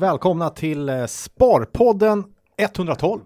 Och 0.00 0.04
välkomna 0.04 0.50
till 0.50 0.88
eh, 0.88 1.06
Sparpodden 1.06 2.24
112. 2.56 3.20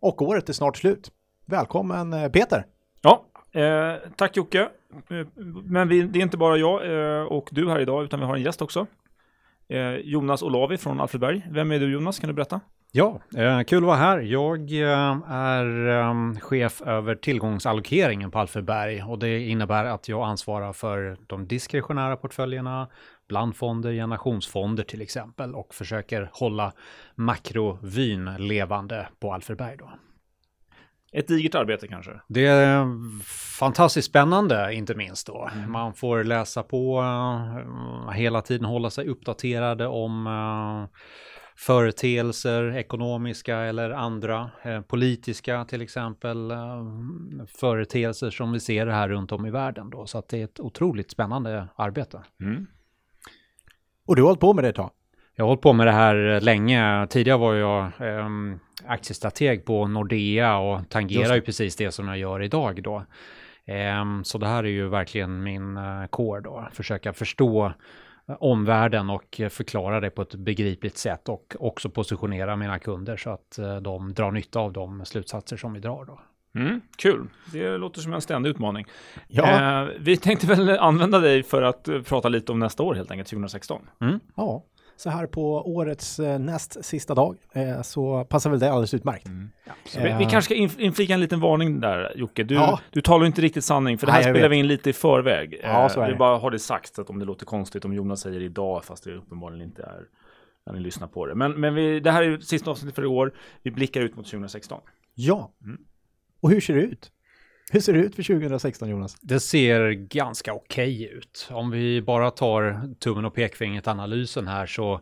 Och 0.00 0.22
året 0.22 0.48
är 0.48 0.52
snart 0.52 0.76
slut. 0.76 1.10
Välkommen 1.46 2.12
eh, 2.12 2.28
Peter. 2.28 2.66
Ja, 3.00 3.24
eh, 3.60 4.10
tack 4.16 4.36
Jocke. 4.36 4.60
Eh, 4.60 5.26
Men 5.64 5.88
vi, 5.88 6.02
det 6.02 6.18
är 6.18 6.22
inte 6.22 6.36
bara 6.36 6.56
jag 6.56 6.92
eh, 7.20 7.22
och 7.22 7.48
du 7.52 7.70
här 7.70 7.80
idag, 7.80 8.04
utan 8.04 8.20
vi 8.20 8.26
har 8.26 8.36
en 8.36 8.42
gäst 8.42 8.62
också. 8.62 8.86
Eh, 9.68 9.94
Jonas 9.94 10.42
Olavi 10.42 10.76
från 10.76 11.00
Alfredberg. 11.00 11.46
Vem 11.50 11.72
är 11.72 11.78
du 11.78 11.92
Jonas? 11.92 12.18
Kan 12.18 12.28
du 12.28 12.34
berätta? 12.34 12.60
Ja, 12.92 13.20
kul 13.66 13.78
att 13.78 13.84
vara 13.84 13.96
här. 13.96 14.20
Jag 14.20 14.72
är 15.28 16.40
chef 16.40 16.82
över 16.82 17.14
tillgångsallokeringen 17.14 18.30
på 18.30 18.38
Alfredberg 18.38 19.02
och 19.02 19.18
det 19.18 19.40
innebär 19.40 19.84
att 19.84 20.08
jag 20.08 20.22
ansvarar 20.22 20.72
för 20.72 21.16
de 21.26 21.46
diskretionära 21.46 22.16
portföljerna, 22.16 22.88
blandfonder, 23.28 23.92
generationsfonder 23.92 24.84
till 24.84 25.02
exempel 25.02 25.54
och 25.54 25.74
försöker 25.74 26.30
hålla 26.32 26.72
makrovyn 27.14 28.30
levande 28.38 29.08
på 29.20 29.32
Alfredberg 29.32 29.76
då. 29.76 29.90
Ett 31.12 31.28
digert 31.28 31.54
arbete 31.54 31.88
kanske? 31.88 32.20
Det 32.28 32.46
är 32.46 32.86
fantastiskt 33.58 34.08
spännande, 34.08 34.74
inte 34.74 34.94
minst 34.94 35.26
då. 35.26 35.50
Man 35.68 35.94
får 35.94 36.24
läsa 36.24 36.62
på 36.62 37.00
eh, 37.00 38.10
hela 38.12 38.42
tiden, 38.42 38.64
hålla 38.64 38.90
sig 38.90 39.08
uppdaterade 39.08 39.86
om 39.86 40.26
eh, 40.26 40.98
företeelser, 41.56 42.76
ekonomiska 42.76 43.56
eller 43.56 43.90
andra, 43.90 44.50
eh, 44.62 44.80
politiska 44.80 45.64
till 45.64 45.82
exempel, 45.82 46.50
eh, 46.50 46.84
företeelser 47.46 48.30
som 48.30 48.52
vi 48.52 48.60
ser 48.60 48.86
här 48.86 49.08
runt 49.08 49.32
om 49.32 49.46
i 49.46 49.50
världen 49.50 49.90
då. 49.90 50.06
Så 50.06 50.18
att 50.18 50.28
det 50.28 50.40
är 50.40 50.44
ett 50.44 50.60
otroligt 50.60 51.10
spännande 51.10 51.68
arbete. 51.76 52.22
Mm. 52.40 52.66
Och 54.06 54.16
du 54.16 54.22
har 54.22 54.26
hållit 54.26 54.40
på 54.40 54.54
med 54.54 54.64
det 54.64 54.68
ett 54.68 54.76
tag. 54.76 54.90
Jag 55.36 55.44
har 55.44 55.48
hållit 55.48 55.62
på 55.62 55.72
med 55.72 55.86
det 55.86 55.92
här 55.92 56.40
länge. 56.40 57.06
Tidigare 57.10 57.38
var 57.38 57.54
jag 57.54 57.84
eh, 57.84 58.28
aktiestrateg 58.86 59.64
på 59.64 59.86
Nordea 59.86 60.56
och 60.56 60.88
tangerar 60.88 61.34
ju 61.34 61.40
precis 61.40 61.76
det 61.76 61.92
som 61.92 62.08
jag 62.08 62.18
gör 62.18 62.42
idag 62.42 62.82
då. 62.82 63.04
Ehm, 63.66 64.24
så 64.24 64.38
det 64.38 64.46
här 64.46 64.64
är 64.64 64.68
ju 64.68 64.88
verkligen 64.88 65.42
min 65.42 65.76
uh, 65.76 66.06
core 66.06 66.40
då. 66.40 66.68
Försöka 66.72 67.12
förstå 67.12 67.72
eh, 68.28 68.36
omvärlden 68.40 69.10
och 69.10 69.40
eh, 69.40 69.48
förklara 69.48 70.00
det 70.00 70.10
på 70.10 70.22
ett 70.22 70.34
begripligt 70.34 70.96
sätt 70.96 71.28
och 71.28 71.56
också 71.58 71.90
positionera 71.90 72.56
mina 72.56 72.78
kunder 72.78 73.16
så 73.16 73.30
att 73.30 73.58
eh, 73.58 73.76
de 73.76 74.14
drar 74.14 74.30
nytta 74.30 74.60
av 74.60 74.72
de 74.72 75.04
slutsatser 75.04 75.56
som 75.56 75.72
vi 75.72 75.80
drar 75.80 76.04
då. 76.04 76.20
Mm, 76.54 76.80
kul, 76.96 77.26
det 77.52 77.76
låter 77.78 78.00
som 78.00 78.12
en 78.12 78.20
ständig 78.20 78.50
utmaning. 78.50 78.86
Ja, 79.28 79.82
Eh, 79.82 79.88
vi 80.00 80.16
tänkte 80.16 80.46
väl 80.46 80.70
använda 80.70 81.18
dig 81.18 81.42
för 81.42 81.62
att 81.62 81.88
eh, 81.88 82.02
prata 82.02 82.28
lite 82.28 82.52
om 82.52 82.58
nästa 82.58 82.82
år 82.82 82.94
helt 82.94 83.10
enkelt, 83.10 83.28
2016. 83.28 83.82
ja. 84.36 84.64
Så 84.96 85.10
här 85.10 85.26
på 85.26 85.62
årets 85.74 86.18
eh, 86.20 86.38
näst 86.38 86.84
sista 86.84 87.14
dag 87.14 87.36
eh, 87.52 87.82
så 87.82 88.24
passar 88.24 88.50
väl 88.50 88.58
det 88.58 88.70
alldeles 88.70 88.94
utmärkt. 88.94 89.26
Så 89.86 90.00
vi, 90.00 90.08
Eh. 90.10 90.18
vi 90.18 90.24
kanske 90.24 90.42
ska 90.42 90.54
inf- 90.54 90.80
inflika 90.80 91.14
en 91.14 91.20
liten 91.20 91.40
varning 91.40 91.80
där 91.80 92.12
Jocke. 92.16 92.42
Du, 92.44 92.54
Ja. 92.54 92.80
du 92.90 93.00
talar 93.00 93.26
inte 93.26 93.42
riktigt 93.42 93.64
sanning, 93.64 93.98
för 93.98 94.06
det 94.06 94.12
här 94.12 94.22
Nej, 94.22 94.32
spelar 94.32 94.48
vi 94.48 94.56
in 94.56 94.66
lite 94.66 94.90
i 94.90 94.92
förväg. 94.92 95.60
Ja, 95.62 95.82
Eh, 95.82 95.88
så 95.88 96.00
är 96.00 96.06
vi 96.06 96.12
det. 96.12 96.18
bara 96.18 96.38
har 96.38 96.50
det 96.50 96.58
sagt, 96.58 96.94
så 96.94 97.00
att 97.02 97.10
om 97.10 97.18
det 97.18 97.24
låter 97.24 97.46
konstigt, 97.46 97.84
om 97.84 97.92
Jonas 97.92 98.20
säger 98.20 98.40
idag, 98.42 98.84
fast 98.84 99.04
det 99.04 99.14
uppenbarligen 99.14 99.62
inte 99.66 99.82
är 99.82 100.00
när 100.66 100.72
ni 100.74 100.80
lyssnar 100.80 101.06
på 101.08 101.26
det. 101.26 101.34
Men, 101.34 101.52
men 101.60 101.74
vi, 101.74 102.00
det 102.00 102.10
här 102.10 102.22
är 102.22 102.38
sista 102.38 102.70
avsnittet 102.70 102.94
för 102.94 103.02
i 103.02 103.06
år. 103.06 103.32
Vi 103.62 103.70
blickar 103.70 104.00
ut 104.00 104.16
mot 104.16 104.26
2016. 104.26 104.80
Ja. 105.14 105.52
Mm. 105.64 105.78
Och 106.44 106.50
hur 106.50 106.60
ser 106.60 106.74
det 106.74 106.80
ut? 106.80 107.10
Hur 107.72 107.80
ser 107.80 107.92
det 107.92 107.98
ut 107.98 108.14
för 108.14 108.22
2016 108.22 108.88
Jonas? 108.88 109.16
Det 109.20 109.40
ser 109.40 109.90
ganska 109.90 110.54
okej 110.54 111.04
ut. 111.12 111.48
Om 111.50 111.70
vi 111.70 112.02
bara 112.02 112.30
tar 112.30 112.94
tummen 112.98 113.24
och 113.24 113.34
pekfingret 113.34 113.88
analysen 113.88 114.48
här 114.48 114.66
så 114.66 115.00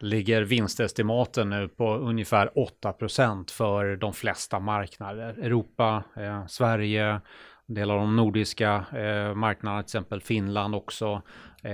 ligger 0.00 0.42
vinstestimaten 0.42 1.50
nu 1.50 1.68
på 1.68 1.96
ungefär 1.96 2.50
8% 2.82 3.50
för 3.50 3.96
de 3.96 4.12
flesta 4.12 4.60
marknader. 4.60 5.38
Europa, 5.42 6.04
eh, 6.16 6.46
Sverige, 6.46 7.20
en 7.68 7.74
del 7.74 7.90
av 7.90 7.98
de 7.98 8.16
nordiska 8.16 8.84
eh, 8.92 9.34
marknaderna, 9.34 9.82
till 9.82 9.86
exempel 9.86 10.20
Finland 10.20 10.74
också. 10.74 11.22
Ser 11.62 11.70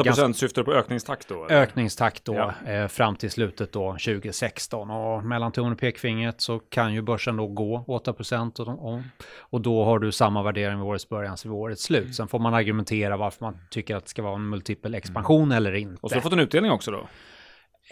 8% 0.00 0.04
ganska- 0.04 0.32
syftar 0.32 0.62
på 0.62 0.72
ökningstakt 0.72 1.28
då? 1.28 1.44
eller? 1.44 1.62
ökningstakt 1.62 2.24
då 2.24 2.34
Ja. 2.64 2.72
eh, 2.72 2.88
fram 2.88 3.16
till 3.16 3.30
slutet 3.30 3.72
då 3.72 3.92
2016 3.92 4.90
och 4.90 5.24
mellan 5.24 5.52
tummen 5.52 5.72
och 5.72 5.78
pekfingret 5.78 6.40
så 6.40 6.58
kan 6.58 6.94
ju 6.94 7.02
börsen 7.02 7.36
då 7.36 7.46
gå 7.46 7.84
8% 7.88 8.60
och, 8.60 8.92
och, 8.94 9.00
och 9.40 9.60
då 9.60 9.84
har 9.84 9.98
du 9.98 10.12
samma 10.12 10.42
värdering 10.42 10.76
vid 10.78 10.86
årets 10.86 11.08
början 11.08 11.36
som 11.36 11.50
vid 11.50 11.60
årets 11.60 11.82
slut. 11.82 12.14
Sen 12.14 12.28
får 12.28 12.38
man 12.38 12.54
argumentera 12.54 13.16
varför 13.16 13.44
man 13.44 13.58
tycker 13.70 13.96
att 13.96 14.04
det 14.04 14.10
ska 14.10 14.22
vara 14.22 14.34
en 14.34 14.48
multipel 14.48 14.94
expansion 14.94 15.52
eller 15.52 15.74
inte. 15.74 15.98
Och 16.00 16.10
så 16.10 16.16
har 16.16 16.20
du 16.20 16.22
fått 16.22 16.32
en 16.32 16.40
utdelning 16.40 16.70
också 16.72 16.90
då? 16.90 17.06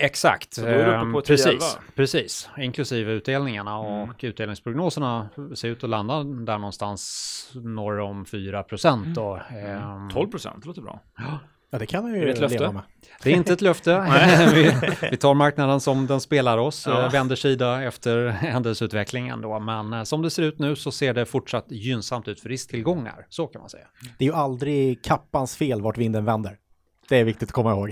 Exakt, 0.01 0.55
Så 0.55 0.61
då 0.61 0.67
är 0.67 0.73
du 0.75 0.81
uppe 0.83 0.91
ehm, 0.95 1.13
på 1.13 1.21
10-11. 1.21 1.25
precis, 1.27 1.79
precis, 1.95 2.49
inklusive 2.59 3.13
utdelningarna 3.13 3.71
Mm. 3.79 4.11
och 4.11 4.17
utdelningsprognoserna 4.25 5.29
ser 5.55 5.69
ut 5.69 5.85
att 5.85 5.91
landa 5.91 6.23
där 6.25 6.59
någonstans 6.59 7.51
norr 7.55 7.99
om 8.01 8.25
4% 8.25 9.15
då. 9.15 9.35
Ehm, 9.51 10.09
12%, 10.11 10.61
det 10.61 10.67
låter 10.67 10.83
bra. 10.83 11.01
Ja, 11.73 11.79
det 11.79 11.87
kan 11.87 12.03
man 12.03 12.15
ju 12.15 12.25
det 12.25 12.31
ett 12.33 12.41
löfte? 12.41 12.59
leva 12.59 12.73
med. 12.73 12.83
Det 13.23 13.31
är 13.33 13.37
inte 13.37 13.53
ett 13.53 13.61
löfte. 13.61 13.91
vi, 14.55 14.73
vi 15.11 15.17
tar 15.17 15.35
marknaden 15.35 15.81
som 15.81 16.07
den 16.07 16.21
spelar 16.21 16.59
oss, 16.59 16.87
Ja. 16.87 17.05
eh, 17.05 17.11
vänder 17.13 17.37
sida 17.37 17.83
efter 17.83 18.29
händelseutvecklingen 18.75 19.41
då. 19.41 19.59
Men 19.61 19.93
eh, 19.93 20.03
som 20.03 20.23
det 20.23 20.31
ser 20.31 20.43
ut 20.43 20.59
nu 20.59 20.77
så 20.77 20.93
ser 20.93 21.15
det 21.15 21.27
fortsatt 21.27 21.67
gynnsamt 21.71 22.29
ut 22.29 22.41
för 22.41 22.49
risktillgångar. 22.49 23.27
Så 23.29 23.47
kan 23.47 23.61
man 23.61 23.71
säga. 23.71 23.87
Det 24.19 24.25
är 24.25 24.29
ju 24.29 24.35
aldrig 24.35 25.05
kappans 25.05 25.57
fel 25.57 25.83
vart 25.83 25.99
vinden 25.99 26.25
vänder. 26.25 26.57
Det 27.11 27.17
är 27.17 27.25
viktigt 27.25 27.49
att 27.49 27.53
komma 27.53 27.71
ihåg. 27.71 27.91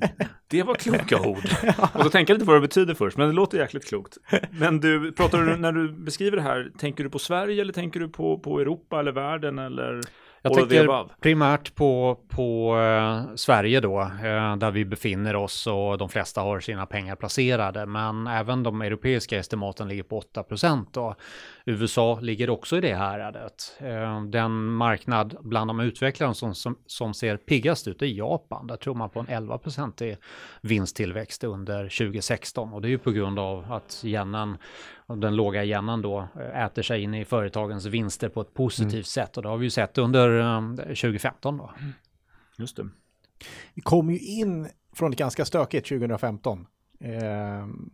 Det 0.48 0.62
var 0.62 0.74
kloka 0.74 1.20
ord. 1.20 1.44
Och 1.94 2.02
så 2.02 2.10
tänka 2.10 2.32
lite 2.32 2.44
på 2.44 2.52
vad 2.52 2.62
det 2.62 2.68
betyder 2.68 2.94
först, 2.94 3.16
men 3.16 3.28
det 3.28 3.34
låter 3.34 3.58
jäkligt 3.58 3.88
klokt. 3.88 4.18
Men 4.50 4.80
du, 4.80 5.12
pratar 5.12 5.38
du, 5.38 5.56
när 5.56 5.72
du 5.72 5.92
beskriver 5.92 6.36
det 6.36 6.42
här, 6.42 6.72
tänker 6.78 7.04
du 7.04 7.10
på 7.10 7.18
Sverige 7.18 7.60
eller 7.60 7.72
tänker 7.72 8.00
du 8.00 8.08
på, 8.08 8.38
på 8.38 8.60
Europa 8.60 9.00
eller 9.00 9.12
världen 9.12 9.58
eller 9.58 10.00
Jag 10.42 10.54
tänker 10.54 11.20
primärt 11.20 11.74
på, 11.74 12.18
på 12.28 12.78
eh, 12.78 13.34
Sverige 13.34 13.80
då, 13.80 14.00
eh, 14.00 14.56
där 14.56 14.70
vi 14.70 14.84
befinner 14.84 15.36
oss 15.36 15.66
och 15.66 15.98
de 15.98 16.08
flesta 16.08 16.40
har 16.40 16.60
sina 16.60 16.86
pengar 16.86 17.16
placerade. 17.16 17.86
Men 17.86 18.26
även 18.26 18.62
de 18.62 18.82
europeiska 18.82 19.38
estimaten 19.38 19.88
ligger 19.88 20.02
på 20.02 20.18
8 20.18 20.44
och 20.96 21.14
USA 21.64 22.18
ligger 22.20 22.50
också 22.50 22.76
i 22.76 22.80
det 22.80 22.94
häradet. 22.94 23.76
Eh, 23.78 24.24
den 24.24 24.66
marknad 24.66 25.36
bland 25.40 25.68
de 25.68 25.80
utvecklare 25.80 26.34
som, 26.34 26.54
som, 26.54 26.76
som 26.86 27.14
ser 27.14 27.36
piggast 27.36 27.88
ut 27.88 28.02
är 28.02 28.06
Japan. 28.06 28.66
Där 28.66 28.76
tror 28.76 28.94
man 28.94 29.10
på 29.10 29.20
en 29.20 29.28
11 29.28 29.60
i 30.00 30.16
vinsttillväxt 30.60 31.44
under 31.44 31.82
2016 31.82 32.72
och 32.72 32.82
det 32.82 32.88
är 32.88 32.90
ju 32.90 32.98
på 32.98 33.10
grund 33.10 33.38
av 33.38 33.72
att 33.72 34.02
yenen 34.04 34.56
den 35.16 35.36
låga 35.36 35.64
yenen 35.64 36.02
då 36.02 36.28
eh, 36.40 36.64
äter 36.64 36.82
sig 36.82 37.02
in 37.02 37.14
i 37.14 37.24
företagens 37.24 37.86
vinster 37.86 38.28
på 38.28 38.40
ett 38.40 38.54
positivt 38.54 39.06
sätt 39.06 39.36
och 39.36 39.42
det 39.42 39.48
har 39.48 39.56
vi 39.56 39.66
ju 39.66 39.70
sett 39.70 39.98
under 39.98 40.40
eh, 40.40 40.74
2015 40.76 41.56
då. 41.56 41.70
Just 42.56 42.76
det. 42.76 42.88
Vi 43.74 43.82
kom 43.82 44.10
ju 44.10 44.18
in 44.18 44.68
från 44.92 45.12
ett 45.12 45.18
ganska 45.18 45.44
stökigt 45.44 45.88
2015. 45.88 46.66
Ehm, 47.00 47.90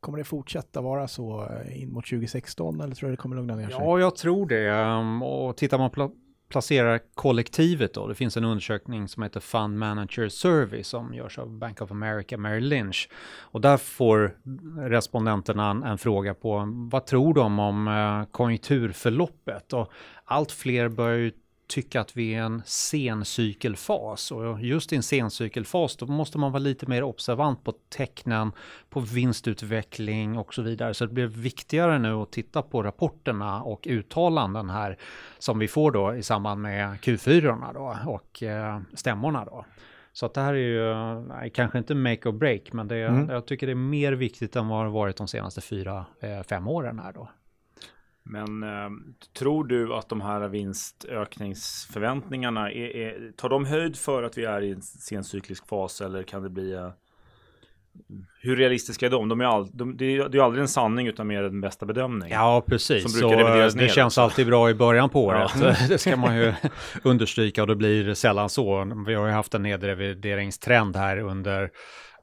kommer 0.00 0.18
det 0.18 0.24
fortsätta 0.24 0.80
vara 0.80 1.08
så 1.08 1.48
in 1.74 1.92
mot 1.92 2.06
2016 2.06 2.80
eller 2.80 2.94
tror 2.94 3.08
du 3.08 3.16
det 3.16 3.22
kommer 3.22 3.36
lugna 3.36 3.56
ner 3.56 3.68
sig? 3.68 3.76
Ja, 3.80 3.98
jag 3.98 4.16
tror 4.16 4.46
det. 4.46 4.70
Um, 4.70 5.22
Och 5.22 5.56
tittar 5.56 5.78
man 5.78 5.90
på 5.90 6.10
placerar 6.54 7.00
kollektivet 7.14 7.94
då, 7.94 8.06
det 8.06 8.14
finns 8.14 8.36
en 8.36 8.44
undersökning 8.44 9.08
som 9.08 9.22
heter 9.22 9.40
Fund 9.40 9.78
Manager 9.78 10.28
Survey 10.28 10.82
som 10.82 11.14
görs 11.14 11.38
av 11.38 11.50
Bank 11.50 11.80
of 11.80 11.90
America 11.90 12.36
Merrill 12.36 12.68
Lynch. 12.68 13.08
Och 13.40 13.60
där 13.60 13.76
får 13.76 14.36
respondenterna 14.88 15.70
en, 15.70 15.82
en 15.82 15.98
fråga 15.98 16.34
på 16.34 16.64
vad 16.90 17.06
tror 17.06 17.34
de 17.34 17.58
om 17.58 17.88
eh, 17.88 18.32
konjunkturförloppet? 18.32 19.72
Och 19.72 19.92
allt 20.24 20.52
fler 20.52 20.88
börjar 20.88 21.18
ju 21.18 21.32
tycka 21.66 22.00
att 22.00 22.16
vi 22.16 22.34
är 22.34 22.36
i 22.36 22.40
en 22.40 22.62
sencykelfas 22.64 24.30
och 24.30 24.60
just 24.60 24.92
i 24.92 24.96
en 24.96 25.02
sencykelfas 25.02 25.96
då 25.96 26.06
måste 26.06 26.38
man 26.38 26.52
vara 26.52 26.60
lite 26.60 26.86
mer 26.86 27.02
observant 27.02 27.64
på 27.64 27.72
tecknen, 27.96 28.52
på 28.90 29.00
vinstutveckling 29.00 30.38
och 30.38 30.54
så 30.54 30.62
vidare. 30.62 30.94
Så 30.94 31.06
det 31.06 31.12
blir 31.12 31.26
viktigare 31.26 31.98
nu 31.98 32.12
att 32.12 32.32
titta 32.32 32.62
på 32.62 32.82
rapporterna 32.82 33.62
och 33.62 33.86
uttalanden 33.90 34.70
här 34.70 34.98
som 35.38 35.58
vi 35.58 35.68
får 35.68 35.90
då 35.92 36.14
i 36.14 36.22
samband 36.22 36.60
med 36.62 36.98
Q4 36.98 37.74
då 37.74 37.96
och 38.10 38.42
eh, 38.42 38.80
stämmorna 38.94 39.44
då. 39.44 39.64
Så 40.12 40.26
att 40.26 40.34
det 40.34 40.40
här 40.40 40.54
är 40.54 40.58
ju, 40.58 40.94
nej, 41.28 41.50
kanske 41.50 41.78
inte 41.78 41.94
make 41.94 42.28
or 42.28 42.32
break, 42.32 42.72
men 42.72 42.88
det, 42.88 42.96
Mm. 42.96 43.28
jag 43.30 43.46
tycker 43.46 43.66
det 43.66 43.72
är 43.72 43.74
mer 43.74 44.12
viktigt 44.12 44.56
än 44.56 44.68
vad 44.68 44.86
det 44.86 44.90
varit 44.90 45.16
de 45.16 45.28
senaste 45.28 45.60
fyra, 45.60 46.06
eh, 46.20 46.42
fem 46.42 46.68
åren 46.68 46.98
här 46.98 47.12
då. 47.12 47.28
Men 48.24 48.62
eh, 48.62 48.90
tror 49.38 49.64
du 49.64 49.94
att 49.94 50.08
de 50.08 50.20
här 50.20 50.48
vinstökningsförväntningarna, 50.48 52.70
är, 52.70 52.96
är, 52.96 53.32
tar 53.36 53.48
de 53.48 53.64
höjd 53.64 53.96
för 53.96 54.22
att 54.22 54.38
vi 54.38 54.44
är 54.44 54.62
i 54.62 54.72
en 54.72 54.82
sencyklisk 54.82 55.68
fas 55.68 56.00
eller 56.00 56.22
kan 56.22 56.42
det 56.42 56.50
bli, 56.50 56.72
eh, 56.72 56.90
hur 58.40 58.56
realistiska 58.56 59.06
är 59.06 59.10
de? 59.10 59.28
de, 59.28 59.40
är 59.40 59.44
all, 59.44 59.68
de 59.72 59.96
det, 59.96 60.04
är, 60.04 60.28
det 60.28 60.38
är 60.38 60.42
aldrig 60.42 60.62
en 60.62 60.68
sanning 60.68 61.06
utan 61.06 61.26
mer 61.26 61.42
en 61.42 61.60
bästa 61.60 61.86
bedömning. 61.86 62.32
Ja, 62.32 62.64
precis. 62.66 63.20
Så, 63.20 63.28
revideras 63.28 63.74
det 63.74 63.80
ner 63.80 63.88
känns 63.88 64.18
alltid 64.18 64.46
bra 64.46 64.70
i 64.70 64.74
början 64.74 65.10
på 65.10 65.24
året. 65.24 65.50
Ja. 65.60 65.74
det 65.88 65.98
ska 65.98 66.16
man 66.16 66.36
ju 66.36 66.54
understryka 67.02 67.62
och 67.62 67.68
det 67.68 67.76
blir 67.76 68.14
sällan 68.14 68.48
så. 68.48 68.92
Vi 69.06 69.14
har 69.14 69.26
ju 69.26 69.32
haft 69.32 69.54
en 69.54 69.62
nedrevideringstrend 69.62 70.96
här 70.96 71.18
under 71.18 71.70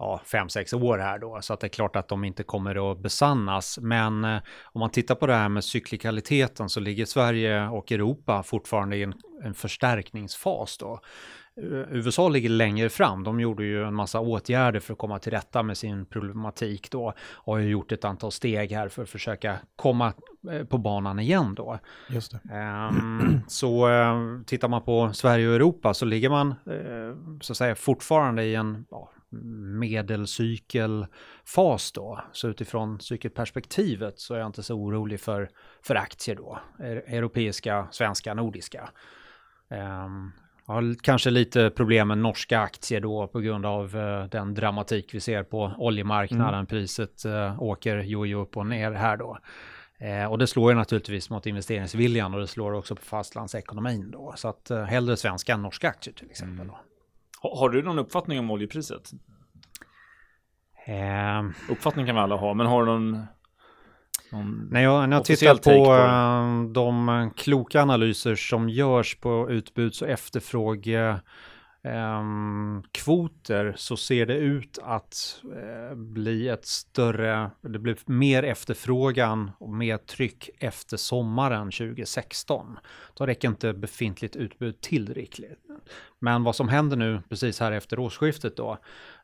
ja, 0.02 0.22
fem, 0.26 0.50
sex 0.50 0.74
år 0.74 0.98
här 0.98 1.20
då. 1.20 1.40
Så 1.42 1.54
att 1.54 1.60
det 1.60 1.68
är 1.68 1.70
klart 1.70 1.96
att 1.96 2.08
de 2.08 2.24
inte 2.24 2.44
kommer 2.44 2.92
att 2.92 3.00
besannas. 3.00 3.80
Men 3.82 4.24
eh, 4.24 4.40
om 4.64 4.80
man 4.80 4.90
tittar 4.90 5.16
på 5.16 5.28
det 5.28 5.34
här 5.34 5.50
med 5.50 5.64
cyklikaliteten 5.64 6.70
så 6.70 6.80
ligger 6.80 7.06
Sverige 7.06 7.68
och 7.68 7.92
Europa 7.92 8.44
fortfarande 8.44 8.98
i 8.98 9.04
en, 9.04 9.14
en 9.44 9.54
förstärkningsfas 9.54 10.78
då. 10.78 11.00
Eh, 11.58 11.96
USA 11.96 12.30
ligger 12.30 12.50
längre 12.50 12.90
fram. 12.90 13.24
De 13.24 13.40
gjorde 13.40 13.64
ju 13.64 13.84
en 13.84 13.94
massa 13.94 14.20
åtgärder 14.20 14.80
för 14.80 14.94
att 14.94 15.00
komma 15.00 15.20
till 15.20 15.32
rätta 15.32 15.64
med 15.64 15.78
sin 15.78 16.06
problematik 16.06 16.92
då 16.92 17.14
och 17.34 17.54
har 17.54 17.60
ju 17.60 17.70
gjort 17.70 17.92
ett 17.92 18.06
antal 18.06 18.32
steg 18.32 18.72
här 18.72 18.90
för 18.90 19.04
att 19.04 19.10
försöka 19.10 19.58
komma 19.76 20.14
eh, 20.52 20.64
på 20.64 20.78
banan 20.78 21.20
igen 21.20 21.56
då. 21.56 21.80
Just. 22.10 22.34
Ehm, 22.52 23.42
så 23.48 23.90
eh, 23.90 24.16
tittar 24.46 24.68
man 24.68 24.82
på 24.82 25.14
Sverige 25.14 25.48
och 25.48 25.56
Europa 25.56 25.94
så 25.94 26.06
ligger 26.06 26.30
man 26.30 26.50
eh, 26.50 27.40
så 27.42 27.54
att 27.54 27.58
säga 27.58 27.76
fortfarande 27.76 28.44
i 28.44 28.56
en 28.56 28.86
ja, 28.92 29.12
medelcykelfas 29.80 31.92
då. 31.92 32.20
Så 32.32 32.48
utifrån 32.48 33.00
cykelperspektivet 33.00 34.20
så 34.20 34.34
är 34.34 34.40
jag 34.40 34.48
inte 34.48 34.64
så 34.64 34.76
orolig 34.76 35.20
för, 35.20 35.50
för 35.84 35.96
aktier 35.96 36.36
då. 36.36 36.60
E- 36.80 37.04
Europeiska, 37.08 37.88
svenska, 37.92 38.34
nordiska. 38.34 38.90
Ehm, 39.70 40.32
jag 40.68 40.74
har 40.74 41.04
kanske 41.04 41.30
lite 41.30 41.70
problem 41.70 42.08
med 42.08 42.18
norska 42.18 42.60
aktier 42.60 43.02
då 43.02 43.28
på 43.28 43.40
grund 43.40 43.66
av 43.66 43.96
eh, 43.96 44.26
den 44.26 44.54
dramatik 44.54 45.14
vi 45.14 45.20
ser 45.20 45.44
på 45.44 45.74
oljemarknaden. 45.78 46.66
Priset 46.66 47.26
eh, 47.26 47.64
åker 47.64 47.98
jojo 47.98 48.42
upp 48.42 48.58
och 48.58 48.68
ner 48.68 48.92
här 48.92 49.18
då. 49.18 49.38
Eh, 49.98 50.26
och 50.26 50.38
det 50.38 50.48
slår 50.48 50.72
ju 50.72 50.78
naturligtvis 50.78 51.30
mot 51.30 51.46
investeringsviljan 51.46 52.34
och 52.34 52.40
det 52.40 52.48
slår 52.48 52.74
också 52.74 52.96
på 52.96 53.02
fastlandsekonomin 53.02 54.12
då. 54.12 54.34
Så 54.38 54.48
att 54.48 54.72
eh, 54.72 54.84
hellre 54.84 55.18
svenska 55.18 55.54
än 55.54 55.62
norska 55.62 55.90
aktier 55.90 56.14
till 56.14 56.30
exempel. 56.30 56.68
Då. 56.68 56.80
Har, 57.42 57.70
du 57.70 57.84
någon 57.84 58.00
uppfattning 58.00 58.40
om 58.40 58.52
oljepriset? 58.52 59.12
Eh, 60.86 61.72
Uppfattning 61.72 62.06
kan 62.06 62.16
vi 62.16 62.22
alla 62.22 62.36
ha, 62.36 62.54
men 62.54 62.68
har 62.68 62.86
du 62.86 62.92
någon... 62.92 63.12
någon... 64.32 64.68
när 64.72 64.82
jag, 64.82 65.10
när 65.10 65.18
jag 65.18 65.26
tittar 65.26 65.56
på, 65.56 65.86
på 65.86 65.96
eh, 65.96 66.74
de 66.74 67.32
kloka 67.38 67.82
analyser 67.82 68.36
som 68.36 68.70
görs 68.70 69.20
på 69.20 69.50
utbuds 69.50 70.02
och 70.02 70.10
efterfråge 70.10 71.20
ehm, 71.84 72.84
kvoter 72.92 73.74
så 73.78 73.98
ser 73.98 74.26
det 74.26 74.38
ut 74.38 74.80
att 74.84 75.42
eh, 75.56 75.96
bli 75.96 76.48
ett 76.48 76.66
större, 76.66 77.52
det 77.62 77.80
blir 77.80 77.98
mer 78.06 78.44
efterfrågan 78.44 79.52
och 79.58 79.70
mer 79.70 79.98
tryck 79.98 80.50
efter 80.60 80.98
sommaren 80.98 81.72
2016. 81.72 82.78
Då 83.14 83.26
räcker 83.26 83.48
inte 83.48 83.74
befintligt 83.74 84.36
utbud 84.36 84.82
till 84.82 85.14
riktigt. 85.14 85.60
Men 86.20 86.44
vad 86.44 86.56
som 86.56 86.70
händer 86.70 86.98
nu 86.98 87.22
precis 87.30 87.60
här 87.60 87.72
efter 87.72 88.00
årsskiftet 88.00 88.58
då, 88.58 88.78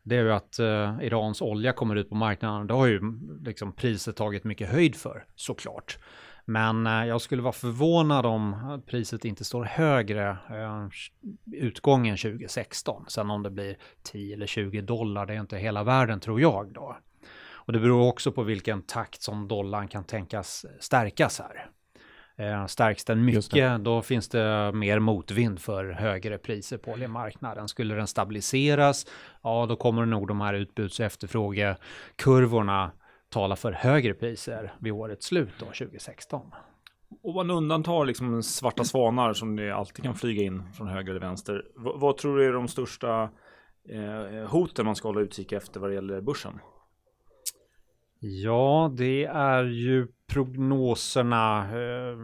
det 0.03 0.15
är 0.15 0.23
ju 0.23 0.31
att 0.31 0.59
eh, 0.59 0.97
Irans 1.01 1.41
olja 1.41 1.73
kommer 1.73 1.95
ut 1.95 2.09
på 2.09 2.15
marknaden. 2.15 2.67
Det 2.67 2.73
har 2.73 2.87
ju 2.87 3.01
liksom 3.45 3.71
priset 3.71 4.15
tagit 4.15 4.43
mycket 4.43 4.69
höjd 4.69 4.95
för, 4.95 5.25
såklart. 5.35 5.97
Men 6.49 6.87
eh, 6.87 7.05
jag 7.05 7.21
skulle 7.21 7.41
vara 7.41 7.53
förvånad 7.53 8.25
om 8.25 8.53
att 8.53 8.85
priset 8.85 9.25
inte 9.25 9.43
står 9.43 9.63
högre 9.63 10.29
eh, 10.29 10.87
utgången 11.53 12.17
2016. 12.17 13.05
Sen 13.07 13.29
om 13.29 13.43
det 13.43 13.49
blir 13.49 13.77
10 14.03 14.35
eller 14.35 14.47
20 14.47 14.81
dollar, 14.81 15.25
det 15.25 15.33
är 15.33 15.39
inte 15.39 15.57
hela 15.57 15.83
världen 15.83 16.19
tror 16.19 16.41
jag 16.41 16.73
då. 16.73 16.97
Och 17.51 17.73
det 17.73 17.79
beror 17.79 18.07
också 18.07 18.31
på 18.31 18.43
vilken 18.43 18.81
takt 18.81 19.21
som 19.21 19.47
dollarn 19.47 19.87
kan 19.87 20.03
tänkas 20.03 20.65
stärkas 20.79 21.39
här. 21.39 21.69
Eh, 22.37 22.65
stärks 22.65 23.05
den 23.05 23.25
mycket, 23.25 23.83
då 23.83 24.01
finns 24.01 24.29
det 24.29 24.71
mer 24.73 24.99
motvind 24.99 25.59
för 25.59 25.91
högre 25.91 26.37
priser 26.37 26.77
på 26.77 26.91
oljemarknaden. 26.91 27.67
Skulle 27.67 27.95
den 27.95 28.07
stabiliseras, 28.07 29.05
ja 29.43 29.65
då 29.65 29.75
kommer 29.75 30.05
nog 30.05 30.27
de 30.27 30.41
här 30.41 30.53
utbuds 30.53 30.99
och 30.99 31.05
efterfrågekurvorna 31.05 32.91
tala 33.37 33.55
för 33.55 33.71
högre 33.71 34.13
priser 34.13 34.73
vid 34.79 34.93
årets 34.93 35.25
slut 35.25 35.49
då, 35.59 35.65
2016. 35.65 36.41
Om 37.23 37.35
man 37.35 37.51
undantar 37.51 38.05
liksom 38.05 38.43
svarta 38.43 38.83
svanar 38.83 39.33
som 39.33 39.55
det 39.55 39.71
alltid 39.71 40.05
kan 40.05 40.15
flyga 40.15 40.43
in 40.43 40.63
från 40.73 40.87
höger 40.87 41.09
eller 41.09 41.19
vänster. 41.19 41.53
V- 41.77 41.91
vad 41.95 42.17
tror 42.17 42.37
du 42.37 42.45
är 42.45 42.53
de 42.53 42.67
största 42.67 43.29
eh, 43.89 44.49
hoten 44.49 44.85
man 44.85 44.95
ska 44.95 45.07
hålla 45.07 45.21
utkik 45.21 45.51
efter 45.51 45.79
vad 45.79 45.89
det 45.89 45.93
gäller 45.93 46.21
börsen? 46.21 46.59
Ja, 48.19 48.91
det 48.97 49.25
är 49.25 49.63
ju 49.63 50.07
prognoserna, 50.33 51.59
eh, 51.63 52.17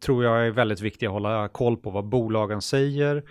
tror 0.00 0.24
jag 0.24 0.46
är 0.46 0.50
väldigt 0.50 0.80
viktiga 0.80 1.08
att 1.08 1.12
hålla 1.12 1.48
koll 1.48 1.76
på 1.76 1.90
vad 1.90 2.04
bolagen 2.08 2.62
säger. 2.62 3.24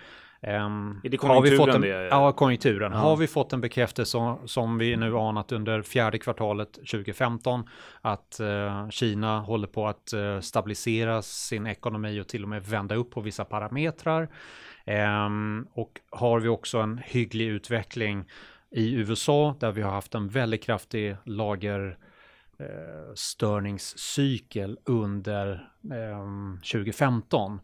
Ehm, 0.46 1.00
Är 1.04 1.08
det 1.08 1.22
har 1.22 1.42
vi 1.42 1.56
fått 1.56 1.58
konjunkturen 1.58 1.96
en, 1.96 2.02
det? 2.02 2.08
Ja, 2.08 2.32
konjunkturen. 2.32 2.92
Ja. 2.92 2.98
Har 2.98 3.16
vi 3.16 3.26
fått 3.26 3.52
en 3.52 3.60
bekräftelse 3.60 4.36
som, 4.44 4.78
vi 4.78 4.96
nu 4.96 5.16
anat 5.16 5.52
under 5.52 5.82
fjärde 5.82 6.18
kvartalet 6.18 6.72
2015 6.72 7.68
att 8.00 8.40
eh, 8.40 8.88
Kina 8.88 9.40
håller 9.40 9.66
på 9.66 9.86
att 9.86 10.12
eh, 10.12 10.40
stabilisera 10.40 11.22
sin 11.22 11.66
ekonomi 11.66 12.20
och 12.20 12.28
till 12.28 12.42
och 12.42 12.48
med 12.48 12.62
vända 12.64 12.94
upp 12.94 13.10
på 13.10 13.20
vissa 13.20 13.44
parametrar. 13.44 14.28
Ehm, 14.84 15.66
och 15.72 16.00
har 16.10 16.40
vi 16.40 16.48
också 16.48 16.78
en 16.78 16.98
hygglig 17.04 17.46
utveckling 17.46 18.24
i 18.70 18.94
USA 18.94 19.56
där 19.60 19.72
vi 19.72 19.82
har 19.82 19.92
haft 19.92 20.14
en 20.14 20.28
väldigt 20.28 20.62
kraftig 20.62 21.16
lager 21.24 21.98
eh, 22.58 23.14
störningscykel 23.14 24.78
under 24.84 25.68
ehm, 25.92 26.60
2015. 26.72 27.60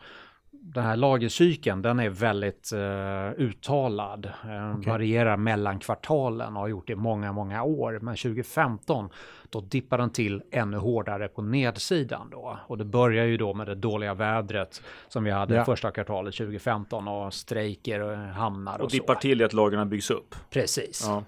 Den 0.63 0.85
här 0.85 0.97
lagercykeln, 0.97 1.83
den 1.83 2.01
är 2.01 2.09
väldigt 2.11 2.73
eh, 2.73 3.43
uttalad. 3.45 4.27
Eh, 4.27 4.77
Okej. 4.79 4.91
Varierar 4.93 5.37
mellan 5.37 5.79
kvartalen 5.79 6.57
och 6.57 6.61
har 6.63 6.69
gjort 6.69 6.87
det 6.87 6.93
i 6.93 6.97
många, 6.97 7.33
många 7.33 7.63
år. 7.63 7.99
Men 8.03 8.17
2015, 8.17 9.09
då 9.51 9.61
dippar 9.61 9.99
den 9.99 10.11
till 10.11 10.43
ännu 10.51 10.77
hårdare 10.77 11.29
på 11.29 11.43
nedsidan 11.43 12.29
då. 12.31 12.59
Och 12.67 12.79
det 12.79 12.85
börjar 12.85 13.25
ju 13.25 13.37
då 13.37 13.55
med 13.55 13.67
det 13.67 13.75
dåliga 13.75 14.15
vädret 14.15 14.83
som 15.09 15.25
vi 15.25 15.31
hade 15.31 15.55
Ja. 15.55 15.65
första 15.65 15.91
kvartalet 15.91 16.35
2015 16.35 17.09
och 17.09 17.35
strejker 17.35 18.01
och 18.01 18.17
hamnar 18.17 18.79
och, 18.79 18.85
Och 18.85 18.91
dippar 18.91 19.15
så. 19.15 19.21
till 19.21 19.41
i 19.41 19.45
att 19.45 19.53
lagren 19.53 19.89
byggs 19.89 20.11
upp. 20.11 20.35
Precis 20.51 21.05
Ja, 21.07 21.25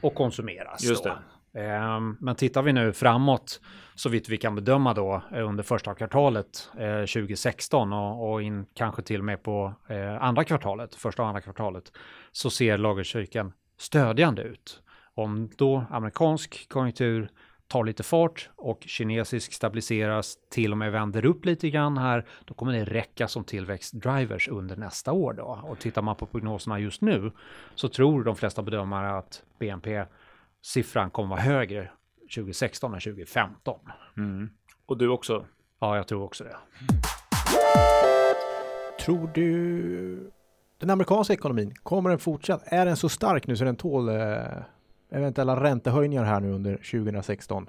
och 0.00 0.14
konsumeras. 0.14 0.84
just 0.84 1.04
då. 1.04 1.10
det. 1.10 1.16
Ehm, 1.54 2.16
men 2.20 2.36
tittar 2.36 2.62
vi 2.62 2.72
nu 2.72 2.92
framåt, 2.92 3.60
så 3.94 4.08
vitt 4.08 4.28
vi 4.28 4.36
kan 4.36 4.54
bedöma 4.54 4.94
då 4.94 5.22
eh, 5.32 5.48
under 5.48 5.62
första 5.62 5.94
kvartalet 5.94 6.70
eh, 6.78 7.00
2016 7.00 7.92
och, 7.92 8.32
och 8.32 8.42
in 8.42 8.66
kanske 8.74 9.02
till 9.02 9.18
och 9.18 9.24
med 9.24 9.42
på 9.42 9.74
eh, 9.88 10.22
andra 10.22 10.44
kvartalet, 10.44 10.94
första 10.94 11.22
och 11.22 11.28
andra 11.28 11.40
kvartalet, 11.40 11.92
så 12.32 12.50
ser 12.50 12.78
lagercykeln 12.78 13.52
stödjande 13.78 14.42
ut. 14.42 14.82
Om 15.14 15.50
då 15.56 15.84
amerikansk 15.90 16.68
konjunktur 16.68 17.28
tar 17.66 17.84
lite 17.84 18.02
fart 18.02 18.50
och 18.56 18.82
kinesisk 18.86 19.52
stabiliseras, 19.52 20.36
till 20.50 20.72
och 20.72 20.78
med 20.78 20.92
vänder 20.92 21.24
upp 21.24 21.44
lite 21.44 21.70
grann 21.70 21.98
här, 21.98 22.26
då 22.44 22.54
kommer 22.54 22.72
det 22.72 22.84
räcka 22.84 23.28
som 23.28 23.44
tillväxtdrivers 23.44 24.48
under 24.48 24.76
nästa 24.76 25.12
år 25.12 25.32
då. 25.32 25.60
Och 25.62 25.78
tittar 25.78 26.02
man 26.02 26.16
på 26.16 26.26
prognoserna 26.26 26.78
just 26.78 27.00
nu 27.00 27.32
så 27.74 27.88
tror 27.88 28.24
de 28.24 28.36
flesta 28.36 28.62
bedömare 28.62 29.18
att 29.18 29.42
BNP 29.58 30.04
siffran 30.62 31.10
kommer 31.10 31.28
vara 31.28 31.40
högre 31.40 31.90
2016 32.34 32.94
än 32.94 33.00
2015. 33.00 33.80
Mm. 34.16 34.50
Och 34.86 34.98
du 34.98 35.08
också? 35.08 35.46
Ja, 35.80 35.96
jag 35.96 36.08
tror 36.08 36.22
också 36.22 36.44
det. 36.44 36.56
Tror 39.04 39.30
du 39.34 40.30
den 40.78 40.90
amerikanska 40.90 41.34
ekonomin, 41.34 41.74
kommer 41.82 42.10
den 42.10 42.18
fortsatt? 42.18 42.62
Är 42.66 42.86
den 42.86 42.96
så 42.96 43.08
stark 43.08 43.46
nu 43.46 43.56
så 43.56 43.64
den 43.64 43.76
tål 43.76 44.08
eh, 44.08 44.14
eventuella 45.10 45.64
räntehöjningar 45.64 46.24
här 46.24 46.40
nu 46.40 46.52
under 46.52 46.76
2016? 46.76 47.66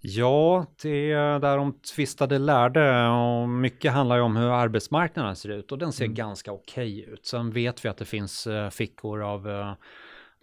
Ja, 0.00 0.66
det 0.82 1.12
är 1.12 1.38
där 1.38 1.56
de 1.56 1.72
tvistade 1.72 2.38
lärde 2.38 3.08
och 3.08 3.48
mycket 3.48 3.92
handlar 3.92 4.16
ju 4.16 4.22
om 4.22 4.36
hur 4.36 4.50
arbetsmarknaden 4.50 5.36
ser 5.36 5.48
ut 5.48 5.72
och 5.72 5.78
den 5.78 5.92
ser 5.92 6.06
ganska 6.06 6.52
okej 6.52 7.04
ut. 7.04 7.26
Sen 7.26 7.50
vet 7.50 7.84
vi 7.84 7.88
att 7.88 7.96
det 7.96 8.04
finns 8.04 8.46
eh, 8.46 8.70
fickor 8.70 9.22
av 9.22 9.50
eh, 9.50 9.72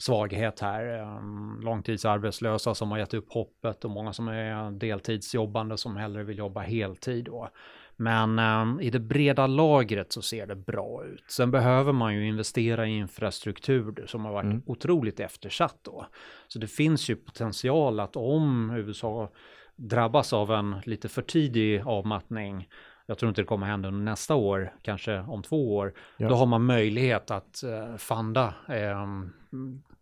svaghet 0.01 0.59
här. 0.59 0.99
Eh, 0.99 1.21
långtidsarbetslösa 1.63 2.75
som 2.75 2.91
har 2.91 2.97
gett 2.97 3.13
upp 3.13 3.33
hoppet 3.33 3.85
och 3.85 3.91
många 3.91 4.13
som 4.13 4.27
är 4.27 4.71
deltidsjobbande 4.71 5.77
som 5.77 5.95
hellre 5.97 6.23
vill 6.23 6.37
jobba 6.37 6.61
heltid 6.61 7.25
då. 7.25 7.49
Men 7.95 8.39
eh, 8.39 8.85
i 8.85 8.89
det 8.89 8.99
breda 8.99 9.47
lagret 9.47 10.11
så 10.11 10.21
ser 10.21 10.47
det 10.47 10.55
bra 10.55 11.03
ut. 11.05 11.23
Sen 11.27 11.51
behöver 11.51 11.93
man 11.93 12.15
ju 12.15 12.27
investera 12.27 12.87
i 12.87 12.97
infrastruktur 12.97 14.05
som 14.07 14.25
har 14.25 14.31
varit 14.31 14.43
Mm. 14.45 14.61
otroligt 14.65 15.19
eftersatt 15.19 15.77
då. 15.81 16.05
Så 16.47 16.59
det 16.59 16.67
finns 16.67 17.09
ju 17.09 17.15
potential 17.15 17.99
att 17.99 18.15
om 18.15 18.71
USA 18.75 19.29
drabbas 19.75 20.33
av 20.33 20.51
en 20.51 20.75
lite 20.85 21.09
för 21.09 21.21
tidig 21.21 21.81
avmattning, 21.85 22.69
jag 23.05 23.17
tror 23.17 23.29
inte 23.29 23.41
det 23.41 23.45
kommer 23.45 23.67
hända 23.67 23.87
under 23.87 24.03
nästa 24.03 24.35
år, 24.35 24.73
kanske 24.81 25.19
om 25.19 25.43
två 25.43 25.75
år, 25.75 25.93
Ja. 26.17 26.29
då 26.29 26.35
har 26.35 26.45
man 26.45 26.65
möjlighet 26.65 27.31
att 27.31 27.63
eh, 27.63 27.95
fanda 27.97 28.53
eh, 28.69 29.07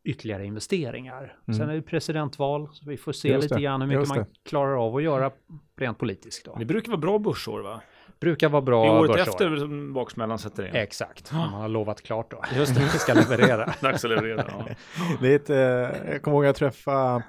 ytterligare 0.10 0.46
investeringar. 0.46 1.38
Mm. 1.48 1.58
Sen 1.60 1.70
är 1.70 1.74
det 1.75 1.82
presidentval, 1.82 2.70
så 2.72 2.89
vi 2.89 2.98
får 2.98 3.12
se 3.12 3.28
Just 3.28 3.44
lite 3.44 3.56
det, 3.56 3.62
grann 3.62 3.82
hur 3.82 3.88
mycket 3.88 4.08
man 4.10 4.25
klarar 4.50 4.86
av 4.88 4.96
att 4.96 5.04
göra 5.04 5.32
rent 5.78 5.98
politiskt. 5.98 6.46
Då. 6.46 6.56
Det 6.60 6.66
brukar 6.66 6.92
vara 6.92 7.01
bra 7.01 7.20
börsår 7.20 7.60
va? 7.62 7.82
Brukar 8.20 8.50
vara 8.50 8.62
Det 8.62 8.66
bra 8.66 8.86
är 8.86 9.00
året 9.00 9.12
börsår. 9.12 9.32
efter 9.32 9.58
som 9.58 9.94
baksmällan 9.94 10.39
sätter 10.39 10.68
in. 10.68 10.75
Exakt, 10.75 11.32
man 11.32 11.50
har 11.50 11.68
lovat 11.68 12.01
klart 12.01 12.32
då. 12.32 12.42
Just 12.56 12.75
det, 12.75 12.82
vi 12.82 13.00
ska 13.00 13.13
leverera. 13.13 13.74
Dags 13.82 14.06
att 14.06 14.10
leverera. 14.12 14.46
Ja. 14.48 14.66
Det 15.22 15.28
är 15.32 15.36
ett, 15.36 15.50
eh, 15.50 16.12
jag 16.12 16.22
kommer 16.22 16.38
ihåg 16.38 16.46
att 16.46 16.48
jag 16.48 16.56
träffade 16.74 17.24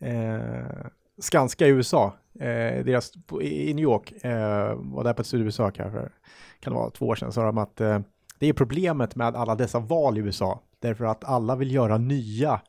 eh, 0.00 0.86
Skanska 1.18 1.66
i 1.66 1.70
USA, 1.70 2.16
eh, 2.40 2.84
deras, 2.84 3.12
i 3.42 3.74
New 3.74 3.82
York, 3.82 4.12
eh, 4.24 4.74
var 4.76 5.04
där 5.04 5.12
på 5.12 5.20
ett 5.20 5.26
studiebesök 5.26 5.78
här 5.78 5.90
för, 5.90 6.12
kan 6.60 6.72
det 6.72 6.78
vara 6.78 6.90
två 6.90 7.06
år 7.06 7.14
sedan, 7.14 7.32
sa 7.32 7.44
de 7.44 7.58
att 7.58 7.80
eh, 7.80 7.98
det 8.38 8.46
är 8.48 8.52
problemet 8.52 9.16
med 9.16 9.36
alla 9.36 9.54
dessa 9.54 9.78
val 9.78 10.18
i 10.18 10.20
USA, 10.20 10.60
därför 10.82 11.04
att 11.04 11.24
alla 11.24 11.56
vill 11.56 11.74
göra 11.74 11.98
nya 11.98 12.60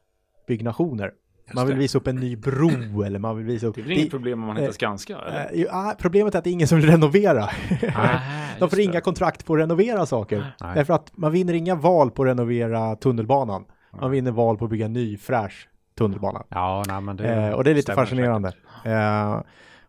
byggnationer. 0.48 1.12
Man 1.54 1.68
vill 1.68 1.76
det. 1.76 1.82
visa 1.82 1.98
upp 1.98 2.08
en 2.08 2.16
ny 2.16 2.36
bro 2.36 3.02
eller 3.06 3.20
man 3.20 3.38
vill 3.38 3.46
visa 3.46 3.68
upp... 3.68 3.76
Det 3.76 3.82
är 3.82 3.84
väl 3.84 3.92
inget 3.98 4.10
problem 4.10 4.42
om 4.42 4.48
man 4.48 4.58
heter 4.58 4.74
Skanska? 4.74 5.18
Eller? 5.18 5.66
Eh, 5.66 5.76
ah, 5.78 5.96
problemet 5.98 6.36
är 6.36 6.38
att 6.38 6.44
det 6.44 6.50
är 6.50 6.52
ingen 6.52 6.68
som 6.68 6.78
vill 6.78 6.90
renovera. 6.90 7.50
Ah, 7.96 8.20
De 8.60 8.70
får 8.70 8.80
inga 8.80 9.02
kontrakt 9.02 9.46
på 9.46 9.54
att 9.54 9.60
renovera 9.60 10.06
saker. 10.06 10.54
Nej. 10.62 10.76
Därför 10.76 10.94
att 10.94 11.12
man 11.18 11.32
vinner 11.32 11.54
inga 11.54 11.76
val 11.76 12.12
på 12.12 12.24
att 12.24 12.28
renovera 12.28 12.96
tunnelbanan. 12.96 13.66
Man 14.00 14.12
vinner 14.12 14.32
val 14.32 14.58
på 14.58 14.66
att 14.66 14.72
bygga 14.72 14.88
ny 14.88 15.18
fräsch 15.18 15.70
tunnelbana. 15.98 16.44
Ja, 16.50 16.84
nej, 16.88 17.16
det 17.16 17.28
Eh, 17.28 17.50
och 17.50 17.64
det 17.64 17.72
är 17.72 17.76
lite 17.76 17.94
fascinerande. 17.94 18.52
Eh, 18.86 19.42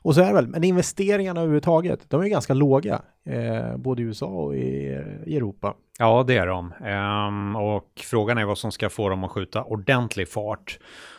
och 0.05 0.15
så 0.15 0.21
är 0.21 0.27
det 0.27 0.33
väl, 0.33 0.47
men 0.47 0.65
investeringarna 0.65 1.41
överhuvudtaget, 1.41 2.11
de 2.11 2.23
är 2.23 2.27
ganska 2.27 2.55
låga. 2.55 3.03
Eh, 3.27 3.77
både 3.77 4.03
i 4.03 4.05
USA 4.05 4.27
och 4.27 4.57
i, 4.57 5.01
i 5.27 5.37
Europa. 5.37 5.75
Ja, 5.99 6.25
det 6.27 6.37
är 6.37 6.47
de. 6.47 6.73
Ehm, 6.85 7.57
och 7.57 7.89
frågan 7.97 8.39
är 8.39 8.45
vad 8.45 8.59
som 8.59 8.73
ska 8.73 8.91
få 8.91 9.09
dem 9.09 9.25
att 9.25 9.31
skjuta 9.31 9.65
ordentlig 9.65 10.29
fart. 10.29 10.79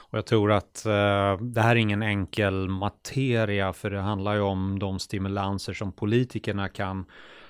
Och 0.09 0.17
jag 0.17 0.25
tror 0.25 0.51
att 0.51 0.85
eh, 0.85 1.37
det 1.41 1.61
här 1.61 1.71
är 1.71 1.75
ingen 1.75 2.03
enkel 2.03 2.69
materia, 2.69 3.73
för 3.73 3.89
det 3.89 3.99
handlar 3.99 4.33
ju 4.35 4.41
om 4.41 4.79
de 4.79 4.99
stimulanser 4.99 5.73
som 5.73 5.91
politikerna 5.91 6.69
kan 6.69 7.05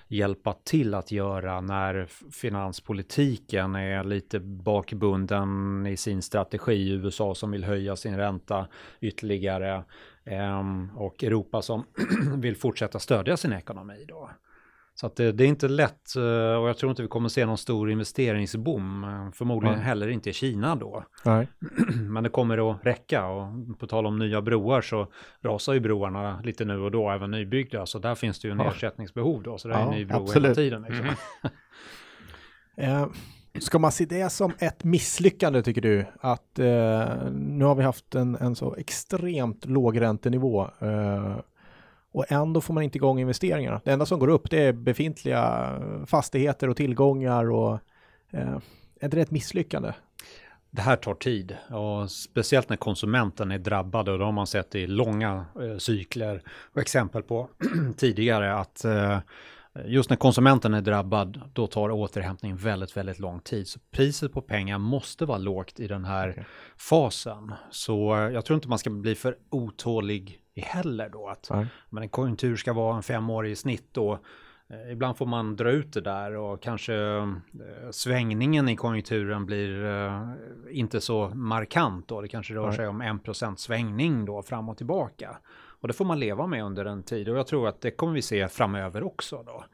hjälpa 0.07 0.53
till 0.53 0.93
att 0.93 1.11
göra 1.11 1.61
när 1.61 2.07
finanspolitiken 2.31 3.75
är 3.75 4.03
lite 4.03 4.39
bakbunden 4.39 5.85
i 5.87 5.97
sin 5.97 6.21
strategi. 6.21 6.73
i 6.73 6.89
USA 6.89 7.35
som 7.35 7.51
vill 7.51 7.63
höja 7.63 7.95
sin 7.95 8.17
ränta 8.17 8.67
ytterligare 9.01 9.83
eh, 10.23 10.63
och 10.95 11.23
Europa 11.23 11.61
som 11.61 11.83
vill 12.37 12.55
fortsätta 12.55 12.99
stödja 12.99 13.37
sin 13.37 13.53
ekonomi 13.53 14.05
då. 14.07 14.29
Så 14.97 15.11
det, 15.15 15.31
det 15.31 15.43
är 15.43 15.47
inte 15.47 15.67
lätt 15.67 16.15
eh, 16.15 16.55
och 16.61 16.69
jag 16.69 16.77
tror 16.77 16.89
inte 16.89 17.01
vi 17.01 17.07
kommer 17.07 17.29
se 17.29 17.45
någon 17.45 17.57
stor 17.57 17.91
investeringsboom. 17.91 19.03
eh, 19.03 19.31
Förmodligen 19.31 19.75
Nej. 19.77 19.85
heller 19.85 20.07
inte 20.07 20.29
i 20.29 20.33
Kina 20.33 20.75
då. 20.75 21.03
Nej. 21.25 21.47
Men 22.09 22.23
det 22.23 22.29
kommer 22.29 22.71
att 22.71 22.85
räcka 22.85 23.25
och 23.27 23.79
på 23.79 23.87
tal 23.87 24.05
om 24.05 24.19
nya 24.19 24.41
broar 24.41 24.81
så 24.81 25.07
rasar 25.43 25.73
ju 25.73 25.79
broarna 25.79 26.41
lite 26.43 26.65
nu 26.65 26.79
och 26.79 26.91
då, 26.91 27.09
även 27.09 27.31
nybyggda. 27.31 27.85
Så 27.85 27.99
där 27.99 28.15
finns 28.15 28.39
det 28.39 28.47
ju 28.47 28.51
en 28.51 28.59
Ja. 28.59 28.71
ersättningsbehov 28.71 29.43
då. 29.43 29.57
Så 29.57 29.67
det 29.67 29.73
är 29.73 29.79
Ja, 29.79 29.85
en 29.85 29.91
ny 29.99 30.05
bro 30.05 30.17
absolut. 30.17 30.45
hela 30.45 30.55
tiden. 30.55 30.81
Liksom. 30.81 31.05
Eh, 32.77 33.07
ska 33.59 33.79
man 33.79 33.91
se 33.91 34.05
det 34.05 34.29
som 34.31 34.51
ett 34.59 34.83
misslyckande 34.83 35.61
tycker 35.63 35.81
du? 35.81 36.05
Att 36.19 36.59
eh, 36.59 37.31
nu 37.31 37.65
har 37.65 37.75
vi 37.75 37.83
haft 37.83 38.15
en, 38.15 38.35
en 38.35 38.55
så 38.55 38.75
extremt 38.75 39.65
låg 39.65 40.01
räntenivå 40.01 40.61
eh, 40.79 41.37
och 42.15 42.31
ändå 42.31 42.61
får 42.61 42.73
man 42.73 42.83
inte 42.83 42.97
igång 42.97 43.19
investeringarna. 43.19 43.81
Det 43.83 43.91
enda 43.91 44.05
som 44.05 44.19
går 44.19 44.27
upp 44.27 44.49
det 44.49 44.59
är 44.59 44.73
befintliga 44.73 45.73
fastigheter 46.07 46.69
och 46.69 46.77
tillgångar 46.77 47.51
och 47.51 47.79
eh, 48.31 48.57
är 48.99 49.09
det 49.09 49.21
ett 49.21 49.31
misslyckande? 49.31 49.93
Det 50.71 50.81
här 50.81 50.95
tar 50.95 51.13
tid 51.13 51.57
och 51.69 52.11
speciellt 52.11 52.69
när 52.69 52.77
konsumenten 52.77 53.51
är 53.51 53.59
drabbad 53.59 54.09
och 54.09 54.17
det 54.17 54.25
har 54.25 54.31
man 54.31 54.47
sett 54.47 54.75
i 54.75 54.87
långa 54.87 55.45
eh, 55.61 55.77
cykler 55.77 56.41
och 56.73 56.81
exempel 56.81 57.23
på 57.23 57.49
tidigare 57.97 58.55
att 58.55 58.85
eh, 58.85 59.19
just 59.85 60.09
när 60.09 60.17
konsumenten 60.17 60.73
är 60.73 60.81
drabbad 60.81 61.41
då 61.53 61.67
tar 61.67 61.91
återhämtning 61.91 62.55
väldigt, 62.55 62.97
väldigt 62.97 63.19
lång 63.19 63.39
tid. 63.39 63.67
Så 63.67 63.79
priset 63.91 64.33
på 64.33 64.41
pengar 64.41 64.77
måste 64.77 65.25
vara 65.25 65.37
lågt 65.37 65.79
i 65.79 65.87
den 65.87 66.05
här 66.05 66.29
Okej. 66.29 66.45
fasen. 66.77 67.53
Så 67.71 68.15
eh, 68.15 68.33
jag 68.33 68.45
tror 68.45 68.55
inte 68.55 68.67
man 68.67 68.79
ska 68.79 68.89
bli 68.89 69.15
för 69.15 69.37
otålig 69.49 70.41
heller 70.61 71.09
då. 71.09 71.27
Att, 71.27 71.47
Nej. 71.51 71.67
men 71.89 72.03
en 72.03 72.09
konjunktur 72.09 72.55
ska 72.55 72.73
vara 72.73 72.95
en 72.95 73.03
femårig 73.03 73.51
i 73.51 73.55
snitt 73.55 73.89
då. 73.91 74.19
Eh, 74.67 74.91
Ibland 74.91 75.17
får 75.17 75.25
man 75.25 75.55
dra 75.55 75.71
ut 75.71 75.93
det 75.93 76.01
där 76.01 76.35
och 76.35 76.61
kanske 76.61 76.95
eh, 76.95 77.33
svängningen 77.91 78.69
i 78.69 78.75
konjunkturen 78.75 79.45
blir 79.45 79.85
eh, 79.85 80.29
inte 80.71 81.01
så 81.01 81.29
markant 81.29 82.07
då. 82.07 82.21
Det 82.21 82.27
kanske 82.27 82.53
rör 82.53 82.67
Nej. 82.67 82.75
sig 82.75 82.87
om 82.87 83.01
en 83.01 83.19
procent 83.19 83.59
svängning 83.59 84.25
då 84.25 84.41
fram 84.41 84.69
och 84.69 84.77
tillbaka. 84.77 85.37
Och 85.81 85.87
det 85.87 85.93
får 85.93 86.05
man 86.05 86.19
leva 86.19 86.47
med 86.47 86.63
under 86.63 86.85
en 86.85 87.03
tid 87.03 87.29
och 87.29 87.37
jag 87.37 87.47
tror 87.47 87.67
att 87.67 87.81
det 87.81 87.91
kommer 87.91 88.13
vi 88.13 88.21
se 88.21 88.47
framöver 88.47 89.03
också 89.03 89.43
då. 89.43 89.65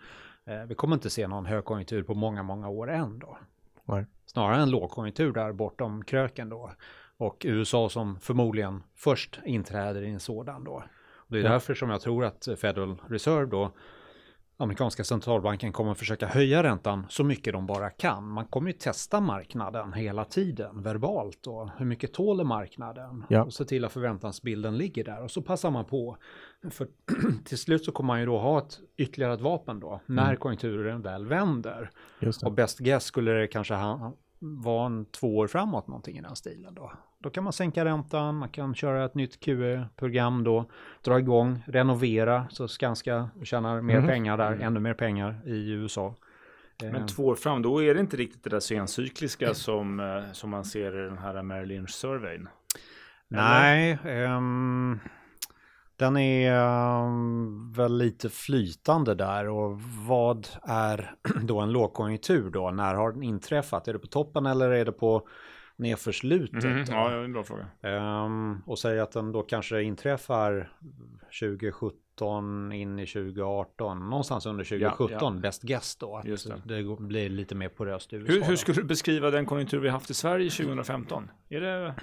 Vi 0.67 0.75
kommer 0.75 0.95
inte 0.95 1.09
se 1.09 1.27
någon 1.27 1.45
högkonjunktur 1.45 2.03
på 2.03 2.13
många, 2.13 2.43
många 2.43 2.69
år 2.69 2.91
än 2.91 3.19
då. 3.19 3.38
Nej. 3.85 4.05
Snarare 4.25 4.61
en 4.61 4.69
lågkonjunktur 4.69 5.33
där 5.33 5.53
bortom 5.53 6.03
kröken 6.03 6.50
då. 6.50 6.71
Och 7.21 7.41
USA 7.45 7.89
som 7.89 8.19
förmodligen 8.19 8.83
först 8.95 9.39
inträder 9.45 10.01
i 10.01 10.09
en 10.09 10.19
sådan 10.19 10.63
då. 10.63 10.83
Och 11.15 11.31
det 11.35 11.39
är 11.39 11.43
därför 11.43 11.73
som 11.73 11.89
jag 11.89 12.01
tror 12.01 12.25
att 12.25 12.47
Federal 12.57 12.95
Reserve 13.07 13.45
då, 13.45 13.71
amerikanska 14.57 15.03
centralbanken 15.03 15.71
kommer 15.71 15.93
försöka 15.93 16.27
höja 16.27 16.63
räntan 16.63 17.05
så 17.09 17.23
mycket 17.23 17.53
de 17.53 17.67
bara 17.67 17.89
kan. 17.89 18.27
Man 18.27 18.45
kommer 18.45 18.67
ju 18.71 18.77
testa 18.77 19.19
marknaden 19.19 19.93
hela 19.93 20.25
tiden 20.25 20.81
verbalt 20.81 21.47
och 21.47 21.69
hur 21.77 21.85
mycket 21.85 22.13
tåler 22.13 22.43
marknaden 22.43 23.23
Ja. 23.29 23.43
och 23.43 23.53
se 23.53 23.65
till 23.65 23.85
att 23.85 23.91
förväntansbilden 23.91 24.77
ligger 24.77 25.03
där 25.03 25.23
och 25.23 25.31
så 25.31 25.41
passar 25.41 25.71
man 25.71 25.85
på. 25.85 26.17
För 26.69 26.87
till 27.45 27.57
slut 27.57 27.85
så 27.85 27.91
kommer 27.91 28.07
man 28.07 28.19
ju 28.19 28.25
då 28.25 28.37
ha 28.39 28.57
ett 28.57 28.79
ytterligare 28.97 29.33
ett 29.33 29.41
vapen 29.41 29.79
då 29.79 30.01
när 30.05 30.23
Mm. 30.25 30.37
konjunkturen 30.37 31.01
väl 31.01 31.25
vänder. 31.25 31.89
Och 32.45 32.51
best 32.51 32.79
guess 32.79 33.03
skulle 33.03 33.31
det 33.31 33.47
kanske 33.47 33.73
ha, 33.73 34.13
vara 34.39 34.85
en 34.85 35.05
två 35.05 35.37
år 35.37 35.47
framåt 35.47 35.87
någonting 35.87 36.17
i 36.17 36.21
den 36.21 36.35
stilen 36.35 36.73
då. 36.75 36.91
Då 37.23 37.29
kan 37.29 37.43
man 37.43 37.53
sänka 37.53 37.85
räntan, 37.85 38.35
man 38.35 38.49
kan 38.49 38.75
köra 38.75 39.05
ett 39.05 39.15
nytt 39.15 39.39
QE-program 39.39 40.43
då, 40.43 40.65
dra 41.03 41.19
igång, 41.19 41.63
renovera 41.67 42.45
så 42.49 42.67
Skanska 42.67 43.29
tjänar 43.43 43.81
mer 43.81 43.97
Mhm. 43.99 44.07
pengar 44.07 44.37
där, 44.37 44.51
ännu 44.61 44.79
mer 44.79 44.93
pengar 44.93 45.41
i 45.45 45.71
USA. 45.71 46.15
Men 46.81 46.95
Eh, 46.95 47.05
två 47.05 47.25
år 47.25 47.35
fram, 47.35 47.61
då 47.61 47.83
är 47.83 47.93
det 47.93 47.99
inte 47.99 48.17
riktigt 48.17 48.43
det 48.43 48.49
där 48.49 48.59
sencykliska 48.59 49.53
som, 49.53 49.99
eh, 49.99 50.31
som 50.31 50.49
man 50.49 50.65
ser 50.65 50.99
i 51.05 51.09
den 51.09 51.17
här 51.17 51.43
Merrill 51.43 51.67
Lynch-surveyn. 51.69 52.47
Nej, 53.27 53.97
ehm, 54.05 54.99
den 55.95 56.17
är 56.17 56.53
ehm, 56.53 57.71
väl 57.71 57.97
lite 57.97 58.29
flytande 58.29 59.15
där 59.15 59.49
och 59.49 59.81
vad 60.07 60.47
är 60.63 61.15
då 61.41 61.59
en 61.59 61.71
lågkonjunktur 61.71 62.49
då? 62.49 62.71
När 62.71 62.93
har 62.95 63.11
den 63.11 63.23
inträffat? 63.23 63.87
Är 63.87 63.93
det 63.93 63.99
på 63.99 64.07
toppen 64.07 64.45
eller 64.45 64.69
är 64.71 64.85
det 64.85 64.91
på 64.91 65.27
nedförslutet? 65.81 66.63
Mhm, 66.63 66.85
då? 66.85 66.91
Ja, 66.93 67.09
det 67.09 67.15
är 67.15 67.23
en 67.23 67.33
bra 67.33 67.43
fråga. 67.43 67.67
Ehm, 67.81 68.61
och 68.65 68.79
säga 68.79 69.03
att 69.03 69.11
den 69.11 69.31
då 69.31 69.41
kanske 69.43 69.81
inträffar 69.83 70.71
2017 71.39 72.71
in 72.71 73.00
i 73.00 73.05
2018, 73.07 74.09
någonstans 74.09 74.45
under 74.45 74.63
2017, 74.63 75.35
ja. 75.35 75.41
bäst 75.41 75.61
guess 75.61 75.95
då. 75.95 76.15
Att 76.17 76.25
Just 76.25 76.47
det. 76.65 76.81
det 76.83 76.95
blir 77.00 77.29
lite 77.29 77.55
mer 77.55 77.69
poröst 77.69 78.13
i 78.13 78.15
USA. 78.15 78.33
Hur, 78.33 78.43
hur 78.43 78.55
skulle 78.55 78.81
du 78.81 78.83
beskriva 78.88 79.31
den 79.31 79.45
konjunktur 79.45 79.79
vi 79.79 79.89
haft 79.89 80.09
i 80.09 80.13
Sverige 80.13 80.50
2015? 80.50 81.31
Är 81.50 81.61
det, 81.61 81.95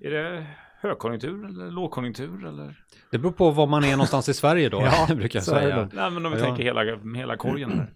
är 0.00 0.10
det 0.10 0.46
högkonjunktur 0.80 1.44
eller 1.46 1.70
lågkonjunktur 1.70 2.46
eller? 2.46 2.84
Det 3.10 3.18
beror 3.18 3.32
på 3.32 3.50
var 3.50 3.66
man 3.66 3.84
är 3.84 3.90
någonstans 3.90 4.28
i 4.28 4.34
Sverige 4.34 4.68
då, 4.68 4.80
Ja, 5.08 5.14
brukar 5.14 5.36
jag 5.38 5.44
säga. 5.44 5.88
Nej, 5.92 6.10
men 6.10 6.26
om 6.26 6.32
vi 6.32 6.38
Ja. 6.38 6.44
tänker 6.44 6.62
hela, 6.62 6.96
hela 7.16 7.36
korgen 7.36 7.72
här. 7.72 7.92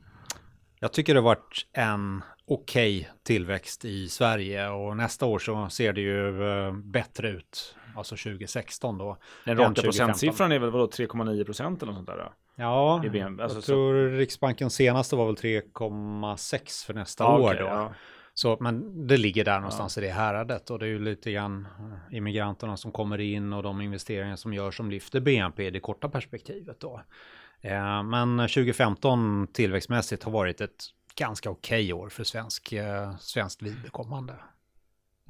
Jag 0.80 0.92
tycker 0.92 1.14
det 1.14 1.20
har 1.20 1.24
varit 1.24 1.66
en 1.72 2.22
okej 2.48 3.10
tillväxt 3.22 3.84
i 3.84 4.08
Sverige 4.08 4.68
och 4.68 4.96
nästa 4.96 5.26
år 5.26 5.38
så 5.38 5.68
ser 5.68 5.92
det 5.92 6.00
ju 6.00 6.50
eh, 6.66 6.72
bättre 6.72 7.28
ut. 7.30 7.74
Alltså 7.96 8.16
2016 8.16 8.98
då. 8.98 9.16
Den 9.44 9.56
raka 9.56 9.68
2015. 9.74 9.84
procentsiffran 9.84 10.52
är 10.52 10.58
väl 10.58 10.70
vadå 10.70 10.86
3,9 10.86 11.44
procent 11.44 11.82
eller 11.82 11.92
något 11.92 11.98
sånt 12.06 12.18
där? 12.18 12.32
Ja, 12.56 12.94
alltså 12.94 13.40
jag 13.40 13.50
så- 13.52 13.60
tror 13.62 14.10
Riksbankens 14.10 14.74
senaste 14.74 15.16
var 15.16 15.26
väl 15.26 15.36
3,6 15.36 16.84
för 16.86 16.94
nästa 16.94 17.24
Ja, 17.24 17.38
år 17.38 17.48
okej, 17.50 17.58
då. 17.60 17.66
ja. 17.66 17.92
Så, 18.34 18.56
men 18.60 19.06
det 19.06 19.16
ligger 19.16 19.44
där 19.44 19.56
någonstans 19.60 19.98
i 19.98 20.00
det 20.00 20.10
häradet 20.10 20.70
och 20.70 20.78
det 20.78 20.84
är 20.86 20.88
ju 20.88 20.98
lite 20.98 21.32
grann 21.32 21.68
eh, 22.10 22.16
immigranterna 22.16 22.76
som 22.76 22.92
kommer 22.92 23.18
in 23.18 23.52
och 23.52 23.62
de 23.62 23.80
investeringar 23.80 24.36
som 24.36 24.54
görs 24.54 24.76
som 24.76 24.90
lyfter 24.90 25.20
BNP 25.20 25.66
i 25.66 25.70
det 25.70 25.80
korta 25.80 26.08
perspektivet 26.08 26.80
då. 26.80 27.00
Eh, 27.60 28.02
men 28.02 28.38
2015 28.38 29.46
tillväxtmässigt 29.52 30.22
har 30.24 30.32
varit 30.32 30.60
ett 30.60 30.84
ganska 31.18 31.50
okej 31.50 31.92
år 31.92 32.08
för 32.08 32.24
svensk, 32.24 32.72
eh, 32.72 33.16
svenskt 33.16 33.62
vidkommande. 33.62 34.34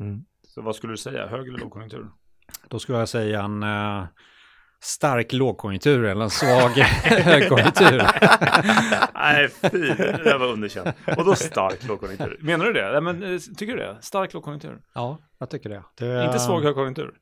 Mm. 0.00 0.24
Så 0.48 0.62
vad 0.62 0.76
skulle 0.76 0.92
du 0.92 0.96
säga, 0.96 1.26
hög 1.26 1.48
eller 1.48 1.58
lågkonjunktur? 1.58 2.10
Då 2.68 2.78
skulle 2.78 2.98
jag 2.98 3.08
säga 3.08 3.42
en, 3.42 3.62
eh, 3.62 4.04
stark 4.80 5.32
lågkonjunktur 5.32 6.04
eller 6.04 6.24
en 6.24 6.30
svag 6.30 6.70
högkonjunktur. 7.04 7.98
Nej, 9.14 9.48
fy, 9.48 9.68
det 9.88 10.24
där 10.24 10.38
var 10.38 10.46
underkänt. 10.46 10.96
Och 11.16 11.24
då 11.24 11.34
stark 11.34 11.86
lågkonjunktur. 11.88 12.38
Menar 12.40 12.64
du 12.64 12.72
det? 12.72 12.92
Nej, 12.92 13.00
men, 13.00 13.22
eh, 13.34 13.38
tycker 13.56 13.76
du 13.76 13.82
det? 13.82 13.96
Stark 14.00 14.34
lågkonjunktur? 14.34 14.82
Ja, 14.94 15.18
jag 15.38 15.50
tycker 15.50 15.68
det. 15.70 15.82
det 15.98 16.24
Inte 16.24 16.38
svag 16.38 16.62
högkonjunktur? 16.62 17.14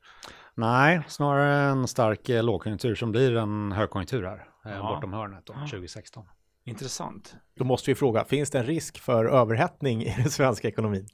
Nej, 0.55 1.01
snarare 1.07 1.55
en 1.55 1.87
stark 1.87 2.29
eh, 2.29 2.43
lågkonjunktur 2.43 2.95
som 2.95 3.11
blir 3.11 3.35
en 3.35 3.71
högkonjunktur 3.71 4.23
här, 4.23 4.47
Ja. 4.63 4.93
bortom 4.95 5.13
hörnet 5.13 5.45
då, 5.45 5.53
2016. 5.53 6.25
Intressant. 6.67 7.35
Då 7.55 7.63
måste 7.63 7.91
vi 7.91 7.95
fråga, 7.95 8.25
finns 8.25 8.49
det 8.49 8.59
en 8.59 8.65
risk 8.65 8.99
för 8.99 9.25
överhettning 9.25 10.03
i 10.03 10.15
den 10.17 10.29
svenska 10.29 10.67
ekonomin? 10.67 11.07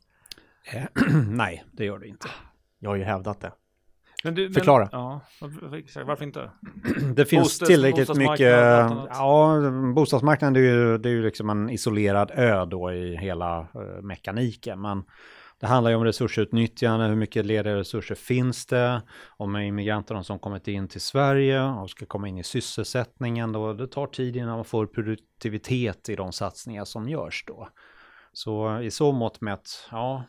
Nej, 1.28 1.64
det 1.72 1.86
gör 1.86 2.00
det 2.00 2.08
inte. 2.08 2.28
Jag 2.80 2.90
har 2.90 2.96
ju 2.96 3.04
hävdat 3.04 3.42
det. 3.42 3.52
Men 4.24 4.36
du, 4.36 4.54
Förklara. 4.54 4.90
Men, 4.92 5.00
ja, 5.00 5.22
varför- 6.06 6.24
inte? 6.24 6.52
Det 7.16 7.26
finns 7.26 7.62
Bostads- 7.62 7.66
tillräckligt 7.66 8.16
mycket, 8.16 8.40
ja, 9.10 9.62
bostadsmarknaden 9.96 10.54
det 10.54 10.60
är, 10.60 10.64
ju, 10.64 10.98
det 10.98 11.10
är 11.10 11.14
ju 11.14 11.24
liksom 11.24 11.50
en 11.50 11.70
isolerad 11.70 12.32
ö 12.36 12.66
då 12.66 12.94
i 12.94 13.16
hela 13.18 13.60
eh, 13.60 14.02
mekaniken. 14.02 14.82
Men 14.82 15.04
det 15.64 15.68
handlar 15.68 15.92
ju 15.92 15.98
om 15.98 16.04
resursutnyttjande, 16.04 17.08
hur 17.08 17.16
mycket 17.16 17.46
lediga 17.46 17.76
resurser 17.76 18.16
finns 18.16 18.66
det, 18.66 19.02
om 19.38 19.58
immigranterna 19.58 20.24
som 20.24 20.40
kommit 20.40 20.68
in 20.68 20.88
till 20.88 21.02
Sverige 21.02 21.62
och 21.62 21.90
ska 21.90 22.06
komma 22.06 22.28
in 22.28 22.38
i 22.38 22.44
sysselsättningen 22.44 23.52
då, 23.52 23.74
det 23.74 23.88
tar 23.88 24.08
tid 24.08 24.36
innan 24.36 24.56
man 24.56 24.66
får 24.66 24.86
produktivitet 24.86 26.10
i 26.10 26.16
de 26.16 26.32
satsningar 26.32 26.86
som 26.86 27.10
görs 27.10 27.44
då. 27.48 27.70
Så 28.34 28.80
i 28.80 28.92
så 28.92 29.12
mått 29.12 29.42
mätt, 29.42 29.70
ja, 29.92 30.24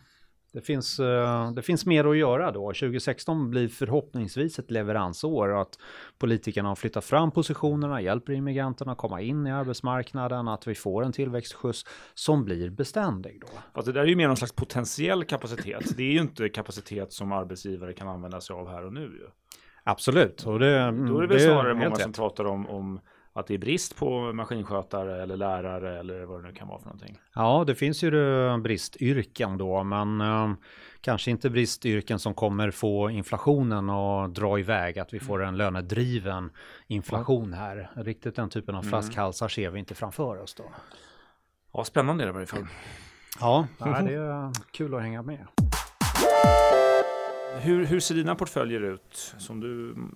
det 0.55 0.61
finns, 0.61 1.01
eh, 1.01 1.51
det 1.51 1.63
finns 1.63 1.87
mer 1.87 2.05
att 2.05 2.17
göra 2.17 2.53
då. 2.53 2.73
2016 2.73 3.51
blir 3.51 3.69
förhoppningsvis 3.69 4.59
ett 4.59 4.71
leveransår 4.71 5.61
att 5.61 5.79
politikerna 6.19 6.69
har 6.69 6.77
flyttat 6.77 7.05
fram 7.05 7.31
positionerna, 7.31 8.01
hjälper 8.01 8.33
immigranterna 8.33 8.93
att 8.93 8.99
komma 8.99 9.21
in 9.21 9.47
i 9.47 9.53
arbetsmarknaden, 9.53 10.49
att 10.49 10.67
vi 10.67 10.75
får 10.75 11.05
en 11.05 11.13
tillväxtskjuts 11.13 11.85
som 12.15 12.45
blir 12.45 12.71
beständig 12.71 13.41
då. 13.41 13.49
Fast 13.75 13.87
det 13.87 13.93
där 13.93 14.01
är 14.01 14.07
ju 14.07 14.17
mer 14.17 14.27
någon 14.27 14.37
slags 14.37 14.53
potentiell 14.53 15.25
kapacitet. 15.25 15.97
Det 15.97 16.03
är 16.03 16.13
ju 16.13 16.21
inte 16.21 16.49
kapacitet 16.49 17.13
som 17.13 17.33
arbetsgivare 17.33 17.93
kan 17.93 18.09
använda 18.09 18.41
sig 18.41 18.55
av 18.55 18.69
här 18.69 18.87
och 18.87 18.93
nu. 18.93 19.31
Absolut. 19.85 20.47
Och 20.47 20.59
det, 20.59 20.91
Då 20.91 21.19
är 21.19 21.21
det 21.21 21.27
väl 21.27 21.41
snarare 21.41 21.69
helt 21.69 21.79
många 21.79 21.97
som 21.97 22.11
rätt. 22.11 22.17
pratar 22.17 22.45
om, 22.45 22.69
om 22.69 23.01
att 23.37 23.47
det 23.47 23.55
är 23.55 23.59
brist 23.59 23.97
på 23.97 24.33
maskinskötare 24.33 25.23
eller 25.23 25.37
lärare 25.37 25.99
eller 25.99 26.25
vad 26.25 26.43
det 26.43 26.49
nu 26.49 26.55
kan 26.55 26.69
vara 26.69 26.79
för 26.79 26.87
någonting. 26.87 27.19
Ja, 27.35 27.65
det 27.67 27.75
finns 27.75 28.03
ju 28.03 28.11
bristyrken 28.59 29.59
då, 29.59 29.85
men 29.85 30.21
eh, 30.21 30.53
kanske 31.01 31.31
inte 31.31 31.51
bristyrken 31.51 32.19
som 32.19 32.35
kommer 32.35 32.71
få 32.71 33.11
inflationen 33.11 33.91
att 33.91 34.35
dra 34.35 34.59
iväg, 34.59 34.99
att 34.99 35.15
vi 35.15 35.21
får 35.21 35.43
en 35.43 35.57
lönedriven 35.57 36.51
inflation 36.87 37.53
här. 37.53 37.91
Riktigt 37.97 38.37
den 38.37 38.51
typen 38.51 38.75
av 38.75 38.83
flaskhalsar 38.83 39.49
ser 39.49 39.71
vi 39.71 39.79
inte 39.79 39.95
framför 39.95 40.43
oss 40.43 40.55
då. 40.55 40.65
Ja, 41.73 41.85
spännande 41.85 42.25
är 42.25 42.27
det 42.27 42.31
i 42.31 42.35
varje 42.35 42.47
fall. 42.47 42.67
Ja, 43.41 43.67
det 43.79 44.15
är 44.15 44.53
kul 44.73 44.95
att 44.95 45.03
hänga 45.03 45.23
med. 45.23 45.47
Hur, 47.61 47.85
hur 47.85 48.01
ser 48.01 48.15
dina 48.15 48.35
portföljer 48.35 48.81
ut 48.81 49.35
som 49.39 49.61
du 49.61 49.91
mm, 49.91 50.15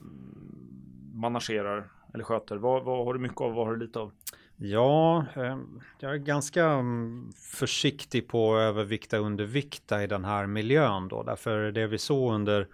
managerar 1.14 1.90
eller 2.14 2.24
sköter? 2.24 2.56
Vad, 2.56 2.84
vad 2.84 3.04
har 3.04 3.14
du 3.14 3.20
mycket 3.20 3.40
av? 3.40 3.52
Vad 3.52 3.66
har 3.66 3.74
du 3.74 3.86
lite 3.86 3.98
av? 3.98 4.12
Ja, 4.60 5.24
ehm, 5.34 5.80
jag 5.98 6.14
är 6.14 6.16
ganska 6.18 6.64
mm, 6.64 7.32
försiktig 7.52 8.28
på 8.28 8.54
att 8.54 8.60
övervikta 8.60 9.20
och 9.20 9.26
undervikta 9.26 10.02
i 10.02 10.06
den 10.06 10.24
här 10.24 10.46
miljön 10.46 11.08
då. 11.08 11.22
Därför 11.22 11.72
det 11.72 11.86
vi 11.86 11.98
såg 11.98 12.34
under 12.34 12.68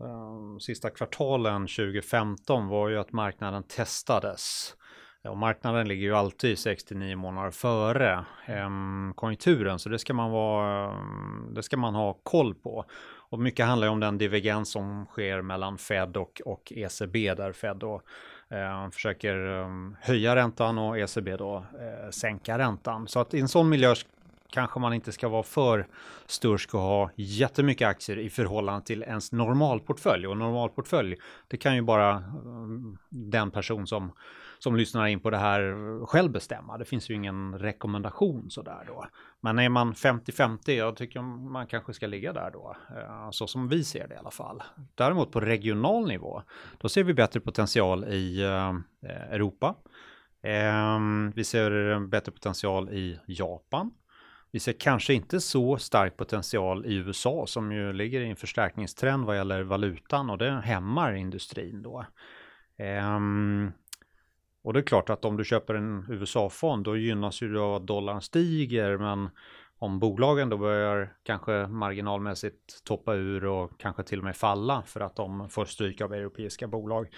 ehm, 0.00 0.60
sista 0.60 0.90
kvartalen 0.90 1.66
2015 1.66 2.68
var 2.68 2.88
ju 2.88 2.98
att 2.98 3.12
marknaden 3.12 3.62
testades. 3.62 4.74
Och 5.28 5.36
marknaden 5.36 5.88
ligger 5.88 6.02
ju 6.02 6.14
alltid 6.14 6.56
6-9 6.56 7.16
månader 7.16 7.50
före 7.50 8.24
ehm, 8.46 9.12
konjunkturen, 9.16 9.78
så 9.78 9.88
det 9.88 9.98
ska, 9.98 10.14
man 10.14 10.30
vara, 10.30 10.96
det 11.54 11.62
ska 11.62 11.76
man 11.76 11.94
ha 11.94 12.12
koll 12.22 12.54
på. 12.54 12.84
Och 13.30 13.38
mycket 13.38 13.66
handlar 13.66 13.86
ju 13.86 13.92
om 13.92 14.00
den 14.00 14.18
divergens 14.18 14.70
som 14.72 15.06
sker 15.06 15.42
mellan 15.42 15.78
Fed 15.78 16.16
och, 16.16 16.42
och 16.44 16.72
ECB, 16.76 17.34
där 17.34 17.52
Fed 17.52 17.76
då 17.76 18.02
eh, 18.50 18.90
försöker 18.90 19.34
ehm, 19.36 19.96
höja 20.00 20.36
räntan 20.36 20.78
och 20.78 20.98
ECB 20.98 21.36
då 21.36 21.56
eh, 21.56 22.10
sänka 22.10 22.58
räntan. 22.58 23.08
Så 23.08 23.20
att 23.20 23.34
i 23.34 23.40
en 23.40 23.48
sån 23.48 23.68
miljö 23.68 23.94
kanske 24.50 24.80
man 24.80 24.94
inte 24.94 25.12
ska 25.12 25.28
vara 25.28 25.42
för 25.42 25.86
stursk 26.26 26.74
och 26.74 26.80
ha 26.80 27.10
jättemycket 27.14 27.88
aktier 27.88 28.18
i 28.18 28.30
förhållande 28.30 28.86
till 28.86 29.02
ens 29.02 29.32
normalportfölj. 29.32 30.26
Och 30.26 30.36
normalportfölj, 30.36 31.16
det 31.48 31.56
kan 31.56 31.74
ju 31.74 31.82
bara 31.82 32.16
mm, 32.16 32.98
den 33.08 33.50
person 33.50 33.86
som, 33.86 34.12
som 34.58 34.76
lyssnar 34.76 35.06
in 35.06 35.20
på 35.20 35.30
det 35.30 35.36
här 35.36 36.06
själv 36.06 36.30
bestämma. 36.30 36.78
Det 36.78 36.84
finns 36.84 37.10
ju 37.10 37.14
ingen 37.14 37.58
rekommendation 37.58 38.50
sådär 38.50 38.84
då. 38.86 39.06
Men 39.40 39.58
är 39.58 39.68
man 39.68 39.92
50-50, 39.92 40.70
jag 40.70 40.96
tycker 40.96 41.20
man 41.50 41.66
kanske 41.66 41.92
ska 41.92 42.06
ligga 42.06 42.32
där 42.32 42.50
då. 42.50 42.76
Eh, 42.96 43.30
så 43.30 43.46
som 43.46 43.68
vi 43.68 43.84
ser 43.84 44.08
det 44.08 44.14
i 44.14 44.18
alla 44.18 44.30
fall. 44.30 44.62
Däremot 44.94 45.32
på 45.32 45.40
regional 45.40 46.08
nivå, 46.08 46.42
då 46.78 46.88
ser 46.88 47.04
vi 47.04 47.14
bättre 47.14 47.40
potential 47.40 48.04
i 48.04 48.42
eh, 48.42 48.68
eh, 49.10 49.32
Europa. 49.32 49.74
Ehm, 50.42 51.32
vi 51.36 51.44
ser 51.44 52.00
bättre 52.06 52.32
potential 52.32 52.90
i 52.90 53.20
Japan. 53.26 53.90
Vi 54.50 54.60
ser 54.60 54.72
kanske 54.72 55.14
inte 55.14 55.40
så 55.40 55.76
stark 55.76 56.16
potential 56.16 56.86
i 56.86 56.94
USA 56.94 57.44
som 57.46 57.72
ju 57.72 57.92
ligger 57.92 58.20
i 58.20 58.30
en 58.30 58.36
förstärkningstrend 58.36 59.24
vad 59.24 59.36
gäller 59.36 59.62
valutan 59.62 60.30
och 60.30 60.38
det 60.38 60.60
hämmar 60.64 61.14
industrin 61.14 61.82
då. 61.82 62.06
Ehm, 62.78 63.72
och 64.68 64.74
det 64.74 64.80
är 64.80 64.82
klart 64.82 65.10
att 65.10 65.24
om 65.24 65.36
du 65.36 65.44
köper 65.44 65.74
en 65.74 66.06
USA-fond 66.08 66.84
då 66.84 66.96
gynnas 66.96 67.42
ju 67.42 67.52
du 67.52 67.60
av 67.60 67.74
att 67.74 67.86
dollarn 67.86 68.22
stiger 68.22 68.98
men 68.98 69.30
om 69.78 69.98
bolagen 69.98 70.48
då 70.48 70.56
börjar 70.56 71.12
kanske 71.22 71.66
marginalmässigt 71.66 72.84
toppa 72.84 73.14
ur 73.14 73.44
och 73.44 73.80
kanske 73.80 74.02
till 74.02 74.18
och 74.18 74.24
med 74.24 74.36
falla 74.36 74.82
för 74.86 75.00
att 75.00 75.16
de 75.16 75.48
får 75.48 75.64
stryk 75.64 76.00
av 76.00 76.12
europeiska 76.14 76.66
bolag. 76.66 77.08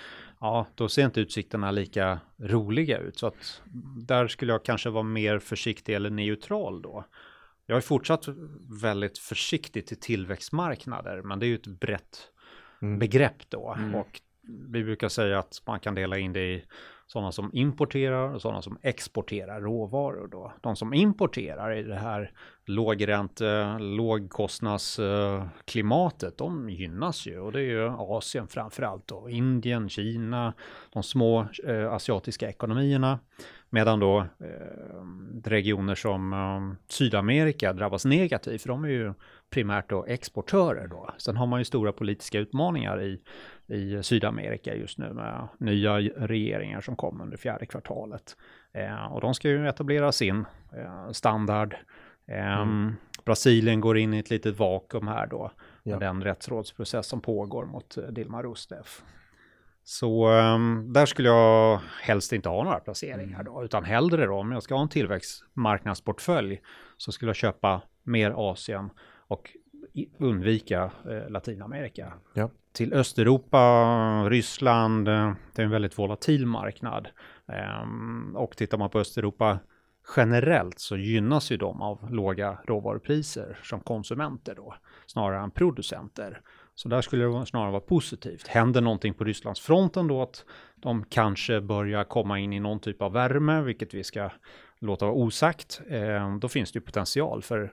Ja, 0.41 0.67
då 0.75 0.89
ser 0.89 1.05
inte 1.05 1.21
utsikterna 1.21 1.71
lika 1.71 2.21
roliga 2.37 2.99
ut. 2.99 3.19
Så 3.19 3.27
att 3.27 3.63
där 4.07 4.29
skulle 4.29 4.53
jag 4.53 4.65
kanske 4.65 4.91
vara 4.91 5.03
mer 5.03 5.39
försiktig 5.39 5.95
eller 5.95 6.11
neutral 6.11 6.83
då. 6.83 7.05
Jag 7.67 7.77
är 7.77 7.81
fortsatt 7.81 8.29
väldigt 8.83 9.19
försiktig 9.19 9.87
till 9.87 10.01
tillväxtmarknader, 10.01 11.23
men 11.23 11.39
det 11.39 11.47
är 11.47 11.49
ju 11.49 11.55
ett 11.55 11.67
brett 11.81 12.31
Mm. 12.83 12.99
begrepp 12.99 13.51
då. 13.51 13.75
Mm. 13.79 13.95
Och 13.95 14.21
vi 14.69 14.85
brukar 14.85 15.09
säga 15.09 15.39
att 15.39 15.63
man 15.67 15.81
kan 15.81 15.95
dela 15.95 16.19
in 16.19 16.33
det 16.33 16.55
i 16.55 16.65
sådana 17.13 17.33
som 17.33 17.51
importerar 17.53 18.35
och 18.35 18.43
sådana 18.43 18.63
som 18.63 18.79
exporterar 18.83 19.61
råvaror 19.61 20.29
då. 20.29 20.53
De 20.61 20.77
som 20.77 20.95
importerar 20.95 21.77
i 21.77 21.83
det 21.83 21.97
här 21.97 22.33
lågränte, 22.65 23.49
eh, 23.49 23.81
lågkostnadsklimatet, 23.81 26.39
de 26.39 26.71
gynnas 26.71 27.27
ju 27.27 27.41
och 27.41 27.53
det 27.53 27.61
är 27.61 27.65
ju 27.65 27.89
Asien 27.89 28.49
framförallt 28.49 29.09
då. 29.09 29.29
Indien, 29.29 29.89
Kina, 29.89 30.55
de 30.93 31.03
små 31.03 31.47
eh, 31.67 31.93
asiatiska 31.93 32.49
ekonomierna. 32.49 33.19
Medan 33.71 34.01
då 34.01 34.19
eh, 34.19 34.25
regioner 35.45 35.95
som 35.95 36.33
eh, 36.33 36.61
Sydamerika 36.89 37.73
drabbas 37.73 38.05
negativt, 38.05 38.63
för 38.63 38.69
de 38.69 38.85
är 38.85 38.89
ju 38.89 39.15
primärt 39.51 39.91
då 39.91 40.05
exportörer 40.07 40.87
då. 40.87 41.11
Sen 41.19 41.37
har 41.37 41.47
man 41.47 41.61
ju 41.61 41.65
stora 41.65 41.93
politiska 41.93 42.39
utmaningar 42.39 43.03
i, 43.03 43.21
i 43.75 44.03
Sydamerika 44.03 44.75
just 44.75 44.99
nu 44.99 45.13
med 45.13 45.49
nya 45.59 45.99
regeringar 46.01 46.81
som 46.81 46.97
kommer 46.97 47.25
under 47.25 47.37
fjärde 47.37 47.67
kvartalet. 47.67 48.37
Eh, 48.75 49.13
och 49.13 49.21
de 49.21 49.35
ska 49.35 49.49
ju 49.49 49.69
etablera 49.69 50.13
sin 50.13 50.45
eh, 50.77 51.11
standard. 51.13 51.77
Eh, 52.29 52.67
Brasilien 53.25 53.81
går 53.81 53.99
in 53.99 54.15
i 54.15 54.19
ett 54.19 54.31
litet 54.31 54.59
vakuum 54.59 55.09
här 55.09 55.27
då, 55.27 55.51
Ja. 55.83 55.99
med 55.99 56.09
den 56.09 56.23
rättsrådsprocess 56.25 57.07
som 57.07 57.21
pågår 57.21 57.67
mot 57.67 57.97
eh, 57.97 58.05
Dilma 58.05 58.43
Rousseff. 58.43 59.03
Så 59.85 60.27
ehm, 60.29 60.93
där 60.93 61.07
skulle 61.07 61.29
jag 61.29 61.81
helst 62.03 62.33
inte 62.33 62.49
ha 62.49 62.65
några 62.65 62.79
placeringar 62.81 63.43
då, 63.43 63.65
utan 63.65 63.85
hellre 63.85 64.27
då, 64.27 64.35
om 64.35 64.53
jag 64.53 64.63
ska 64.63 64.75
ha 64.75 64.83
en 64.83 64.89
tillväxtmarknadsportfölj, 64.89 66.61
så 66.97 67.13
skulle 67.13 67.29
jag 67.29 67.37
köpa 67.37 67.83
mer 68.03 68.35
Asien 68.37 68.91
och 69.31 69.51
undvika 70.19 70.91
eh, 71.11 71.31
Latinamerika. 71.31 72.13
Ja. 72.35 72.51
Till 72.73 72.93
Östeuropa, 72.93 73.65
Ryssland, 74.29 75.09
eh, 75.09 75.33
det 75.55 75.63
är 75.63 75.67
en 75.67 75.71
väldigt 75.71 75.99
volatil 75.99 76.47
marknad. 76.47 77.09
Ehm, 77.49 78.37
och 78.37 78.57
tittar 78.57 78.79
man 78.79 78.91
på 78.91 78.99
Östeuropa 78.99 79.59
generellt 80.17 80.79
så 80.79 80.97
gynnas 80.97 81.53
ju 81.53 81.57
de 81.57 81.83
av 81.83 82.13
låga 82.13 82.59
råvarupriser 82.65 83.59
som 83.63 83.81
konsumenter 83.81 84.55
då, 84.55 84.75
snarare 85.07 85.43
än 85.43 85.51
producenter. 85.51 86.41
Så 86.75 86.89
där 86.89 87.01
skulle 87.01 87.25
det 87.25 87.47
snarare 87.47 87.71
vara 87.71 87.81
positivt. 87.81 88.47
Händer 88.47 88.81
någonting 88.81 89.15
på 89.15 89.25
Rysslandsfronten 89.25 90.07
då 90.07 90.23
att 90.23 90.45
de 90.77 91.05
kanske 91.05 91.61
börjar 91.61 92.05
komma 92.05 92.39
in 92.39 92.53
i 92.53 92.61
någon 92.61 92.81
typ 92.81 93.03
av 93.03 93.13
värme, 93.13 93.63
vilket 93.63 93.95
vi 93.95 94.05
ska 94.05 94.31
låta 94.79 95.05
vara 95.05 95.15
osagt, 95.15 95.81
eh, 95.89 96.39
då 96.39 96.49
finns 96.49 96.73
det 96.73 96.77
ju 96.77 96.81
potential 96.81 97.43
för 97.43 97.73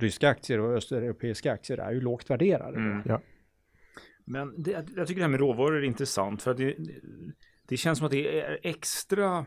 ryska 0.00 0.28
aktier 0.28 0.60
och 0.60 0.76
östeuropeiska 0.76 1.52
aktier 1.52 1.78
är 1.78 1.92
ju 1.92 2.00
lågt 2.00 2.30
värderade. 2.30 2.76
Mm. 2.76 3.02
Ja. 3.04 3.20
Men 4.24 4.62
det, 4.62 4.70
jag 4.96 5.06
tycker 5.06 5.20
det 5.20 5.24
här 5.24 5.28
med 5.28 5.40
råvaror 5.40 5.76
är 5.76 5.82
intressant 5.82 6.42
för 6.42 6.50
att 6.50 6.56
det, 6.56 6.76
det 7.68 7.76
känns 7.76 7.98
som 7.98 8.04
att 8.04 8.10
det 8.10 8.40
är 8.40 8.58
extra 8.62 9.46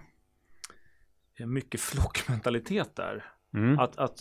mycket 1.46 1.82
flockmentalitet 1.82 2.96
där. 2.96 3.26
Mm. 3.54 3.80
Att, 3.80 3.98
att 3.98 4.18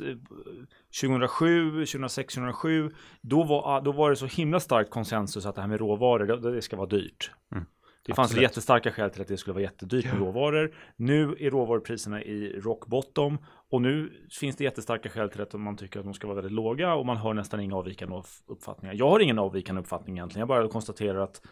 2007, 1.01 1.71
2006, 1.71 2.35
2007, 2.35 2.91
då 3.21 3.45
var, 3.45 3.81
då 3.81 3.93
var 3.93 4.11
det 4.11 4.17
så 4.17 4.27
himla 4.27 4.61
starkt 4.61 4.91
konsensus 4.91 5.47
att 5.47 5.55
det 5.55 5.61
här 5.61 5.69
med 5.69 5.81
råvaror, 5.81 6.27
det, 6.27 6.55
det 6.55 6.63
ska 6.63 6.77
vara 6.77 6.89
dyrt. 6.89 7.31
Mm. 7.53 7.67
Det 8.09 8.15
fanns 8.15 8.27
Absolut. 8.27 8.43
jättestarka 8.43 8.91
skäl 8.91 9.11
till 9.11 9.23
att 9.23 9.29
det 9.29 9.37
skulle 9.37 9.55
vara 9.55 9.63
jättedyrt 9.63 10.05
med 10.05 10.19
råvaror. 10.19 10.75
Nu 10.97 11.37
är 11.39 11.51
råvarupriserna 11.51 12.23
i 12.23 12.61
rock 12.61 12.87
bottom 12.87 13.39
och 13.71 13.83
nu 13.83 14.13
finns 14.41 14.57
det 14.57 14.65
jättestarka 14.65 15.09
skäl 15.09 15.31
till 15.31 15.41
att 15.41 15.53
man 15.53 15.77
tycker 15.77 15.99
att 15.99 16.05
de 16.05 16.15
ska 16.15 16.27
vara 16.27 16.35
väldigt 16.35 16.53
låga 16.53 16.95
och 16.95 17.07
man 17.07 17.17
hör 17.17 17.35
nästan 17.35 17.61
inga 17.61 17.77
avvikande 17.77 18.23
uppfattningar. 18.47 18.95
Jag 18.95 19.11
har 19.11 19.21
ingen 19.21 19.39
avvikande 19.39 19.81
uppfattning 19.81 20.17
egentligen. 20.17 20.41
Jag 20.41 20.49
bara 20.49 20.69
konstaterar 20.69 21.19
att, 21.19 21.43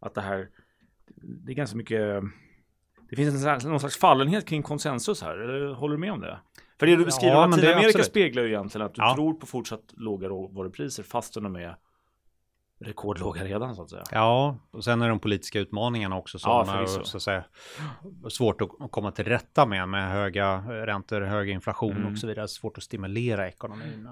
att 0.00 0.14
det 0.14 0.20
här, 0.20 0.48
det 1.16 1.52
är 1.52 1.56
ganska 1.56 1.76
mycket 1.76 2.22
det 3.10 3.16
finns 3.16 3.44
en, 3.44 3.70
någon 3.70 3.80
slags 3.80 3.98
fallenhet 3.98 4.46
kring 4.46 4.62
konsensus 4.62 5.22
här. 5.22 5.74
Håller 5.74 5.94
du 5.94 6.00
med 6.00 6.12
om 6.12 6.20
det? 6.20 6.38
För 6.78 6.86
det 6.86 6.96
du 6.96 7.04
beskriver 7.04 7.34
ja, 7.34 7.46
Latinamerika 7.46 8.02
speglar 8.02 8.42
ju 8.42 8.48
egentligen 8.48 8.86
att 8.86 8.94
du 8.94 9.02
ja. 9.02 9.14
tror 9.14 9.34
på 9.34 9.46
fortsatt 9.46 9.92
låga 9.96 10.28
råvarupriser 10.28 11.02
fastän 11.02 11.42
de 11.42 11.56
är 11.56 11.76
rekordlåga 12.78 13.44
redan 13.44 13.76
så 13.76 13.82
att 13.82 13.90
säga. 13.90 14.04
Ja, 14.10 14.56
och 14.70 14.84
sen 14.84 15.02
är 15.02 15.08
de 15.08 15.18
politiska 15.18 15.60
utmaningarna 15.60 16.16
också 16.16 16.38
som 16.38 16.50
ja, 16.50 16.82
är 16.82 16.86
så 16.86 17.16
att 17.16 17.22
säga, 17.22 17.44
svårt 18.28 18.60
att 18.60 18.90
komma 18.90 19.12
till 19.12 19.24
rätta 19.24 19.66
med, 19.66 19.88
med 19.88 20.10
höga 20.10 20.58
räntor, 20.68 21.20
hög 21.20 21.50
inflation 21.50 21.96
mm. 21.96 22.12
och 22.12 22.18
så 22.18 22.26
vidare. 22.26 22.48
Svårt 22.48 22.78
att 22.78 22.84
stimulera 22.84 23.48
ekonomin. 23.48 24.08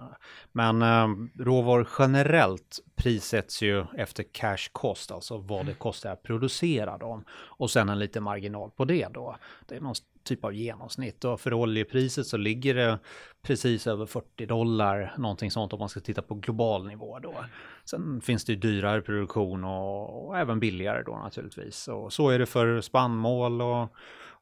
Men 0.52 0.82
äh, 0.82 1.08
råvaror 1.42 1.88
generellt 1.98 2.80
prissätts 2.96 3.62
ju 3.62 3.84
efter 3.96 4.24
cash 4.32 4.68
cost, 4.72 5.10
alltså 5.10 5.38
vad 5.38 5.66
det 5.66 5.74
kostar 5.74 6.12
att 6.12 6.22
producera 6.22 6.98
dem. 6.98 7.24
Och 7.30 7.70
sen 7.70 7.88
en 7.88 7.98
liten 7.98 8.22
marginal 8.22 8.70
på 8.70 8.84
det 8.84 9.08
då. 9.12 9.36
Det 9.66 9.76
är 9.76 9.80
någon 9.80 9.94
typ 10.24 10.44
av 10.44 10.54
genomsnitt. 10.54 11.24
Och 11.24 11.40
för 11.40 11.54
oljepriset 11.54 12.26
så 12.26 12.36
ligger 12.36 12.74
det 12.74 12.98
precis 13.42 13.86
över 13.86 14.06
40 14.06 14.46
dollar, 14.46 15.14
någonting 15.18 15.50
sånt 15.50 15.72
om 15.72 15.78
man 15.78 15.88
ska 15.88 16.00
titta 16.00 16.22
på 16.22 16.34
global 16.34 16.86
nivå 16.86 17.18
då. 17.18 17.34
Sen 17.84 18.20
finns 18.20 18.44
det 18.44 18.52
ju 18.52 18.58
dyrare 18.58 19.00
produktion 19.00 19.64
och, 19.64 20.26
och 20.26 20.38
även 20.38 20.60
billigare 20.60 21.02
då 21.02 21.16
naturligtvis. 21.16 21.88
Och 21.88 22.12
så 22.12 22.28
är 22.30 22.38
det 22.38 22.46
för 22.46 22.80
spannmål 22.80 23.62
och 23.62 23.82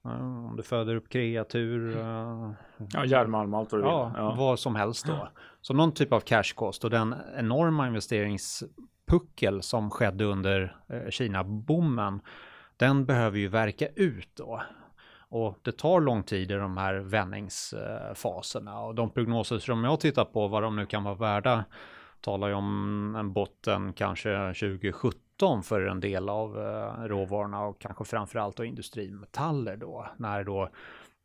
uh, 0.07 0.47
om 0.49 0.55
du 0.57 0.63
föder 0.63 0.95
upp 0.95 1.09
kreatur. 1.09 1.97
Uh, 1.97 2.53
ja, 2.93 3.05
järnmalm, 3.05 3.55
allt 3.55 3.73
vad 3.73 3.81
du 3.81 3.87
ja, 3.87 4.05
vill. 4.05 4.15
Ja, 4.17 4.35
vad 4.39 4.59
som 4.59 4.77
helst 4.77 5.07
då. 5.07 5.29
Så 5.61 5.75
någon 5.75 5.93
typ 5.93 6.13
av 6.13 6.21
cash 6.21 6.55
cost 6.55 6.85
och 6.85 6.91
den 6.91 7.15
enorma 7.37 7.87
investeringspuckel 7.87 9.63
som 9.63 9.91
skedde 9.91 10.25
under 10.25 10.77
uh, 10.93 11.11
Kina-bommen 11.11 12.21
den 12.77 13.05
behöver 13.05 13.39
ju 13.39 13.49
verka 13.49 13.87
ut 13.87 14.29
då. 14.35 14.63
Och 15.33 15.59
det 15.63 15.73
tar 15.73 16.01
lång 16.01 16.23
tid 16.23 16.51
i 16.51 16.55
de 16.55 16.77
här 16.77 16.95
vändningsfaserna 16.95 18.81
och 18.81 18.95
de 18.95 19.11
prognoser 19.11 19.59
som 19.59 19.85
jag 19.85 20.01
tittar 20.01 20.25
på, 20.25 20.49
vad 20.49 20.63
de 20.63 20.77
nu 20.77 20.87
kan 20.87 21.05
vara 21.05 21.15
värda, 21.15 21.65
talar 22.21 22.49
ju 22.49 22.55
om 22.55 23.15
en 23.19 23.33
botten 23.33 23.93
kanske 23.93 24.47
2017 24.47 25.63
för 25.63 25.81
en 25.81 26.01
del 26.01 26.29
av 26.29 26.59
eh, 26.59 27.05
råvarorna 27.05 27.63
och 27.63 27.81
kanske 27.81 28.05
framförallt 28.05 28.57
då 28.57 28.65
industrimetaller 28.65 29.77
då, 29.77 30.07
när 30.17 30.45
då 30.45 30.69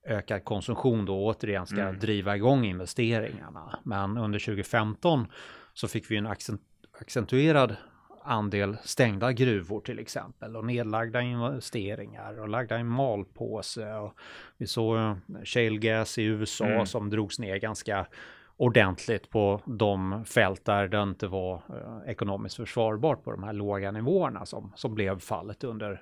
ökad 0.05 0.45
konsumtion 0.45 1.05
då 1.05 1.25
återigen 1.25 1.65
ska 1.65 1.81
mm. 1.81 1.99
driva 1.99 2.35
igång 2.35 2.65
investeringarna. 2.65 3.79
Men 3.83 4.17
under 4.17 4.39
2015 4.39 5.27
så 5.73 5.87
fick 5.87 6.11
vi 6.11 6.17
en 6.17 6.27
accentuerad 6.99 7.75
andel 8.27 8.77
stängda 8.83 9.31
gruvor 9.33 9.81
till 9.81 9.99
exempel 9.99 10.55
och 10.55 10.65
nedlagda 10.65 11.21
investeringar 11.21 12.39
och 12.39 12.49
lagda 12.49 12.79
i 12.79 12.83
malpåse. 12.83 13.93
Och 13.93 14.13
vi 14.57 14.67
såg 14.67 14.97
eh, 14.97 15.15
shale 15.43 15.77
gas 15.77 16.17
i 16.17 16.23
USA 16.23 16.65
mm. 16.65 16.85
som 16.85 17.09
drogs 17.09 17.39
ner 17.39 17.57
ganska 17.57 18.07
ordentligt 18.57 19.29
på 19.29 19.61
de 19.65 20.25
fält 20.25 20.65
där 20.65 20.87
det 20.87 21.03
inte 21.03 21.27
var 21.27 21.53
eh, 21.53 22.11
ekonomiskt 22.11 22.55
försvarbart 22.55 23.23
på 23.23 23.31
de 23.31 23.43
här 23.43 23.53
låga 23.53 23.91
nivåerna 23.91 24.45
som, 24.45 24.71
som 24.75 24.95
blev 24.95 25.19
fallet 25.19 25.63
under, 25.63 26.01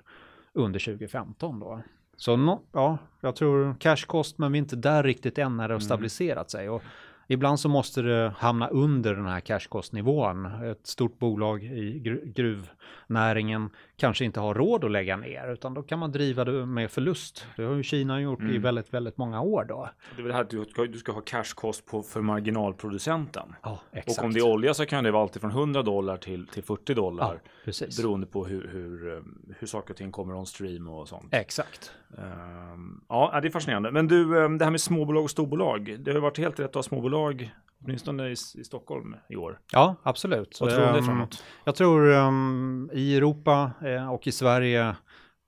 under 0.52 0.80
2015 0.80 1.60
då. 1.60 1.82
Så 2.16 2.36
no, 2.36 2.62
ja, 2.72 2.98
jag 3.20 3.36
tror 3.36 3.76
cash 3.80 4.06
cost, 4.06 4.38
men 4.38 4.52
vi 4.52 4.58
är 4.58 4.62
inte 4.62 4.76
där 4.76 5.02
riktigt 5.02 5.38
än 5.38 5.56
när 5.56 5.68
det 5.68 5.74
har 5.74 5.80
mm. 5.80 5.86
stabiliserat 5.86 6.50
sig. 6.50 6.68
Och 6.68 6.82
Ibland 7.26 7.60
så 7.60 7.68
måste 7.68 8.02
det 8.02 8.34
hamna 8.38 8.68
under 8.68 9.14
den 9.14 9.26
här 9.26 9.40
cashkostnivån. 9.40 10.46
Ett 10.46 10.86
stort 10.86 11.18
bolag 11.18 11.64
i 11.64 11.98
gruvnäringen 12.24 13.70
kanske 13.96 14.24
inte 14.24 14.40
har 14.40 14.54
råd 14.54 14.84
att 14.84 14.90
lägga 14.90 15.16
ner, 15.16 15.52
utan 15.52 15.74
då 15.74 15.82
kan 15.82 15.98
man 15.98 16.12
driva 16.12 16.44
det 16.44 16.66
med 16.66 16.90
förlust. 16.90 17.46
Det 17.56 17.62
har 17.62 17.74
ju 17.74 17.82
Kina 17.82 18.20
gjort 18.20 18.40
mm. 18.40 18.54
i 18.54 18.58
väldigt, 18.58 18.94
väldigt 18.94 19.16
många 19.16 19.40
år 19.40 19.64
då. 19.64 19.88
Det 20.16 20.20
är 20.20 20.22
väl 20.22 20.28
det 20.28 20.34
här 20.34 20.42
att 20.42 20.50
du 20.50 20.64
ska, 20.64 20.84
du 20.84 20.98
ska 20.98 21.12
ha 21.12 21.20
cashkost 21.20 21.86
på 21.86 22.02
för 22.02 22.20
marginalproducenten. 22.20 23.54
Ja, 23.62 23.80
exakt. 23.92 24.18
Och 24.18 24.24
om 24.24 24.32
det 24.32 24.40
är 24.40 24.46
olja 24.46 24.74
så 24.74 24.86
kan 24.86 25.04
det 25.04 25.10
vara 25.10 25.22
alltid 25.22 25.40
från 25.40 25.50
100 25.50 25.82
dollar 25.82 26.16
till, 26.16 26.46
till 26.46 26.62
40 26.62 26.94
dollar. 26.94 27.40
Ja, 27.44 27.50
precis. 27.64 28.02
Beroende 28.02 28.26
på 28.26 28.44
hur, 28.46 28.68
hur, 28.68 29.22
hur 29.58 29.66
saker 29.66 29.90
och 29.90 29.96
ting 29.96 30.12
kommer 30.12 30.34
on 30.34 30.46
stream 30.46 30.88
och 30.88 31.08
sånt. 31.08 31.34
Exakt. 31.34 31.92
Um, 32.18 33.04
ja, 33.08 33.40
det 33.42 33.48
är 33.48 33.50
fascinerande. 33.50 33.90
Men 33.90 34.08
du, 34.08 34.44
ehm, 34.44 34.58
det 34.58 34.64
här 34.64 34.70
med 34.70 34.80
småbolag 34.80 35.24
och 35.24 35.30
storbolag. 35.30 35.96
Det 36.00 36.12
har 36.12 36.20
varit 36.20 36.38
helt 36.38 36.60
rätt 36.60 36.68
att 36.68 36.74
ha 36.74 36.82
småbolag, 36.82 37.50
åtminstone 37.84 38.28
i, 38.28 38.32
i 38.32 38.64
Stockholm 38.64 39.16
i 39.28 39.36
år. 39.36 39.58
Ja, 39.72 39.96
absolut. 40.02 40.58
Vad 40.60 40.70
tror 40.70 40.86
du 40.86 40.92
det 40.92 41.02
framåt? 41.02 41.44
Jag 41.64 41.74
tror 41.74 42.08
um, 42.08 42.90
i 42.92 43.16
Europa 43.16 43.70
eh, 43.84 44.12
och 44.12 44.26
i 44.26 44.32
Sverige, 44.32 44.96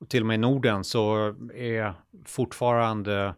och 0.00 0.08
till 0.08 0.22
och 0.22 0.26
med 0.26 0.34
i 0.34 0.38
Norden, 0.38 0.84
så 0.84 1.34
är 1.54 1.94
fortfarande 2.26 3.34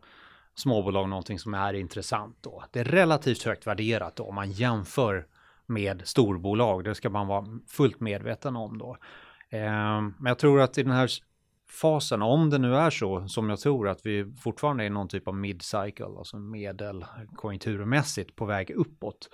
småbolag 0.54 1.08
någonting 1.08 1.38
som 1.38 1.54
är 1.54 1.74
intressant 1.74 2.36
då. 2.40 2.64
Det 2.70 2.80
är 2.80 2.84
relativt 2.84 3.42
högt 3.42 3.66
värderat 3.66 4.16
då 4.16 4.24
om 4.24 4.34
man 4.34 4.50
jämför 4.50 5.26
med 5.66 6.02
storbolag. 6.04 6.84
Det 6.84 6.94
ska 6.94 7.10
man 7.10 7.26
vara 7.26 7.46
fullt 7.68 8.00
medveten 8.00 8.56
om 8.56 8.78
då. 8.78 8.96
Men 10.18 10.26
jag 10.26 10.38
tror 10.38 10.60
att 10.60 10.78
i 10.78 10.82
den 10.82 10.92
här 10.92 11.10
fasen, 11.70 12.22
om 12.22 12.50
det 12.50 12.58
nu 12.58 12.76
är 12.76 12.90
så 12.90 13.28
som 13.28 13.50
jag 13.50 13.60
tror 13.60 13.88
att 13.88 14.06
vi 14.06 14.34
fortfarande 14.40 14.84
är 14.84 14.90
någon 14.90 15.08
typ 15.08 15.28
av 15.28 15.34
mid-cycle, 15.34 16.18
alltså 16.18 16.36
medel 16.36 17.04
konjunkturmässigt 17.36 18.36
på 18.36 18.44
väg 18.44 18.70
uppåt, 18.70 19.28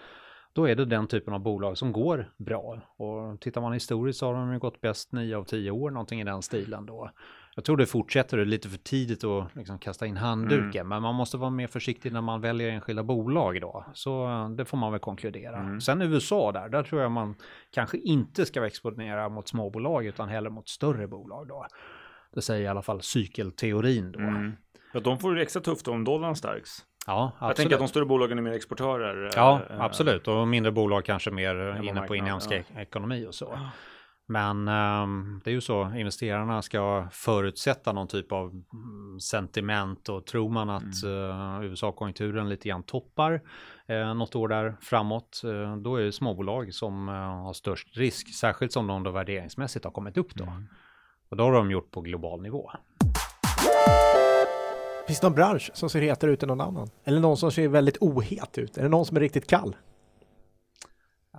då 0.53 0.69
är 0.69 0.75
det 0.75 0.85
den 0.85 1.07
typen 1.07 1.35
av 1.35 1.41
bolag 1.41 1.79
som 1.79 1.93
går 1.93 2.31
bra. 2.37 2.81
Och 2.97 3.41
tittar 3.41 3.61
man 3.61 3.73
historiskt 3.73 4.19
så 4.19 4.27
har 4.27 4.35
de 4.35 4.53
ju 4.53 4.59
gått 4.59 4.81
bäst 4.81 5.13
9 5.13 5.37
av 5.37 5.45
10 5.45 5.71
år, 5.71 5.91
någonting 5.91 6.21
i 6.21 6.25
den 6.25 6.43
stilen 6.43 6.87
då. 6.87 7.11
Jag 7.55 7.65
tror 7.65 7.77
det 7.77 7.87
fortsätter, 7.87 8.37
det 8.37 8.43
är 8.43 8.47
lite 8.47 8.69
för 8.69 8.79
tidigt 8.79 9.25
att 9.25 9.57
liksom 9.57 9.79
kasta 9.79 10.07
in 10.07 10.17
handduken, 10.17 10.81
mm. 10.81 10.89
men 10.89 11.03
man 11.03 11.15
måste 11.15 11.37
vara 11.37 11.51
mer 11.51 11.67
försiktig 11.67 12.13
när 12.13 12.21
man 12.21 12.41
väljer 12.41 12.69
enskilda 12.69 13.03
bolag 13.03 13.61
då. 13.61 13.85
Så 13.95 14.29
det 14.57 14.65
får 14.65 14.77
man 14.77 14.93
väl 14.93 15.01
konkludera. 15.01 15.57
Mm. 15.57 15.81
Sen 15.81 16.03
USA 16.03 16.53
där, 16.53 16.69
där 16.69 16.83
tror 16.83 17.03
jag 17.03 17.11
man 17.13 17.35
kanske 17.71 17.99
inte 17.99 18.47
ska 18.47 18.67
exponera 18.67 19.29
mot 19.29 19.49
småbolag 19.49 20.07
utan 20.07 20.29
hellre 20.29 20.51
mot 20.51 20.69
större 20.69 21.09
bolag 21.09 21.49
då. 21.49 21.67
Det 22.37 22.43
säger 22.43 22.65
i 22.65 22.67
alla 22.67 22.83
fall 22.83 23.03
cykelteorin 23.03 24.13
då. 24.13 24.19
Mm. 24.19 24.53
Ja, 24.93 25.01
de 25.01 25.19
får 25.19 25.35
det 25.35 25.43
extra 25.43 25.63
tufft 25.63 25.89
om 25.89 26.05
dollarn 26.05 26.37
stärks. 26.37 26.71
Ja, 27.07 27.33
absolut. 27.35 27.49
Jag 27.49 27.57
tänker 27.57 27.75
att 27.75 27.81
de 27.81 27.89
större 27.89 28.05
bolagen 28.05 28.39
är 28.39 28.43
mer 28.43 28.53
exportörer. 28.53 29.31
Ja, 29.37 29.61
äh, 29.71 29.81
absolut. 29.81 30.29
Och 30.29 30.49
mindre 30.49 30.73
bolag 30.73 31.05
kanske 31.05 31.31
mer 31.31 31.83
inne 31.83 32.01
på 32.01 32.17
inhemsk 32.17 32.51
ja. 32.51 32.81
ekonomi 32.81 33.27
och 33.27 33.35
så. 33.35 33.59
Men 34.29 34.69
um, 34.69 35.41
det 35.45 35.51
är 35.51 35.55
ju 35.55 35.61
så, 35.61 35.95
investerarna 35.97 36.63
ska 36.63 37.09
förutsätta 37.13 37.93
någon 37.93 38.09
typ 38.09 38.33
av 38.33 38.51
mm, 38.51 39.21
sentiment 39.21 40.09
och 40.09 40.27
tror 40.27 40.51
man 40.51 40.71
att 40.71 41.03
mm. 41.05 41.61
uh, 41.61 41.65
USA-konjunkturen 41.65 42.49
lite 42.49 42.69
grann 42.69 42.83
toppar 42.83 43.33
uh, 43.91 44.15
något 44.15 44.37
år 44.37 44.49
där 44.49 44.77
framåt, 44.81 45.43
uh, 45.45 45.77
då 45.77 45.97
är 45.97 46.03
det 46.03 46.13
småbolag 46.13 46.75
som 46.75 47.09
uh, 47.09 47.15
har 47.15 47.53
störst 47.53 47.97
risk, 47.97 48.35
särskilt 48.35 48.73
som 48.73 48.87
de 48.87 49.03
då 49.03 49.11
värderingsmässigt 49.11 49.85
har 49.85 49.93
kommit 49.93 50.17
upp 50.17 50.35
då. 50.35 50.45
Mm. 50.45 50.67
Och 51.29 51.37
då 51.37 51.45
har 51.45 51.53
de 51.53 51.71
gjort 51.71 51.91
på 51.91 52.01
global 52.01 52.43
nivå. 52.43 52.71
Finns 55.07 55.21
det 55.21 55.27
någon 55.27 55.35
bransch 55.35 55.71
som 55.75 55.91
ser 55.91 56.01
hetare 56.01 56.31
ut 56.31 56.43
än 56.43 56.49
någon 56.49 56.61
annan? 56.61 56.91
Eller 57.05 57.21
någon 57.21 57.37
som 57.37 57.53
ser 57.53 57.69
väldigt 57.69 57.97
ohet 58.01 58.59
ut? 58.59 58.79
Är 58.79 58.83
det 58.83 58.89
någon 58.89 59.07
som 59.07 59.17
är 59.17 59.21
riktigt 59.21 59.47
kall? 59.47 59.77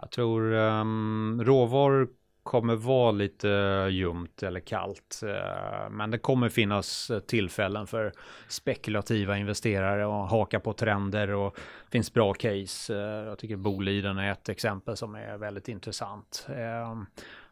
Jag 0.02 0.12
tror 0.12 0.54
um, 0.54 1.42
råvaror 1.44 2.08
kommer 2.44 2.76
vara 2.76 3.12
lite 3.12 3.48
ljumt 3.92 4.44
eller 4.44 4.60
kallt. 4.60 5.22
Uh, 5.24 5.90
men 5.90 6.12
det 6.12 6.18
kommer 6.18 6.50
finnas 6.50 7.12
tillfällen 7.28 7.88
för 7.88 8.14
spekulativa 8.48 9.38
investerare 9.38 10.24
att 10.24 10.32
haka 10.32 10.60
på 10.60 10.74
trender 10.74 11.30
och 11.30 11.56
det 11.86 11.92
finns 11.92 12.14
bra 12.14 12.34
case. 12.34 12.94
Uh, 12.94 13.28
jag 13.28 13.38
tycker 13.38 13.56
Boliden 13.56 14.18
är 14.18 14.32
ett 14.32 14.50
exempel 14.50 14.98
som 14.98 15.16
är 15.16 15.38
väldigt 15.38 15.68
intressant. 15.68 16.48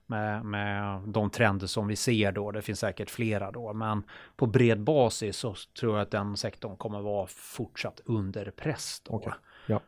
Med, 0.07 0.45
med 0.45 1.01
de 1.07 1.29
trender 1.29 1.67
som 1.67 1.87
vi 1.87 1.95
ser 1.95 2.31
då. 2.31 2.51
Det 2.51 2.61
finns 2.61 2.79
säkert 2.79 3.09
flera 3.09 3.51
då, 3.51 3.73
men 3.73 4.03
på 4.35 4.45
bred 4.45 4.83
basis 4.83 5.37
så 5.37 5.55
tror 5.79 5.95
jag 5.95 6.01
att 6.01 6.11
den 6.11 6.37
sektorn 6.37 6.77
kommer 6.77 7.01
vara 7.01 7.27
fortsatt 7.27 8.01
under 8.05 8.51
press 8.51 9.01
då. 9.05 9.13
Okay. 9.13 9.33
Ja. 9.67 9.81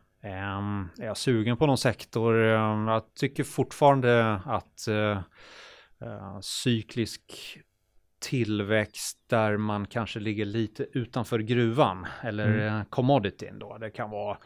Um, 0.58 0.90
är 0.98 1.06
jag 1.06 1.16
sugen 1.16 1.56
på 1.56 1.66
någon 1.66 1.78
sektor? 1.78 2.34
Um, 2.34 2.88
jag 2.88 3.14
tycker 3.14 3.44
fortfarande 3.44 4.34
att 4.44 4.86
uh, 4.88 5.18
uh, 6.02 6.40
cyklisk 6.40 7.22
tillväxt 8.20 9.18
där 9.26 9.56
man 9.56 9.86
kanske 9.86 10.20
ligger 10.20 10.44
lite 10.44 10.86
utanför 10.92 11.38
gruvan 11.38 12.06
eller 12.22 12.68
mm. 12.68 12.84
commodityn 12.84 13.58
då. 13.58 13.78
Det 13.78 13.90
kan 13.90 14.10
vara 14.10 14.38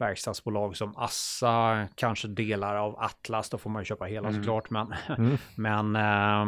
verkstadsbolag 0.00 0.76
som 0.76 0.96
Assa, 0.96 1.88
kanske 1.94 2.28
delar 2.28 2.76
av 2.76 2.98
Atlas, 2.98 3.50
då 3.50 3.58
får 3.58 3.70
man 3.70 3.82
ju 3.82 3.84
köpa 3.84 4.04
hela 4.04 4.28
mm. 4.28 4.42
såklart, 4.42 4.70
men, 4.70 4.94
mm. 5.18 5.36
men 5.56 5.96
eh, 5.96 6.42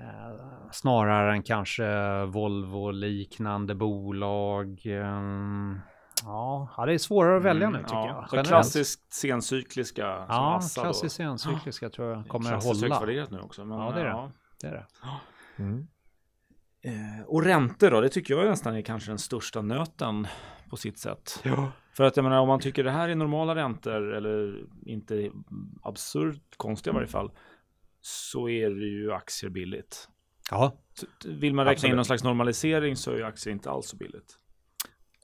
eh, 0.00 0.70
snarare 0.72 1.32
än 1.32 1.42
kanske 1.42 1.84
Volvo-liknande 2.26 3.74
bolag. 3.74 4.80
Eh, 4.84 5.20
ja, 6.22 6.84
det 6.86 6.94
är 6.94 6.98
svårare 6.98 7.36
att 7.36 7.44
välja 7.44 7.70
nu 7.70 7.78
tycker 7.78 7.94
ja, 7.94 8.26
jag. 8.30 8.44
Så 8.44 8.48
klassiskt 8.48 9.12
sencykliska. 9.12 10.06
Ja, 10.28 10.60
klassiskt 10.74 11.16
sencykliska 11.16 11.90
tror 11.90 12.12
jag 12.12 12.28
kommer 12.28 12.52
att 12.52 12.64
hålla. 12.64 12.86
Klassiskt 12.86 13.30
nu 13.30 13.40
också. 13.40 13.64
Men, 13.64 13.78
ja, 13.78 13.92
det 13.92 14.00
är 14.00 14.04
det. 14.04 14.30
det, 14.60 14.66
är 14.66 14.72
det. 14.72 14.86
Mm. 15.62 15.86
Eh, 16.86 17.24
och 17.26 17.44
räntor 17.44 17.90
då, 17.90 18.00
det 18.00 18.08
tycker 18.08 18.34
jag 18.34 18.46
nästan 18.46 18.76
är 18.76 18.82
kanske 18.82 19.10
den 19.10 19.18
största 19.18 19.62
nöten 19.62 20.26
på 20.70 20.76
sitt 20.76 20.98
sätt. 20.98 21.40
Ja. 21.42 21.72
För 21.96 22.04
att 22.04 22.16
jag 22.16 22.22
menar 22.24 22.38
om 22.38 22.48
man 22.48 22.60
tycker 22.60 22.84
det 22.84 22.90
här 22.90 23.08
är 23.08 23.14
normala 23.14 23.54
räntor 23.54 24.14
eller 24.14 24.64
inte 24.86 25.30
absurt 25.82 26.56
konstiga 26.56 26.92
i 26.92 26.94
varje 26.94 27.08
fall 27.08 27.30
så 28.00 28.48
är 28.48 28.70
det 28.70 28.86
ju 28.86 29.12
aktier 29.12 29.50
billigt. 29.50 30.08
Ja. 30.50 30.78
Vill 31.24 31.54
man 31.54 31.64
räkna 31.64 31.72
Absolut. 31.72 31.90
in 31.90 31.96
någon 31.96 32.04
slags 32.04 32.24
normalisering 32.24 32.96
så 32.96 33.10
är 33.10 33.16
ju 33.16 33.22
aktier 33.22 33.52
inte 33.52 33.70
alls 33.70 33.88
så 33.88 33.96
billigt. 33.96 34.38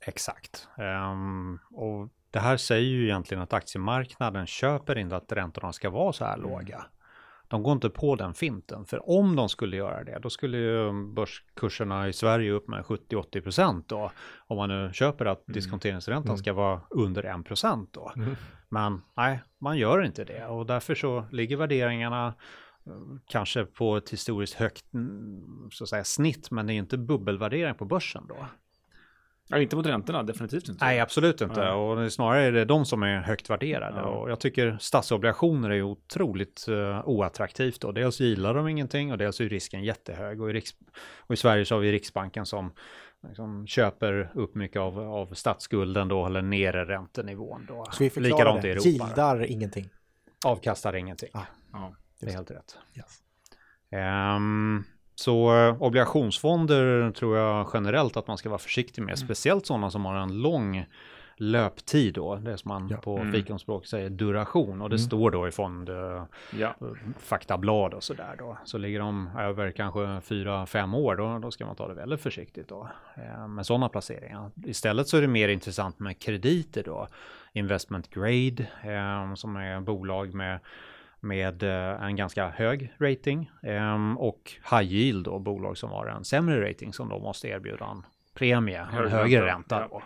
Exakt. 0.07 0.69
Um, 0.79 1.59
och 1.71 2.09
det 2.31 2.39
här 2.39 2.57
säger 2.57 2.89
ju 2.89 3.05
egentligen 3.05 3.43
att 3.43 3.53
aktiemarknaden 3.53 4.47
köper 4.47 4.99
inte 4.99 5.17
att 5.17 5.33
räntorna 5.33 5.73
ska 5.73 5.91
vara 5.91 6.13
så 6.13 6.25
här 6.25 6.35
mm. 6.39 6.51
låga. 6.51 6.85
De 7.53 7.63
går 7.63 7.73
inte 7.73 7.91
på 7.91 8.17
den 8.17 8.35
finten, 8.35 8.85
för 8.85 9.11
om 9.11 9.37
de 9.37 9.49
skulle 9.49 9.77
göra 9.77 10.05
det, 10.05 10.19
då 10.23 10.31
skulle 10.31 10.59
ju 10.59 10.93
börskurserna 11.15 12.09
i 12.09 12.13
Sverige 12.13 12.51
upp 12.51 12.69
med 12.69 12.85
70-80 12.85 13.41
procent 13.41 13.89
då. 13.89 14.13
Om 14.47 14.57
man 14.57 14.69
nu 14.69 14.91
köper 14.93 15.27
att 15.27 15.49
mm. 15.49 15.55
diskonteringsräntan 15.55 16.29
mm. 16.29 16.39
ska 16.39 16.53
vara 16.53 16.81
under 16.91 17.41
1 17.41 17.45
procent 17.45 17.93
då. 17.93 18.13
Mm. 18.17 18.37
Men 18.69 19.01
nej, 19.17 19.43
man 19.59 19.79
gör 19.79 20.05
inte 20.05 20.25
det 20.25 20.47
och 20.47 20.67
därför 20.67 20.95
så 20.95 21.25
ligger 21.33 21.57
värderingarna 21.57 22.27
eh, 22.87 22.93
kanske 23.27 23.65
på 23.65 23.97
ett 23.97 24.11
historiskt 24.11 24.55
högt 24.55 24.95
mm, 24.95 25.69
så 25.73 25.85
att 25.85 25.91
säga, 25.91 26.05
snitt, 26.05 26.51
men 26.51 26.67
det 26.67 26.73
är 26.73 26.77
inte 26.77 26.99
bubbelvärdering 26.99 27.75
på 27.75 27.85
börsen 27.85 28.25
då. 28.29 28.47
Ja, 29.49 29.59
inte 29.59 29.77
mot 29.77 29.87
räntorna, 29.87 30.23
definitivt 30.23 30.69
inte. 30.69 30.85
Nej, 30.85 31.01
absolut 31.01 31.41
inte. 31.41 31.61
Ja. 31.61 31.75
Och 31.75 32.13
snarare 32.13 32.43
är 32.43 32.53
det 32.53 32.65
de 32.65 32.85
som 32.85 33.03
är 33.03 33.21
högt 33.21 33.51
värderade. 33.51 33.97
Ja. 33.97 34.03
Och 34.03 34.31
jag 34.31 34.41
tycker 34.41 34.79
statsobligationer 34.81 35.71
är 35.71 35.83
otroligt 35.83 36.67
uh, 36.69 37.09
oattraktivt. 37.09 37.85
Och 37.85 37.95
dels 37.95 38.21
gillar 38.21 38.55
de 38.55 38.69
ingenting 38.69 39.13
och 39.13 39.19
dels 39.19 39.41
är 39.41 39.49
risken 39.49 39.85
jättehög. 39.85 40.41
Och 40.41 40.51
i, 40.51 40.53
Riks 40.53 40.71
och 41.19 41.35
i 41.35 41.37
Sverige 41.37 41.65
så 41.65 41.75
har 41.75 41.81
vi 41.81 41.93
Riksbanken 41.93 42.47
som 42.47 42.73
liksom 43.29 43.67
köper 43.67 44.31
upp 44.35 44.55
mycket 44.55 44.81
av, 44.81 44.99
av 44.99 45.35
statsskulden 45.35 46.09
då, 46.09 46.27
eller 46.27 46.43
nere 46.43 46.85
räntenivån 46.85 47.67
då. 47.69 47.87
Så 47.91 48.05
vi 48.05 48.11
förklarar 48.11 48.63
det, 48.63 48.85
gildar 48.85 49.45
ingenting. 49.45 49.89
Avkastar 50.45 50.97
ingenting. 50.97 51.31
Ah. 51.33 51.41
Ja, 51.73 51.95
det 52.21 52.27
är 52.27 52.31
helt 52.31 52.51
rätt. 52.51 52.77
Yes. 52.97 53.23
Um, 54.37 54.85
så 55.15 55.57
eh, 55.57 55.83
obligationsfonder 55.83 57.11
tror 57.11 57.37
jag 57.37 57.71
generellt 57.75 58.17
att 58.17 58.27
man 58.27 58.39
ska 58.39 58.49
vara 58.49 58.59
försiktig 58.59 59.03
med, 59.03 59.15
mm. 59.15 59.17
speciellt 59.17 59.67
sådana 59.67 59.91
som 59.91 60.05
har 60.05 60.15
en 60.15 60.43
lång 60.43 60.87
löptid 61.37 62.15
då, 62.15 62.37
det 62.37 62.59
som 62.59 62.69
man 62.69 62.89
ja. 62.89 62.97
på 62.97 63.19
mm. 63.19 63.33
fikonspråk 63.33 63.87
säger 63.87 64.11
duration 64.11 64.83
och 64.83 64.91
det 64.91 64.97
mm. 64.97 65.07
står 65.07 65.31
då 65.31 65.49
i 65.49 65.51
fond 65.51 65.89
uh, 65.89 66.23
ja. 66.51 66.75
faktablad 67.19 67.95
och 67.95 68.03
sådär 68.03 68.35
då. 68.39 68.59
Så 68.65 68.79
ligger 68.79 68.99
de 68.99 69.31
över 69.39 69.71
kanske 69.71 70.21
fyra, 70.21 70.67
fem 70.67 70.95
år 70.95 71.17
då, 71.17 71.39
då 71.39 71.51
ska 71.51 71.67
man 71.67 71.77
ta 71.77 71.89
det 71.89 71.95
väldigt 71.95 72.21
försiktigt 72.21 72.69
då 72.69 72.89
eh, 73.15 73.49
med 73.49 73.67
sådana 73.67 73.89
placeringar. 73.89 74.51
Istället 74.67 75.09
så 75.09 75.17
är 75.17 75.21
det 75.21 75.29
mer 75.29 75.49
intressant 75.49 75.99
med 75.99 76.19
krediter 76.19 76.83
då, 76.83 77.09
investment 77.53 78.11
grade 78.11 78.67
eh, 78.83 79.35
som 79.35 79.57
är 79.57 79.81
bolag 79.81 80.35
med 80.35 80.61
med 81.23 81.63
eh, 81.63 82.05
en 82.05 82.17
ganska 82.17 82.49
hög 82.49 82.93
rating 82.99 83.51
ehm, 83.63 84.19
och 84.19 84.53
high 84.71 84.93
yield 84.93 85.27
och 85.27 85.41
bolag 85.41 85.79
som 85.79 85.91
har 85.91 86.07
en 86.07 86.25
sämre 86.25 86.71
rating 86.71 86.93
som 86.93 87.09
då 87.09 87.19
måste 87.19 87.49
erbjuda 87.49 87.87
en 87.87 88.07
premie, 88.35 88.79
en 88.79 88.87
högre, 88.87 89.09
högre 89.09 89.47
ränta. 89.47 89.89
Ja. 89.91 90.03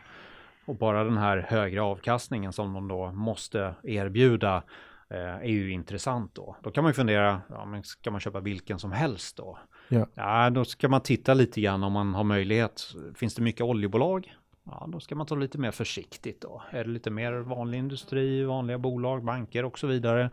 Och 0.65 0.77
bara 0.77 1.05
den 1.05 1.19
här 1.19 1.47
högre 1.49 1.83
avkastningen 1.83 2.53
som 2.53 2.73
de 2.73 2.89
då 2.89 3.13
måste 3.13 3.75
erbjuda 3.83 4.63
eh, 5.11 5.19
är 5.19 5.51
ju 5.51 5.73
intressant 5.73 6.35
då. 6.35 6.57
Då 6.63 6.71
kan 6.71 6.85
man 6.85 6.91
ju 6.91 6.95
fundera, 6.95 7.41
ja, 7.49 7.65
men 7.65 7.83
ska 7.83 8.11
man 8.11 8.21
köpa 8.21 8.41
vilken 8.41 8.79
som 8.79 8.93
helst 8.93 9.37
då? 9.37 9.59
Ja. 9.89 10.07
ja, 10.15 10.51
då 10.51 10.65
ska 10.65 10.89
man 10.89 11.01
titta 11.01 11.35
lite 11.35 11.61
grann 11.61 11.83
om 11.83 11.93
man 11.93 12.15
har 12.15 12.25
möjlighet. 12.25 12.83
Finns 13.15 13.35
det 13.35 13.43
mycket 13.43 13.63
oljebolag? 13.63 14.35
Ja, 14.71 14.87
då 14.89 15.01
ska 15.01 15.15
man 15.15 15.27
ta 15.27 15.35
lite 15.35 15.59
mer 15.59 15.71
försiktigt 15.71 16.41
då. 16.41 16.63
Är 16.71 16.85
det 16.85 16.91
lite 16.91 17.11
mer 17.11 17.33
vanlig 17.33 17.79
industri, 17.79 18.45
vanliga 18.45 18.79
bolag, 18.79 19.25
banker 19.25 19.65
och 19.65 19.79
så 19.79 19.87
vidare. 19.87 20.31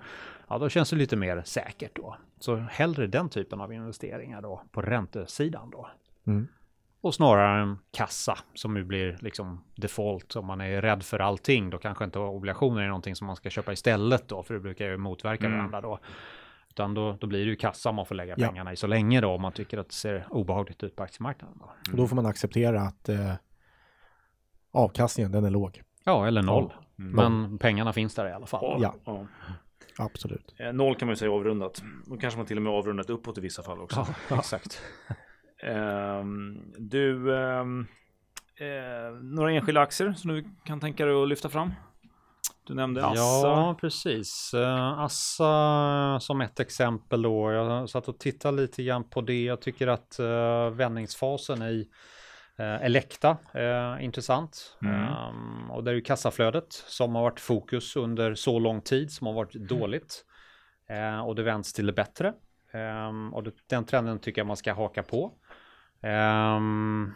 Ja, 0.48 0.58
då 0.58 0.70
känns 0.70 0.90
det 0.90 0.96
lite 0.96 1.16
mer 1.16 1.42
säkert 1.46 1.96
då. 1.96 2.18
Så 2.40 2.56
hellre 2.56 3.08
den 3.08 3.30
typen 3.30 3.62
av 3.62 3.74
investeringar 3.74 4.42
då 4.42 4.62
på 4.72 4.82
räntesidan 4.82 5.70
då. 5.70 5.90
Mm. 6.28 6.48
Och 7.02 7.16
snarare 7.16 7.62
en 7.62 7.78
kassa 7.92 8.38
som 8.54 8.78
ju 8.78 8.84
blir 8.84 9.18
liksom 9.22 9.64
default. 9.76 10.36
Om 10.36 10.46
man 10.46 10.62
är 10.62 10.82
rädd 10.82 11.04
för 11.04 11.20
allting, 11.20 11.70
då 11.70 11.78
kanske 11.78 12.06
inte 12.06 12.20
obligationer 12.20 12.82
är 12.82 12.88
någonting 12.88 13.16
som 13.16 13.28
man 13.28 13.36
ska 13.36 13.50
köpa 13.50 13.74
istället 13.74 14.28
då, 14.28 14.44
för 14.44 14.54
det 14.54 14.60
brukar 14.60 14.86
ju 14.86 14.98
motverka 14.98 15.46
mm. 15.46 15.58
varandra 15.58 15.82
då. 15.82 16.00
Utan 16.70 16.94
då, 16.94 17.18
då 17.20 17.28
blir 17.28 17.40
det 17.40 17.50
ju 17.50 17.56
kassa 17.56 17.92
man 17.92 18.06
får 18.06 18.16
lägga 18.16 18.36
pengarna 18.36 18.70
ja. 18.70 18.74
i 18.74 18.76
så 18.76 18.88
länge 18.88 19.22
då, 19.22 19.30
om 19.30 19.42
man 19.42 19.52
tycker 19.52 19.78
att 19.78 19.88
det 19.88 19.94
ser 19.94 20.26
obehagligt 20.30 20.84
ut 20.84 20.96
på 20.96 21.04
aktiemarknaden. 21.04 21.58
Då. 21.60 21.66
Mm. 21.88 21.98
Då 21.98 22.08
får 22.08 22.16
man 22.16 22.26
acceptera 22.26 22.82
att 22.82 23.10
eh, 23.10 23.34
avkastningen, 24.74 25.32
den 25.32 25.46
är 25.46 25.50
låg. 25.50 25.82
Ja, 26.04 26.28
eller 26.28 26.42
noll. 26.42 26.74
Mm. 27.00 27.12
Men 27.12 27.58
pengarna 27.58 27.94
finns 27.94 28.16
där 28.16 28.28
i 28.28 28.32
alla 28.32 28.46
fall. 28.46 28.82
Ja. 28.82 28.96
ja. 29.06 29.26
Absolut. 29.98 30.56
Eh, 30.58 30.74
noll 30.74 30.96
kan 30.96 31.06
man 31.06 31.12
ju 31.14 31.18
säga 31.18 31.32
avrundat. 31.32 31.84
Då 32.06 32.18
kanske 32.18 32.38
man 32.38 32.46
till 32.46 32.58
och 32.58 32.64
med 32.64 32.74
avrundat 32.74 33.10
uppåt 33.10 33.38
i 33.38 33.42
vissa 33.42 33.64
fall 33.64 33.82
också. 33.82 34.08
Ja, 34.30 34.38
exakt. 34.40 34.82
eh, 35.64 36.24
du, 36.78 37.36
eh, 37.36 37.66
några 39.22 39.52
enskilda 39.52 39.82
aktier 39.82 40.14
som 40.14 40.32
du 40.32 40.46
kan 40.64 40.80
tänka 40.80 41.06
dig 41.06 41.24
att 41.24 41.28
lyfta 41.28 41.50
fram? 41.50 41.72
Du 42.68 42.74
nämnde 42.74 43.06
Assa. 43.06 43.48
Ja, 43.48 43.78
precis. 43.82 44.52
Uh, 44.54 45.00
Assa 45.00 46.20
som 46.20 46.42
ett 46.42 46.60
exempel 46.60 47.22
då. 47.22 47.52
Jag 47.52 47.90
satt 47.90 48.08
och 48.08 48.20
tittade 48.20 48.62
lite 48.62 48.84
grann 48.84 49.10
på 49.10 49.22
det. 49.22 49.44
Jag 49.44 49.62
tycker 49.62 49.88
att 49.88 50.18
uh, 50.20 50.70
vändningsfasen 50.70 51.62
i 51.62 51.88
Eh, 52.58 52.86
Elekta, 52.86 53.38
eh, 53.54 54.04
intressant. 54.04 54.78
Mm. 54.82 55.14
Um, 55.14 55.72
och 55.72 55.84
det 55.84 55.92
är 55.92 55.96
ju 55.96 56.02
kassaflödet 56.02 56.74
som 56.74 57.16
har 57.16 57.22
varit 57.22 57.40
fokus 57.40 57.96
under 57.96 58.36
så 58.36 58.60
lång 58.60 58.82
tid 58.82 59.12
som 59.12 59.28
har 59.28 59.34
varit 59.34 59.56
mm. 59.56 59.68
dåligt. 59.68 60.26
Eh, 60.90 61.20
och 61.20 61.36
det 61.36 61.44
vänds 61.44 61.74
till 61.74 61.86
det 61.86 61.94
bättre. 61.94 62.34
Um, 62.74 63.34
och 63.34 63.44
det, 63.44 63.52
den 63.68 63.86
trenden 63.86 64.20
tycker 64.20 64.42
jag 64.42 64.48
man 64.48 64.58
ska 64.58 64.74
haka 64.74 65.04
på. 65.04 65.34
Um, 66.02 67.14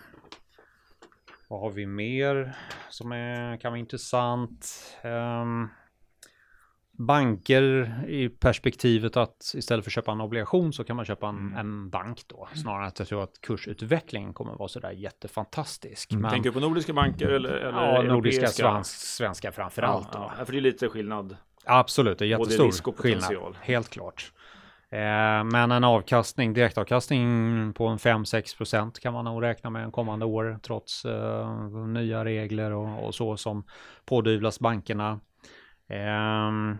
vad 1.49 1.59
har 1.59 1.69
vi 1.69 1.85
mer 1.85 2.53
som 2.89 3.11
är, 3.11 3.57
kan 3.57 3.71
vara 3.71 3.79
intressant? 3.79 4.95
Um, 5.03 5.69
banker 6.97 7.93
i 8.07 8.29
perspektivet 8.29 9.17
att 9.17 9.51
istället 9.55 9.85
för 9.85 9.89
att 9.89 9.93
köpa 9.93 10.11
en 10.11 10.21
obligation 10.21 10.73
så 10.73 10.83
kan 10.83 10.95
man 10.95 11.05
köpa 11.05 11.27
en, 11.27 11.37
mm. 11.37 11.57
en 11.57 11.89
bank 11.89 12.21
då. 12.27 12.47
Snarare 12.53 12.87
att 12.87 12.99
jag 12.99 13.07
tror 13.07 13.23
att 13.23 13.41
kursutvecklingen 13.41 14.33
kommer 14.33 14.51
att 14.51 14.59
vara 14.59 14.69
sådär 14.69 14.91
jättefantastisk. 14.91 16.11
Mm. 16.11 16.21
Men, 16.21 16.31
Tänker 16.31 16.49
du 16.49 16.53
på 16.53 16.59
nordiska 16.59 16.93
banker 16.93 17.27
eller, 17.27 17.49
eller 17.49 17.93
Ja, 17.93 18.01
nordiska, 18.01 18.47
svensk, 18.47 18.91
svenska 18.91 19.51
framför 19.51 19.81
ja, 19.81 19.87
allt. 19.87 20.09
Ja, 20.13 20.31
för 20.45 20.51
det 20.51 20.59
är 20.59 20.61
lite 20.61 20.89
skillnad. 20.89 21.37
Absolut, 21.65 22.19
det 22.19 22.25
är 22.25 22.27
jättestor 22.27 22.93
skillnad. 22.93 23.55
Helt 23.61 23.89
klart. 23.89 24.31
Eh, 24.89 25.43
men 25.43 25.71
en 25.71 25.83
avkastning, 25.83 26.53
direktavkastning 26.53 27.73
på 27.73 27.87
en 27.87 27.97
5-6 27.97 28.57
procent 28.57 28.99
kan 28.99 29.13
man 29.13 29.25
nog 29.25 29.43
räkna 29.43 29.69
med 29.69 29.83
en 29.83 29.91
kommande 29.91 30.25
år 30.25 30.59
trots 30.63 31.05
eh, 31.05 31.67
nya 31.87 32.25
regler 32.25 32.71
och, 32.71 33.05
och, 33.05 33.15
så 33.15 33.37
som 33.37 33.63
pådyvlas 34.05 34.59
bankerna. 34.59 35.19
Um, 35.89 36.77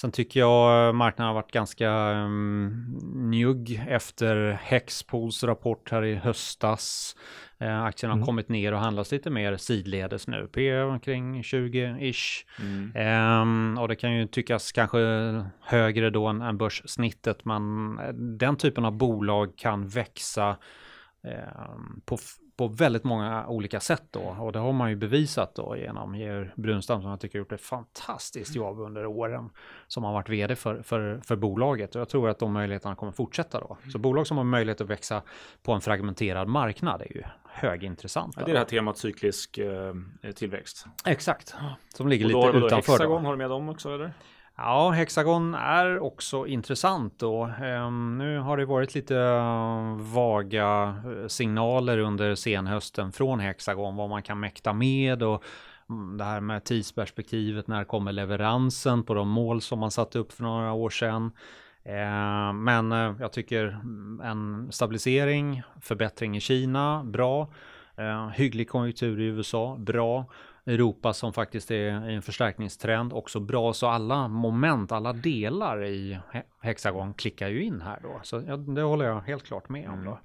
Sen 0.00 0.12
tycker 0.12 0.40
jag 0.40 0.94
marknaden 0.94 1.26
har 1.26 1.34
varit 1.34 1.52
ganska 1.52 1.90
um, 2.10 2.98
njugg 3.30 3.84
efter 3.88 4.58
Hexpols 4.62 5.44
rapport 5.44 5.90
här 5.90 6.04
i 6.04 6.14
höstas. 6.14 7.16
Uh, 7.62 7.82
aktien 7.82 8.10
har 8.10 8.16
mm. 8.16 8.26
kommit 8.26 8.48
ner 8.48 8.72
och 8.72 8.78
handlas 8.78 9.12
lite 9.12 9.30
mer 9.30 9.56
sidledes 9.56 10.28
nu. 10.28 10.48
P 10.52 10.80
omkring 10.80 11.42
20-ish. 11.42 12.44
Mm. 12.60 13.42
Um, 13.42 13.78
och 13.78 13.88
det 13.88 13.96
kan 13.96 14.14
ju 14.14 14.26
tyckas 14.26 14.72
kanske 14.72 14.98
högre 15.60 16.10
då 16.10 16.26
än, 16.26 16.42
än 16.42 16.58
börssnittet. 16.58 17.44
Men 17.44 17.96
den 18.38 18.56
typen 18.56 18.84
av 18.84 18.92
bolag 18.92 19.56
kan 19.56 19.88
växa 19.88 20.56
um, 21.22 22.02
på 22.04 22.18
på 22.56 22.68
väldigt 22.68 23.04
många 23.04 23.46
olika 23.46 23.80
sätt 23.80 24.02
då. 24.10 24.20
Och 24.20 24.52
det 24.52 24.58
har 24.58 24.72
man 24.72 24.90
ju 24.90 24.96
bevisat 24.96 25.54
då 25.54 25.76
genom 25.76 26.14
Georg 26.14 26.50
Brunstam 26.56 27.02
som 27.02 27.10
jag 27.10 27.20
tycker 27.20 27.38
gjort 27.38 27.52
ett 27.52 27.60
fantastiskt 27.60 28.56
jobb 28.56 28.80
under 28.80 29.06
åren 29.06 29.50
som 29.86 30.04
har 30.04 30.12
varit 30.12 30.28
vd 30.28 30.56
för, 30.56 30.82
för, 30.82 31.20
för 31.24 31.36
bolaget. 31.36 31.94
Och 31.94 32.00
jag 32.00 32.08
tror 32.08 32.28
att 32.28 32.38
de 32.38 32.52
möjligheterna 32.52 32.94
kommer 32.94 33.12
fortsätta 33.12 33.60
då. 33.60 33.76
Så 33.92 33.98
bolag 33.98 34.26
som 34.26 34.36
har 34.36 34.44
möjlighet 34.44 34.80
att 34.80 34.90
växa 34.90 35.22
på 35.62 35.72
en 35.72 35.80
fragmenterad 35.80 36.48
marknad 36.48 37.02
är 37.02 37.16
ju 37.16 37.22
högintressanta. 37.48 38.40
Ja, 38.40 38.44
det 38.46 38.50
är 38.50 38.52
det 38.52 38.58
här 38.58 38.66
temat 38.66 38.98
cyklisk 38.98 39.58
eh, 39.58 39.94
tillväxt. 40.34 40.86
Exakt, 41.04 41.54
som 41.94 42.08
ligger 42.08 42.24
Och 42.24 42.32
då 42.32 42.38
lite 42.38 42.46
har 42.46 42.60
du 42.60 42.66
utanför. 42.66 42.92
Hexagon, 42.92 43.22
Då. 43.22 43.28
har 43.28 43.32
du 43.32 43.38
med 43.38 43.50
dem 43.50 43.68
också 43.68 43.94
eller? 43.94 44.12
Ja, 44.58 44.90
Hexagon 44.90 45.54
är 45.54 45.98
också 45.98 46.46
intressant 46.46 47.18
då. 47.18 47.44
Ehm, 47.62 48.18
nu 48.18 48.38
har 48.38 48.56
det 48.56 48.64
varit 48.66 48.94
lite 48.94 49.16
eh, 49.16 49.96
vaga 50.14 50.96
eh, 51.04 51.26
signaler 51.26 51.98
under 51.98 52.34
senhösten 52.34 53.12
från 53.12 53.40
Hexagon 53.40 53.96
vad 53.96 54.08
man 54.08 54.22
kan 54.22 54.40
mäkta 54.40 54.72
med 54.72 55.22
och 55.22 55.44
mm, 55.90 56.16
det 56.16 56.24
här 56.24 56.40
med 56.40 56.64
tidsperspektivet, 56.64 57.66
när 57.68 57.84
kommer 57.84 58.12
leveransen 58.12 59.02
på 59.04 59.14
de 59.14 59.28
mål 59.28 59.60
som 59.60 59.78
man 59.78 59.90
satte 59.90 60.18
upp 60.18 60.32
för 60.32 60.42
några 60.42 60.72
år 60.72 60.90
sedan. 60.90 61.30
Eh, 61.84 62.52
Men 62.52 62.92
eh, 62.92 63.14
jag 63.20 63.32
tycker 63.32 63.66
mm, 63.68 64.20
en 64.24 64.72
stabilisering, 64.72 65.62
förbättring 65.82 66.36
i 66.36 66.40
Kina, 66.40 67.04
bra. 67.04 67.48
Eh, 67.96 68.28
Hygglig 68.28 68.68
konjunktur 68.68 69.20
i 69.20 69.24
USA, 69.24 69.76
bra. 69.78 70.24
Europa 70.66 71.12
som 71.12 71.32
faktiskt 71.32 71.70
är 71.70 72.10
i 72.10 72.14
en 72.14 72.22
förstärkningstrend 72.22 73.12
också 73.12 73.40
bra. 73.40 73.72
Så 73.72 73.86
alla 73.86 74.28
moment, 74.28 74.92
alla 74.92 75.12
delar 75.12 75.84
i 75.84 76.18
He- 76.32 76.42
Hexagon 76.62 77.14
klickar 77.14 77.48
ju 77.48 77.64
in 77.64 77.80
här 77.80 77.98
då. 78.02 78.20
Så 78.22 78.42
ja, 78.46 78.56
det 78.56 78.82
håller 78.82 79.04
jag 79.04 79.20
helt 79.20 79.44
klart 79.44 79.68
med 79.68 79.88
om 79.90 80.04
då. 80.04 80.18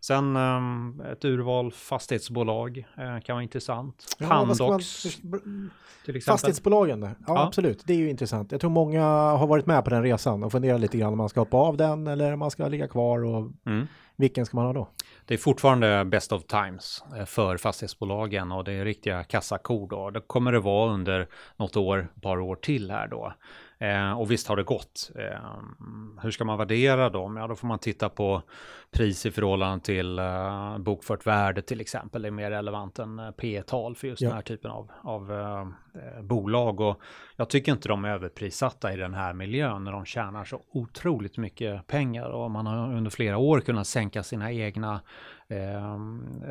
Sen 0.00 0.36
um, 0.36 1.00
ett 1.12 1.24
urval 1.24 1.72
fastighetsbolag 1.72 2.78
eh, 2.78 3.20
kan 3.20 3.34
vara 3.36 3.42
intressant. 3.42 4.16
Ja, 4.18 4.26
ska 4.26 4.34
man- 4.34 4.56
Pandox 4.58 5.02
till 5.02 6.16
exempel. 6.16 6.20
Fastighetsbolagen, 6.22 7.02
ja, 7.02 7.10
Ja. 7.26 7.46
absolut, 7.46 7.82
det 7.86 7.92
är 7.92 7.96
ju 7.98 8.10
intressant. 8.10 8.52
Jag 8.52 8.60
tror 8.60 8.70
många 8.70 9.02
har 9.10 9.46
varit 9.46 9.66
med 9.66 9.84
på 9.84 9.90
den 9.90 10.02
resan 10.02 10.44
och 10.44 10.52
funderar 10.52 10.78
lite 10.78 10.98
grann 10.98 11.12
om 11.12 11.18
man 11.18 11.28
ska 11.28 11.40
hoppa 11.40 11.56
av 11.56 11.76
den 11.76 12.06
eller 12.06 12.32
om 12.32 12.38
man 12.38 12.50
ska 12.50 12.68
ligga 12.68 12.88
kvar 12.88 13.24
och 13.24 13.50
Mm. 13.66 13.86
vilken 14.16 14.46
ska 14.46 14.56
man 14.56 14.66
ha 14.66 14.72
då? 14.72 14.88
Det 15.28 15.34
är 15.34 15.38
fortfarande 15.38 16.04
best 16.04 16.32
of 16.32 16.44
times 16.44 17.04
eh, 17.18 17.24
för 17.24 17.56
fastighetsbolagen 17.56 18.52
och 18.52 18.64
det 18.64 18.72
är 18.72 18.84
riktiga 18.84 19.24
kassakor 19.24 19.88
då. 19.88 20.10
Det 20.10 20.20
kommer 20.20 20.52
det 20.52 20.60
vara 20.60 20.92
under 20.92 21.28
något 21.56 21.76
år, 21.76 21.98
ett 22.16 22.22
par 22.22 22.40
år 22.40 22.56
till 22.56 22.90
här 22.90 23.08
då. 23.08 23.32
Eh, 23.80 24.20
och 24.20 24.30
visst 24.30 24.48
har 24.48 24.56
det 24.56 24.62
gått. 24.62 25.10
Eh, 25.14 25.60
hur 26.22 26.30
ska 26.30 26.44
man 26.44 26.58
värdera 26.58 27.10
dem? 27.10 27.36
Ja, 27.36 27.46
då 27.46 27.54
får 27.56 27.66
man 27.68 27.78
titta 27.78 28.08
på 28.08 28.42
pris 28.90 29.26
i 29.26 29.30
förhållande 29.30 29.84
till 29.84 30.18
eh, 30.18 30.78
bokfört 30.78 31.26
värde 31.26 31.62
till 31.62 31.80
exempel. 31.80 32.22
Det 32.22 32.28
är 32.28 32.32
mer 32.32 32.50
relevant 32.50 32.98
än 32.98 33.18
eh, 33.18 33.30
P 33.30 33.62
tal 33.66 33.94
för 33.96 34.06
just 34.08 34.22
Ja. 34.22 34.28
den 34.28 34.34
här 34.36 34.42
typen 34.42 34.70
av, 34.70 34.90
av 35.02 35.32
eh, 35.32 36.22
bolag. 36.22 36.80
Och 36.80 37.00
jag 37.36 37.48
tycker 37.50 37.72
inte 37.72 37.88
de 37.88 38.04
är 38.04 38.08
överprissatta 38.08 38.92
i 38.92 38.96
den 38.96 39.14
här 39.14 39.32
miljön 39.32 39.84
när 39.84 39.92
de 39.92 40.04
tjänar 40.04 40.44
så 40.44 40.60
otroligt 40.72 41.36
mycket 41.36 41.86
pengar 41.86 42.28
och 42.28 42.50
man 42.50 42.66
har 42.66 42.94
under 42.96 43.10
flera 43.10 43.38
år 43.38 43.60
kunnat 43.60 43.86
sänka 43.86 44.22
sina 44.22 44.52
egna 44.52 45.00
eh, 45.48 45.98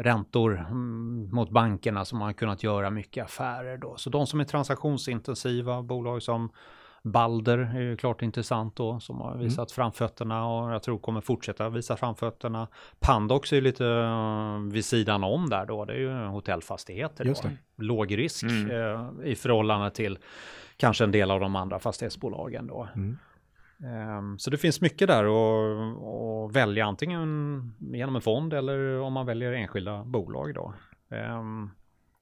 räntor 0.04 0.58
mm, 0.60 1.30
mot 1.32 1.50
bankerna 1.50 2.06
som 2.06 2.22
har 2.22 2.34
kunnat 2.34 2.64
göra 2.64 2.90
mycket 2.90 3.26
affärer 3.26 3.78
då. 3.78 3.96
Så 3.98 4.10
de 4.10 4.28
som 4.28 4.40
är 4.40 4.44
transaktionsintensiva, 4.44 5.82
bolag 5.82 6.22
som 6.24 6.50
Balder 7.04 7.58
är 7.58 7.82
ju 7.82 7.98
klart 7.98 8.22
intressant 8.22 8.76
då, 8.76 9.00
som 9.00 9.22
har 9.22 9.38
visat 9.38 9.72
framfötterna 9.72 10.48
och 10.48 10.72
jag 10.74 10.84
tror 10.84 10.98
kommer 11.00 11.22
fortsätta 11.22 11.70
visa 11.70 11.98
framfötterna. 11.98 12.68
Pandox 13.00 13.52
är 13.52 13.56
ju 13.56 13.62
lite 13.62 13.86
eh, 13.88 14.60
vid 14.72 14.86
sidan 14.86 15.24
om 15.24 15.50
där 15.50 15.66
då, 15.66 15.86
det 15.86 15.94
är 15.94 15.98
ju 15.98 16.14
hotellfastigheter 16.26 17.26
Just 17.26 17.44
då. 17.44 17.50
det. 17.50 17.84
Låg 17.84 18.18
risk 18.18 18.44
Mm. 18.44 18.72
eh, 18.72 19.28
i 19.32 19.36
förhållande 19.36 19.92
till 19.92 20.18
kanske 20.78 21.04
en 21.04 21.12
del 21.12 21.32
av 21.32 21.40
de 21.40 21.56
andra 21.56 21.80
fastighetsbolagen 21.80 22.68
då. 22.68 22.88
Mm. 22.96 23.18
Ehm, 23.84 24.40
Så 24.40 24.50
det 24.50 24.58
finns 24.58 24.82
mycket 24.82 25.08
där 25.08 25.24
att, 25.26 26.56
välja 26.56 26.86
antingen 26.86 27.74
genom 27.80 28.16
en 28.16 28.22
fond 28.22 28.54
eller 28.54 29.00
om 29.00 29.14
man 29.14 29.26
väljer 29.26 29.52
enskilda 29.52 30.04
bolag 30.04 30.54
då. 30.54 30.74
Ehm, 31.12 31.70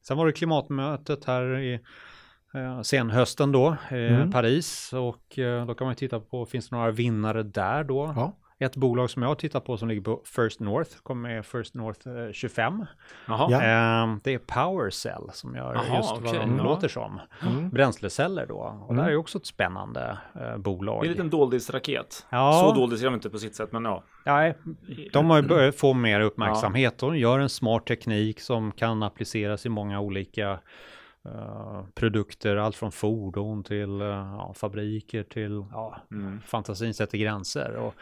Sen 0.02 0.18
var 0.18 0.26
det 0.26 0.32
klimatmötet 0.32 1.26
här 1.26 1.60
i 1.60 1.80
eh, 2.54 2.82
senhösten 2.82 3.52
då, 3.52 3.78
i 3.92 3.96
Mm. 4.08 4.32
Paris 4.32 4.94
och 4.94 5.40
eh, 5.40 5.66
då 5.66 5.76
kan 5.76 5.88
man 5.88 5.96
titta 5.96 6.20
på, 6.20 6.46
finns 6.46 6.70
det 6.70 6.76
några 6.76 6.92
vinnare 6.92 7.44
där 7.44 7.84
då? 7.84 8.14
Ja. 8.16 8.38
Ett 8.60 8.76
bolag 8.76 9.10
som 9.10 9.22
jag 9.22 9.30
har 9.30 9.36
tittat 9.36 9.66
på 9.66 9.78
som 9.78 9.88
ligger 9.88 10.02
på 10.02 10.22
First 10.26 10.60
North, 10.60 10.92
kommer 11.04 11.30
med 11.30 11.46
First 11.46 11.74
North 11.74 12.08
eh, 12.10 12.32
25. 12.32 12.86
Jaha. 13.28 13.48
Ja. 13.52 13.62
Ehm, 13.62 14.20
det 14.24 14.34
är 14.34 14.38
PowerCell 14.38 15.30
som 15.34 15.56
gör 15.56 15.74
Jaha, 15.74 15.98
just 15.98 16.12
vad 16.12 16.20
okej. 16.28 16.40
de 16.40 16.58
Ja. 16.58 16.64
låter 16.64 16.88
som. 16.88 17.20
Mm. 17.48 17.70
Bränsleceller 17.70 18.46
då. 18.46 18.58
Och 18.58 18.92
Mm. 18.92 18.96
där 18.98 19.04
är 19.06 19.12
ju 19.12 19.18
också 19.18 19.38
ett 19.38 19.46
spännande 19.46 20.18
eh, 20.36 20.58
bolag. 20.58 21.02
Det 21.02 21.06
är 21.06 21.10
en 21.10 21.12
liten 21.12 21.30
doldisraket. 21.30 22.26
Ja. 22.30 22.62
Så 22.70 22.80
doldis 22.80 23.02
är 23.02 23.06
de 23.06 23.14
inte 23.14 23.30
på 23.30 23.38
sitt 23.40 23.56
sätt, 23.56 23.72
men 23.72 23.86
ja. 23.86 24.04
Nej, 24.26 24.58
de 25.14 25.30
har 25.30 25.38
ju 25.42 25.48
börjat 25.48 25.76
få 25.76 25.94
mer 25.94 26.20
uppmärksamhet. 26.22 26.98
De 26.98 27.18
gör 27.18 27.40
en 27.40 27.50
smart 27.50 27.86
teknik 27.86 28.40
som 28.42 28.72
kan 28.72 29.04
appliceras 29.04 29.66
i 29.66 29.70
många 29.70 30.00
olika 30.00 30.60
eh, 31.26 31.84
produkter. 31.96 32.56
Allt 32.56 32.76
från 32.76 32.92
fordon 32.92 33.64
till 33.64 34.02
eh, 34.02 34.08
ja, 34.08 34.54
fabriker 34.56 35.24
till 35.24 35.66
ja, 35.72 35.98
Mm. 36.12 36.42
fantasin 36.48 36.94
sätter 36.94 37.18
gränser. 37.18 37.76
Och, 37.76 37.94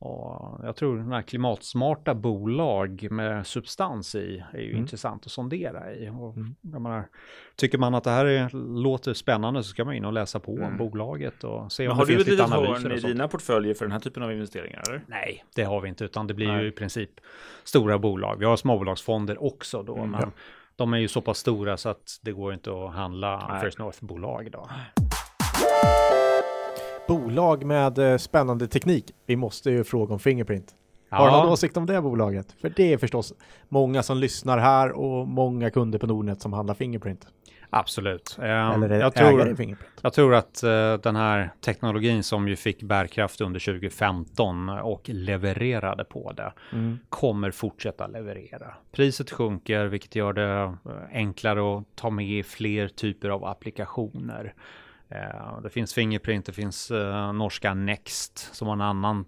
och 0.00 0.60
jag 0.66 0.76
tror 0.76 0.96
den 0.96 1.12
här 1.12 1.22
klimatsmarta 1.22 2.14
bolag 2.14 3.08
med 3.10 3.46
substans 3.46 4.14
i 4.14 4.44
är 4.52 4.58
ju 4.58 4.68
Mm. 4.70 4.80
intressant 4.82 5.26
att 5.26 5.32
sondera 5.32 5.94
i. 5.94 6.08
Och, 6.08 6.36
Mm. 6.36 6.54
menar, 6.62 7.08
tycker 7.56 7.78
man 7.78 7.94
att 7.94 8.04
det 8.04 8.10
här 8.10 8.24
är, 8.26 8.50
låter 8.82 9.14
spännande 9.14 9.62
så 9.62 9.68
ska 9.68 9.84
man 9.84 9.94
in 9.94 10.04
och 10.04 10.12
läsa 10.12 10.40
på 10.40 10.52
om 10.52 10.58
Mm. 10.62 10.76
bolaget 10.78 11.44
och 11.44 11.72
se 11.72 11.82
Men 11.82 11.92
om 11.92 11.98
har 11.98 12.06
det 12.06 12.12
du 12.12 12.16
finns 12.16 12.26
ett 12.28 12.30
lite 12.32 12.42
litet 12.42 12.56
analyser 12.58 12.82
hörn 12.82 12.92
och 12.92 12.98
i 12.98 13.00
sånt. 13.00 13.12
dina 13.12 13.28
portföljer 13.28 13.74
för 13.74 13.84
den 13.84 13.92
här 13.92 14.00
typen 14.00 14.22
av 14.22 14.32
investeringar? 14.32 14.82
Eller? 14.88 15.02
Nej, 15.06 15.44
det 15.54 15.62
har 15.62 15.80
vi 15.80 15.88
inte, 15.88 16.04
utan 16.04 16.26
det 16.26 16.34
blir 16.34 16.48
Nej. 16.52 16.62
ju 16.62 16.68
i 16.68 16.72
princip 16.72 17.10
stora 17.64 17.98
bolag. 17.98 18.36
Vi 18.38 18.44
har 18.44 18.56
småbolagsfonder 18.56 19.42
också 19.44 19.82
då, 19.82 19.96
Mm. 19.96 20.10
men 20.10 20.32
de 20.76 20.92
är 20.94 20.98
ju 20.98 21.08
så 21.08 21.20
pass 21.20 21.38
stora 21.38 21.76
så 21.76 21.88
att 21.88 22.18
det 22.22 22.32
går 22.32 22.52
inte 22.54 22.70
att 22.84 22.94
handla 22.94 23.48
Nej. 23.48 23.60
First 23.60 23.78
North-bolag 23.78 24.50
då. 24.52 24.68
Bolag 27.08 27.64
med 27.64 27.98
eh, 27.98 28.16
spännande 28.16 28.66
teknik. 28.68 29.04
Vi 29.26 29.36
måste 29.36 29.70
ju 29.70 29.84
fråga 29.84 30.12
om 30.14 30.20
Fingerprint. 30.20 30.74
Har 31.10 31.26
du 31.26 31.32
någon 31.32 31.48
åsikt 31.52 31.76
om 31.76 31.86
det 31.86 32.00
bolaget? 32.02 32.52
För 32.60 32.72
det 32.76 32.92
är 32.92 32.98
förstås 32.98 33.34
många 33.68 34.02
som 34.02 34.18
lyssnar 34.18 34.58
här 34.58 34.92
och 34.92 35.28
många 35.28 35.70
kunder 35.70 35.98
på 35.98 36.06
Nordnet 36.06 36.40
som 36.40 36.52
handlar 36.52 36.74
Fingerprint. 36.74 37.26
absolut. 37.70 38.36
Eh, 38.38 38.70
Eller 38.70 39.00
jag, 39.00 39.14
tror, 39.14 39.54
Fingerprint. 39.54 39.78
jag 40.02 40.12
tror 40.12 40.34
att 40.34 40.62
eh, 40.62 40.92
den 40.94 41.16
här 41.16 41.50
teknologin 41.60 42.22
som 42.22 42.48
ju 42.48 42.56
fick 42.56 42.82
bärkraft 42.82 43.40
under 43.40 43.60
2015 43.60 44.68
och 44.68 45.02
levererade 45.08 46.04
på 46.04 46.32
det 46.32 46.52
Mm. 46.72 46.98
kommer 47.08 47.50
fortsätta 47.50 48.06
leverera. 48.06 48.74
Priset 48.92 49.30
sjunker, 49.30 49.86
vilket 49.86 50.14
gör 50.14 50.32
det 50.32 50.62
eh, 50.62 50.72
enklare 51.12 51.78
att 51.78 51.84
ta 51.96 52.10
med 52.10 52.46
fler 52.46 52.88
typer 52.88 53.28
av 53.28 53.44
applikationer. 53.44 54.54
Eh, 55.08 55.60
Det 55.62 55.70
finns 55.70 55.94
Fingerprint, 55.94 56.46
det 56.46 56.52
finns 56.52 56.90
eh, 56.90 57.32
norska 57.32 57.74
Next 57.74 58.38
som 58.54 58.66
har 58.68 58.74
en 58.74 58.80
annan 58.80 59.24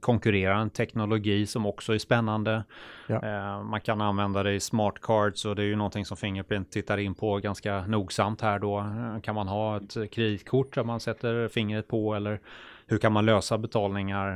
konkurrerande 0.00 0.74
teknologi 0.74 1.46
som 1.46 1.66
också 1.66 1.94
är 1.94 1.98
spännande. 1.98 2.64
Ja. 3.06 3.14
Eh, 3.24 3.62
Man 3.62 3.80
kan 3.80 4.00
använda 4.00 4.42
det 4.42 4.52
i 4.52 4.60
smart 4.60 4.94
cards 5.02 5.44
och 5.44 5.56
det 5.56 5.62
är 5.62 5.66
ju 5.66 5.76
någonting 5.76 6.04
som 6.04 6.16
Fingerprint 6.16 6.70
tittar 6.72 6.98
in 6.98 7.14
på 7.14 7.36
ganska 7.36 7.86
nogsamt 7.86 8.40
här 8.40 8.58
då. 8.58 8.78
Eh, 8.78 9.20
Kan 9.20 9.34
man 9.34 9.48
ha 9.48 9.76
ett 9.76 10.10
kreditkort 10.10 10.74
där 10.74 10.84
man 10.84 11.00
sätter 11.00 11.48
fingret 11.48 11.88
på 11.88 12.14
eller 12.14 12.40
hur 12.86 12.98
kan 12.98 13.12
man 13.12 13.26
lösa 13.26 13.58
betalningar 13.58 14.32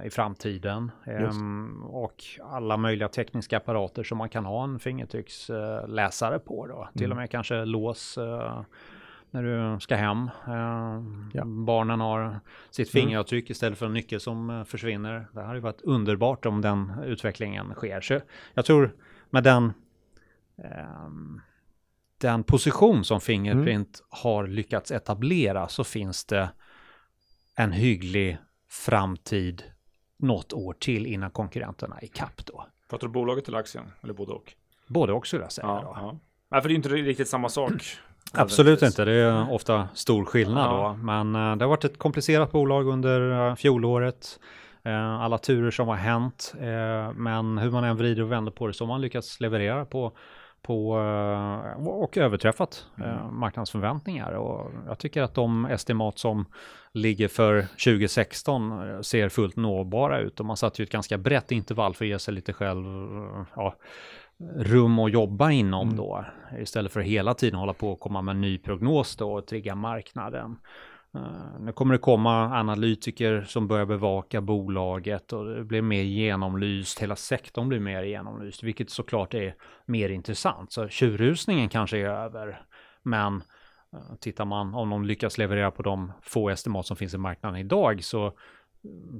eh, 0.00 0.06
i 0.06 0.10
framtiden? 0.10 0.90
Ehm, 1.06 1.82
och 1.84 2.24
alla 2.50 2.76
möjliga 2.76 3.08
tekniska 3.08 3.56
apparater 3.56 4.02
som 4.02 4.18
man 4.18 4.28
kan 4.28 4.44
ha 4.44 4.64
en 4.64 4.78
fingertrycksläsare 4.78 6.38
på 6.38 6.66
då. 6.66 6.88
Till 6.92 7.04
Mm. 7.04 7.10
och 7.18 7.20
med 7.20 7.30
kanske 7.30 7.64
lås 7.64 8.18
eh, 8.18 8.60
när 9.30 9.42
du 9.74 9.80
ska 9.80 9.96
hem. 9.96 10.30
Eh, 10.46 11.02
Ja. 11.32 11.44
Barnen 11.44 12.00
har 12.00 12.40
sitt 12.70 12.94
Mm. 12.94 13.02
fingeravtryck 13.04 13.50
istället 13.50 13.78
för 13.78 13.86
en 13.86 13.92
nyckel 13.92 14.20
som 14.20 14.50
eh, 14.50 14.64
försvinner. 14.64 15.28
Det 15.32 15.42
hade 15.42 15.54
ju 15.54 15.60
varit 15.60 15.80
underbart 15.82 16.46
om 16.46 16.60
den 16.60 16.92
utvecklingen 17.04 17.74
sker. 17.74 18.00
Så 18.00 18.20
jag 18.54 18.64
tror 18.64 18.96
med 19.30 19.44
den 19.44 19.72
ehm, 20.64 21.40
den 22.18 22.44
position 22.44 23.04
som 23.04 23.20
Fingerprint 23.20 24.02
har 24.10 24.46
lyckats 24.46 24.90
etablera 24.90 25.68
så 25.68 25.84
finns 25.84 26.24
det 26.24 26.50
en 27.56 27.72
hygglig 27.72 28.38
framtid 28.68 29.62
något 30.16 30.52
år 30.52 30.72
till 30.72 31.06
innan 31.06 31.30
konkurrenterna 31.30 31.98
är 31.98 32.04
ikapp 32.04 32.46
då. 32.46 32.66
Pratar 32.90 33.06
du 33.06 33.12
bolaget 33.12 33.48
eller 33.48 33.58
aktien? 33.58 33.84
Eller 34.02 34.14
både 34.14 34.32
och? 34.32 34.52
Både 34.86 35.12
och 35.12 35.26
skulle 35.26 35.42
jag 35.42 35.52
säga. 35.52 35.66
Ja, 35.66 35.80
då. 35.82 35.92
ja. 35.96 36.18
Nej, 36.50 36.60
för 36.62 36.68
det 36.68 36.72
är 36.72 36.74
ju 36.74 36.76
inte 36.76 36.88
riktigt 36.88 37.28
samma 37.28 37.48
sak. 37.48 37.72
Absolut 38.32 38.82
inte, 38.82 39.04
det 39.04 39.12
är 39.12 39.52
ofta 39.52 39.88
stor 39.94 40.24
skillnad 40.24 40.66
Ja. 40.66 40.96
då. 40.98 41.04
Men 41.04 41.34
eh, 41.34 41.56
det 41.56 41.64
har 41.64 41.68
varit 41.70 41.84
ett 41.84 41.98
komplicerat 41.98 42.52
bolag 42.52 42.86
under 42.86 43.20
uh, 43.20 43.54
fjolåret. 43.54 44.38
Eh, 44.88 45.20
alla 45.20 45.38
turer 45.38 45.70
som 45.70 45.88
har 45.88 45.96
hänt, 45.96 46.54
eh, 46.60 47.12
men 47.12 47.58
hur 47.58 47.70
man 47.70 47.84
än 47.84 47.96
vrider 47.96 48.22
och 48.22 48.32
vänder 48.32 48.52
på 48.52 48.66
det 48.66 48.72
så 48.72 48.84
har 48.84 48.88
man 48.88 49.00
lyckats 49.00 49.40
leverera 49.40 49.84
på 49.84 50.12
på, 50.62 50.98
eh, 50.98 51.86
och 51.88 52.16
överträffat 52.16 52.86
mm. 52.98 53.38
marknadsförväntningar. 53.38 54.32
Och 54.32 54.70
jag 54.86 54.98
tycker 54.98 55.22
att 55.22 55.34
de 55.34 55.64
estimat 55.64 56.18
som 56.18 56.44
ligger 56.92 57.28
för 57.28 57.62
2016 57.62 59.04
ser 59.04 59.28
fullt 59.28 59.56
nåbara 59.56 60.20
ut 60.20 60.40
och 60.40 60.46
man 60.46 60.56
satt 60.56 60.78
ju 60.78 60.82
ett 60.82 60.90
ganska 60.90 61.18
brett 61.18 61.52
intervall 61.52 61.94
för 61.94 62.04
att 62.04 62.08
ge 62.08 62.18
sig 62.18 62.34
lite 62.34 62.52
själv 62.52 62.84
ja, 63.56 63.74
rum 64.56 64.98
att 64.98 65.12
jobba 65.12 65.50
inom 65.50 65.86
mm. 65.86 65.96
då. 65.96 66.24
Istället 66.58 66.92
för 66.92 67.00
att 67.00 67.06
hela 67.06 67.34
tiden 67.34 67.58
hålla 67.58 67.74
på 67.74 67.90
och 67.90 68.00
komma 68.00 68.22
med 68.22 68.32
en 68.32 68.40
ny 68.40 68.58
prognos 68.58 69.16
då 69.16 69.32
och 69.32 69.46
trigga 69.46 69.74
marknaden. 69.74 70.56
Uh, 71.16 71.60
nu 71.60 71.72
kommer 71.72 71.94
det 71.94 71.98
komma 71.98 72.58
analytiker 72.58 73.42
som 73.42 73.68
börjar 73.68 73.86
bevaka 73.86 74.40
bolaget 74.40 75.32
och 75.32 75.44
det 75.44 75.64
blir 75.64 75.82
mer 75.82 76.02
genomlyst. 76.02 76.98
Hela 77.02 77.16
sektorn 77.16 77.68
blir 77.68 77.80
mer 77.80 78.02
genomlyst, 78.02 78.62
vilket 78.62 78.90
såklart 78.90 79.34
är 79.34 79.54
mer 79.86 80.08
intressant. 80.08 80.72
Så 80.72 80.88
tjurrusningen 80.88 81.68
kanske 81.68 81.98
är 81.98 82.04
över, 82.04 82.62
men 83.02 83.34
uh, 83.34 84.16
tittar 84.20 84.44
man 84.44 84.74
om 84.74 84.90
de 84.90 85.04
lyckas 85.04 85.38
leverera 85.38 85.70
på 85.70 85.82
de 85.82 86.12
få 86.22 86.48
estimat 86.50 86.86
som 86.86 86.96
finns 86.96 87.14
i 87.14 87.18
marknaden 87.18 87.60
idag 87.60 88.04
så 88.04 88.32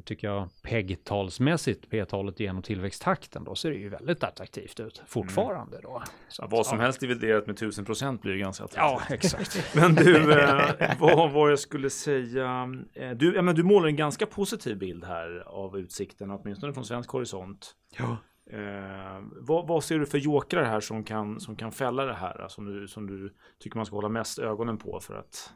tycker 0.04 0.28
jag 0.28 0.48
PEG-talsmässigt, 0.62 1.90
P-talet 1.90 2.40
genom 2.40 2.62
tillväxttakten, 2.62 3.44
då 3.44 3.54
ser 3.54 3.70
det 3.70 3.76
ju 3.76 3.88
väldigt 3.88 4.24
attraktivt 4.24 4.80
ut 4.80 5.02
fortfarande 5.06 5.76
mm. 5.76 5.90
då. 5.90 6.02
Så 6.28 6.44
att, 6.44 6.50
vad 6.50 6.66
som 6.66 6.78
ja. 6.78 6.84
helst 6.84 7.00
dividerat 7.00 7.46
med 7.46 7.54
1000 7.54 7.84
procent 7.84 8.22
blir 8.22 8.32
ju 8.32 8.38
ganska 8.38 8.64
attraktivt. 8.64 9.08
Ja, 9.08 9.14
exakt. 9.14 9.74
men 9.74 9.94
du, 9.94 10.40
eh, 10.40 10.70
vad 10.98 11.30
var 11.30 11.48
jag 11.48 11.58
skulle 11.58 11.90
säga? 11.90 12.68
Eh, 12.94 13.10
du, 13.10 13.34
ja, 13.34 13.42
men 13.42 13.54
du 13.54 13.62
målar 13.62 13.88
en 13.88 13.96
ganska 13.96 14.26
positiv 14.26 14.78
bild 14.78 15.04
här 15.04 15.42
av 15.46 15.78
utsikten, 15.78 16.30
åtminstone 16.30 16.72
från 16.72 16.84
svensk 16.84 17.10
horisont. 17.10 17.74
Ja. 17.98 18.16
Eh, 18.50 19.22
vad, 19.40 19.66
vad, 19.66 19.84
ser 19.84 19.98
du 19.98 20.06
för 20.06 20.18
jokrar 20.18 20.64
här 20.64 20.80
som 20.80 21.04
kan, 21.04 21.40
som 21.40 21.56
kan 21.56 21.72
fälla 21.72 22.04
det 22.04 22.14
här? 22.14 22.48
Som 22.48 22.64
du, 22.64 22.88
som 22.88 23.06
du 23.06 23.34
tycker 23.58 23.76
man 23.76 23.86
ska 23.86 23.96
hålla 23.96 24.08
mest 24.08 24.38
ögonen 24.38 24.78
på 24.78 25.00
för 25.00 25.14
att 25.14 25.52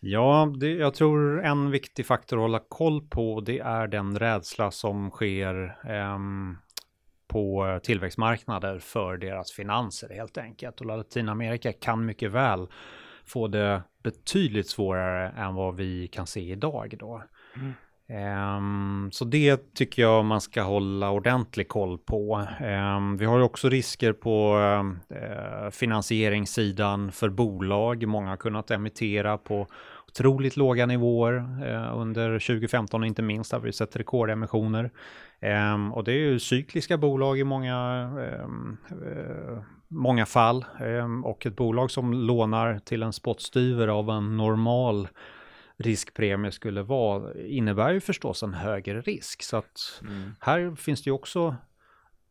Ja, 0.00 0.52
det, 0.60 0.68
jag 0.68 0.94
tror 0.94 1.44
en 1.44 1.70
viktig 1.70 2.06
faktor 2.06 2.36
att 2.36 2.42
hålla 2.42 2.60
koll 2.68 3.00
på 3.08 3.40
det 3.40 3.58
är 3.58 3.86
den 3.86 4.18
rädsla 4.18 4.70
som 4.70 5.10
sker 5.10 5.76
eh, 5.84 6.18
på 7.28 7.80
tillväxtmarknader 7.82 8.78
för 8.78 9.16
deras 9.16 9.52
finanser 9.52 10.08
helt 10.08 10.38
enkelt. 10.38 10.80
Och 10.80 10.86
Latinamerika 10.86 11.72
kan 11.72 12.06
mycket 12.06 12.30
väl 12.30 12.68
få 13.24 13.48
det 13.48 13.82
betydligt 14.02 14.68
svårare 14.68 15.28
än 15.28 15.54
vad 15.54 15.76
vi 15.76 16.08
kan 16.08 16.26
se 16.26 16.40
idag 16.40 16.94
då. 16.98 17.22
Mm. 17.56 17.72
Um, 18.10 19.10
så 19.12 19.24
det 19.24 19.74
tycker 19.74 20.02
jag 20.02 20.24
man 20.24 20.40
ska 20.40 20.62
hålla 20.62 21.10
ordentlig 21.10 21.68
koll 21.68 21.98
på. 21.98 22.46
Um, 22.60 23.16
vi 23.16 23.24
har 23.24 23.38
ju 23.38 23.44
också 23.44 23.68
risker 23.68 24.12
på 24.12 24.58
uh, 25.10 25.70
finansieringssidan 25.70 27.12
för 27.12 27.28
bolag. 27.28 28.06
Många 28.06 28.28
har 28.28 28.36
kunnat 28.36 28.70
emittera 28.70 29.38
på 29.38 29.66
otroligt 30.08 30.56
låga 30.56 30.86
nivåer 30.86 31.34
uh, 31.34 32.00
under 32.00 32.38
2015 32.38 33.04
inte 33.04 33.22
minst 33.22 33.52
har 33.52 33.60
vi 33.60 33.72
sett 33.72 33.96
rekordemissioner. 33.96 34.90
Um, 35.74 35.92
och 35.92 36.04
det 36.04 36.12
är 36.12 36.18
ju 36.18 36.38
cykliska 36.38 36.98
bolag 36.98 37.38
i 37.38 37.44
många, 37.44 38.10
uh, 38.18 39.62
många 39.88 40.26
fall 40.26 40.64
och 41.24 41.46
ett 41.46 41.56
bolag 41.56 41.90
som 41.90 42.14
lånar 42.14 42.78
till 42.78 43.02
en 43.02 43.12
spottstyver 43.12 43.88
av 43.88 44.10
en 44.10 44.36
normal 44.36 45.08
riskpremie 45.80 46.52
skulle 46.52 46.82
vara 46.82 47.34
innebär 47.34 47.92
ju 47.92 48.00
förstås 48.00 48.42
en 48.42 48.54
högre 48.54 49.00
risk. 49.00 49.42
Så 49.42 49.56
att 49.56 50.00
mm. 50.02 50.34
här 50.40 50.74
finns 50.74 51.02
det 51.02 51.08
ju 51.10 51.14
också 51.14 51.56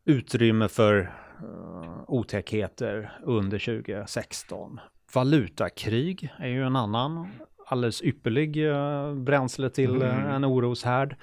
utrymme 0.04 0.68
för 0.68 1.00
uh, 1.42 2.04
otäckheter 2.06 3.12
under 3.22 3.58
2016. 3.58 4.80
Valutakrig 5.14 6.34
är 6.38 6.48
ju 6.48 6.62
en 6.62 6.76
annan 6.76 7.28
alldeles 7.70 8.02
ypperlig 8.02 8.56
uh, 8.56 9.14
bränsle 9.14 9.70
till 9.70 9.96
mm. 9.96 10.02
uh, 10.02 10.34
en 10.34 10.44
oroshärd. 10.44 11.16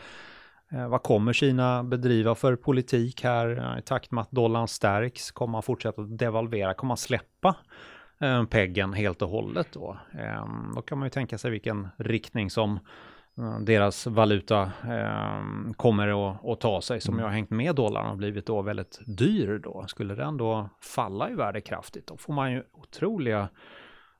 Uh, 0.73 0.87
vad 0.87 1.03
kommer 1.03 1.33
Kina 1.33 1.83
bedriva 1.83 2.35
för 2.35 2.55
politik 2.55 3.23
här 3.23 3.77
i 3.79 3.81
takt 3.81 4.11
med 4.11 4.21
att 4.21 4.31
dollarn 4.31 4.67
stärks? 4.67 5.31
Kommer 5.31 5.51
man 5.51 5.63
fortsätta 5.63 6.01
devalvera? 6.01 6.73
Kommer 6.73 6.87
man 6.87 6.97
släppa 6.97 7.49
eh, 7.49 7.55
peggen 8.49 8.93
helt 8.93 9.21
och 9.21 9.29
hållet 9.29 9.67
då. 9.71 9.97
Eh, 10.11 10.45
då 10.75 10.81
kan 10.81 10.97
man 10.97 11.05
ju 11.05 11.09
tänka 11.09 11.37
sig 11.37 11.51
vilken 11.51 11.87
riktning 11.97 12.49
som 12.49 12.79
eh, 13.37 13.59
deras 13.59 14.07
valuta 14.07 14.71
eh, 14.83 15.71
kommer 15.75 16.29
att, 16.29 16.45
att, 16.45 16.59
ta 16.59 16.81
sig 16.81 17.01
som 17.01 17.13
mm. 17.13 17.25
har 17.25 17.31
hängt 17.31 17.49
med 17.49 17.75
dollarn 17.75 18.05
och 18.05 18.17
blivit 18.17 18.45
då 18.45 18.61
väldigt 18.61 18.99
dyr 19.05 19.59
då. 19.63 19.85
Skulle 19.87 20.15
den 20.15 20.37
då 20.37 20.69
falla 20.81 21.29
i 21.29 21.35
värde 21.35 21.61
kraftigt 21.61 22.07
då 22.07 22.17
får 22.17 22.33
man 22.33 22.51
ju 22.51 22.63
otroliga 22.73 23.49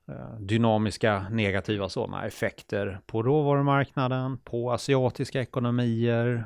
eh, 0.08 0.40
dynamiska 0.40 1.26
negativa 1.30 1.88
sådana 1.88 2.26
effekter 2.26 3.00
på 3.06 3.22
råvarumarknaden, 3.22 4.38
på 4.38 4.72
asiatiska 4.72 5.40
ekonomier, 5.40 6.44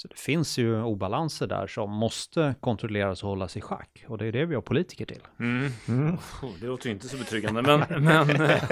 så 0.00 0.08
det 0.08 0.18
finns 0.18 0.58
ju 0.58 0.82
obalanser 0.82 1.46
där 1.46 1.66
som 1.66 1.90
måste 1.90 2.54
kontrolleras 2.60 3.22
och 3.22 3.28
hållas 3.28 3.56
i 3.56 3.60
schack. 3.60 4.04
Och 4.08 4.18
det 4.18 4.26
är 4.26 4.32
det 4.32 4.44
vi 4.44 4.54
har 4.54 4.62
politiker 4.62 5.06
till. 5.06 5.22
Mm. 5.40 5.70
Mm. 5.88 6.14
Oh, 6.42 6.50
det 6.60 6.66
låter 6.66 6.86
ju 6.86 6.92
inte 6.92 7.08
så 7.08 7.16
betryggande. 7.16 7.62
Men, 7.62 8.04
men, 8.04 8.40
eh, 8.40 8.62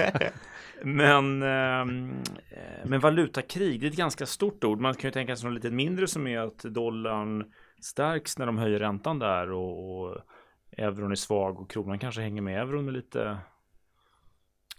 men, 0.83 1.43
ehm, 1.43 2.11
eh, 2.49 2.85
men 2.85 2.99
valutakrig, 2.99 3.79
det 3.79 3.87
är 3.87 3.91
ett 3.91 3.97
ganska 3.97 4.25
stort 4.25 4.63
ord. 4.63 4.79
Man 4.79 4.93
kan 4.93 5.07
ju 5.07 5.11
tänka 5.11 5.35
sig 5.35 5.49
något 5.49 5.55
lite 5.55 5.75
mindre 5.75 6.07
som 6.07 6.27
är 6.27 6.39
att 6.39 6.59
dollarn 6.59 7.45
stärks 7.81 8.37
när 8.37 8.45
de 8.45 8.57
höjer 8.57 8.79
räntan 8.79 9.19
där 9.19 9.51
och, 9.51 10.01
och 10.01 10.17
euron 10.77 11.11
är 11.11 11.15
svag 11.15 11.59
och 11.59 11.71
kronan 11.71 11.99
kanske 11.99 12.21
hänger 12.21 12.41
med 12.41 12.61
euron 12.61 12.93
lite 12.93 13.37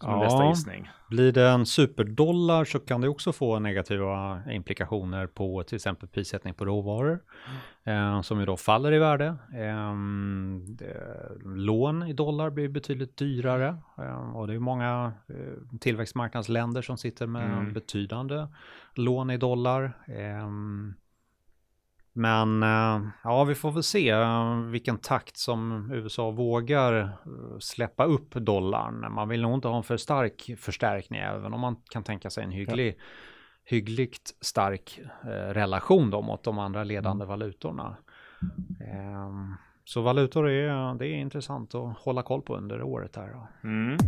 som 0.01 0.11
ja, 0.11 0.21
bästa 0.21 0.49
gissning. 0.49 0.91
Blir 1.09 1.33
det 1.33 1.49
en 1.49 1.67
superdollar 1.67 2.65
så 2.65 2.79
kan 2.79 3.01
det 3.01 3.09
också 3.09 3.33
få 3.33 3.59
negativa 3.59 4.43
implikationer 4.51 5.27
på 5.27 5.63
till 5.63 5.77
exempel 5.77 6.09
prissättning 6.09 6.55
på 6.55 6.65
råvaror 6.65 7.21
mm. 7.85 8.15
eh, 8.15 8.23
som 8.23 8.41
ju 8.41 8.47
då 8.47 8.57
faller 8.57 8.93
i 8.93 8.99
värde. 8.99 9.37
Eh, 9.55 9.95
lån 11.45 12.03
i 12.03 12.13
dollar 12.13 12.51
blir 12.51 12.69
betydligt 12.69 13.17
dyrare 13.17 13.77
eh, 13.99 14.37
och 14.37 14.47
det 14.47 14.55
är 14.55 14.59
många 14.59 15.13
eh, 15.29 15.79
tillväxtmarknadsländer 15.81 16.83
som 16.83 16.99
sitter 16.99 17.27
med 17.27 17.53
mm. 17.53 17.73
betydande 17.73 18.47
lån 18.95 19.31
i 19.31 19.37
dollar. 19.37 19.93
Men 22.13 22.63
eh, 22.63 23.01
ja, 23.25 23.45
vi 23.45 23.55
får 23.55 23.73
väl 23.73 23.83
se 23.83 24.09
eh, 24.11 24.57
vilken 24.57 24.99
takt 24.99 25.37
som 25.37 25.91
USA 25.93 26.31
vågar 26.31 27.01
eh, 27.03 27.11
släppa 27.59 28.05
upp 28.05 28.35
dollarn. 28.35 29.15
Man 29.15 29.29
vill 29.29 29.43
nog 29.43 29.55
inte 29.55 29.69
ha 29.69 29.77
en 29.77 29.83
för 29.83 29.97
stark 29.97 30.51
förstärkning, 30.59 31.21
även 31.21 31.55
om 31.55 31.61
man 31.61 31.77
kan 31.91 32.05
tänka 32.05 32.31
sig 32.31 32.45
en 32.45 32.51
hygglig, 32.51 32.95
ja. 32.99 33.03
hyggligt 33.65 34.37
stark 34.41 35.01
relation 35.53 36.11
då 36.11 36.23
mot 36.23 36.43
de 36.43 36.59
andra 36.59 36.85
ledande 36.85 37.25
mm. 37.25 37.29
valutorna. 37.29 37.97
Ehm, 38.81 39.55
så 39.85 40.01
valutor 40.01 40.49
är, 40.49 40.95
det 40.95 41.07
är 41.07 41.15
intressant 41.15 41.75
att 41.75 41.99
hålla 41.99 42.23
koll 42.23 42.43
på 42.43 42.57
under 42.57 42.83
året 42.83 43.17
här. 43.17 43.37
Mm. 43.65 43.99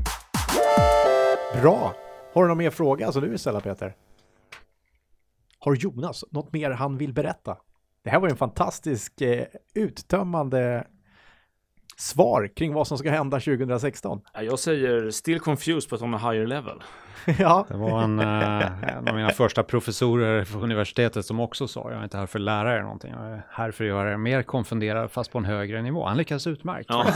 Bra! 1.62 1.94
Har 2.34 2.42
du 2.42 2.48
någon 2.48 2.58
mer 2.58 2.70
fråga 2.70 3.12
som 3.12 3.22
du 3.22 3.28
vill 3.28 3.38
ställa 3.38 3.60
Peter? 3.60 3.96
Har 5.58 5.74
Jonas 5.74 6.24
något 6.30 6.52
mer 6.52 6.70
han 6.70 6.98
vill 6.98 7.12
berätta? 7.12 7.56
Det 8.04 8.10
här 8.10 8.20
var 8.20 8.28
en 8.28 8.36
fantastisk 8.36 9.20
eh, 9.20 9.46
uttömmande 9.74 10.86
svar 11.96 12.50
kring 12.56 12.72
vad 12.72 12.86
som 12.86 12.98
ska 12.98 13.10
hända 13.10 13.40
2016. 13.40 14.20
Jag 14.34 14.58
säger 14.58 15.10
still 15.10 15.40
confused 15.40 15.90
but 15.90 16.02
on 16.02 16.14
a 16.14 16.18
higher 16.18 16.46
level. 16.46 16.82
ja. 17.38 17.66
Det 17.68 17.76
var 17.76 18.02
en, 18.02 18.18
eh, 18.18 18.96
en 18.96 19.08
av 19.08 19.14
mina 19.14 19.30
första 19.30 19.62
professorer 19.62 20.44
på 20.44 20.58
universitetet 20.58 21.26
som 21.26 21.40
också 21.40 21.68
sa, 21.68 21.90
jag 21.90 22.00
är 22.00 22.04
inte 22.04 22.18
här 22.18 22.26
för 22.26 22.38
att 22.38 22.42
lära 22.42 22.76
er 22.76 22.82
någonting, 22.82 23.14
jag 23.20 23.30
är 23.30 23.42
här 23.50 23.70
för 23.70 23.84
att 23.84 23.88
göra 23.88 24.12
er 24.12 24.16
mer 24.16 24.42
konfunderad 24.42 25.10
fast 25.10 25.32
på 25.32 25.38
en 25.38 25.44
högre 25.44 25.82
nivå. 25.82 26.06
Han 26.06 26.16
lyckades 26.16 26.46
utmärkt. 26.46 26.86
Ja, 26.88 27.06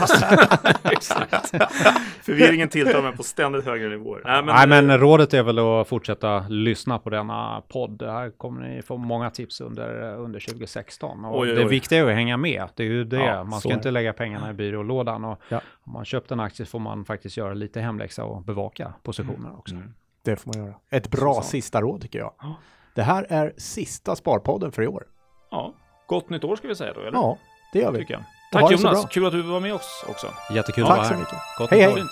exakt. 0.91 1.51
Förvirringen 2.21 2.69
tilltar 2.69 3.01
mig 3.01 3.11
på 3.11 3.23
ständigt 3.23 3.65
högre 3.65 3.89
nivåer. 3.89 4.21
Nej 4.25 4.43
men, 4.43 4.69
Nej, 4.69 4.81
men 4.81 4.99
rådet 4.99 5.33
är 5.33 5.43
väl 5.43 5.59
att 5.59 5.87
fortsätta 5.87 6.45
lyssna 6.49 6.99
på 6.99 7.09
denna 7.09 7.61
podd. 7.67 8.01
Här 8.01 8.29
kommer 8.29 8.61
ni 8.61 8.81
få 8.81 8.97
många 8.97 9.29
tips 9.29 9.61
under, 9.61 10.15
under 10.15 10.39
2016. 10.39 11.25
Och 11.25 11.39
oj, 11.39 11.49
oj, 11.49 11.57
oj. 11.57 11.63
Det 11.63 11.69
viktiga 11.69 11.99
är 11.99 12.05
att 12.05 12.15
hänga 12.15 12.37
med. 12.37 12.63
Det 12.75 12.83
är 12.83 12.87
ju 12.87 13.03
det. 13.03 13.17
Ja, 13.17 13.43
Man 13.43 13.59
ska 13.59 13.73
inte 13.73 13.91
lägga 13.91 14.13
pengarna 14.13 14.49
i 14.49 14.53
byrålådan. 14.53 15.25
Och 15.25 15.41
ja. 15.49 15.61
Om 15.87 15.93
man 15.93 16.05
köpt 16.05 16.31
en 16.31 16.39
aktie 16.39 16.65
får 16.65 16.79
man 16.79 17.05
faktiskt 17.05 17.37
göra 17.37 17.53
lite 17.53 17.81
hemläxa 17.81 18.23
och 18.23 18.43
bevaka 18.43 18.93
positioner 19.03 19.57
också. 19.57 19.75
Mm. 19.75 19.93
Det 20.21 20.35
får 20.35 20.53
man 20.53 20.65
göra. 20.65 20.75
Ett 20.89 21.11
bra 21.11 21.33
så, 21.33 21.41
så. 21.41 21.47
sista 21.47 21.81
råd 21.81 22.01
tycker 22.01 22.19
jag. 22.19 22.33
Ja. 22.39 22.55
Det 22.95 23.03
här 23.03 23.25
är 23.29 23.53
sista 23.57 24.15
Sparpodden 24.15 24.71
för 24.71 24.81
i 24.81 24.87
år. 24.87 25.03
Ja, 25.51 25.73
gott 26.07 26.29
nytt 26.29 26.43
år 26.43 26.55
ska 26.55 26.67
vi 26.67 26.75
säga 26.75 26.93
då, 26.93 26.99
eller? 26.99 27.17
Ja, 27.17 27.37
det 27.73 27.79
gör 27.79 27.91
vi. 27.91 27.99
Tycker 27.99 28.13
jag. 28.13 28.23
Tack 28.51 28.71
Jonas, 28.71 29.05
kul 29.09 29.25
att 29.25 29.31
du 29.31 29.41
var 29.41 29.59
med 29.59 29.73
oss 29.73 30.05
också. 30.09 30.27
Jättekul 30.53 30.83
att 30.83 30.89
vara 30.89 31.01
här. 31.01 31.09
Tack 31.09 31.13
så 31.13 31.19
mycket. 31.19 31.39
Gott 31.57 31.69
hej, 31.69 31.81
hej. 31.81 32.03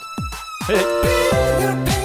Hej, 0.67 0.77
hej. 1.85 2.04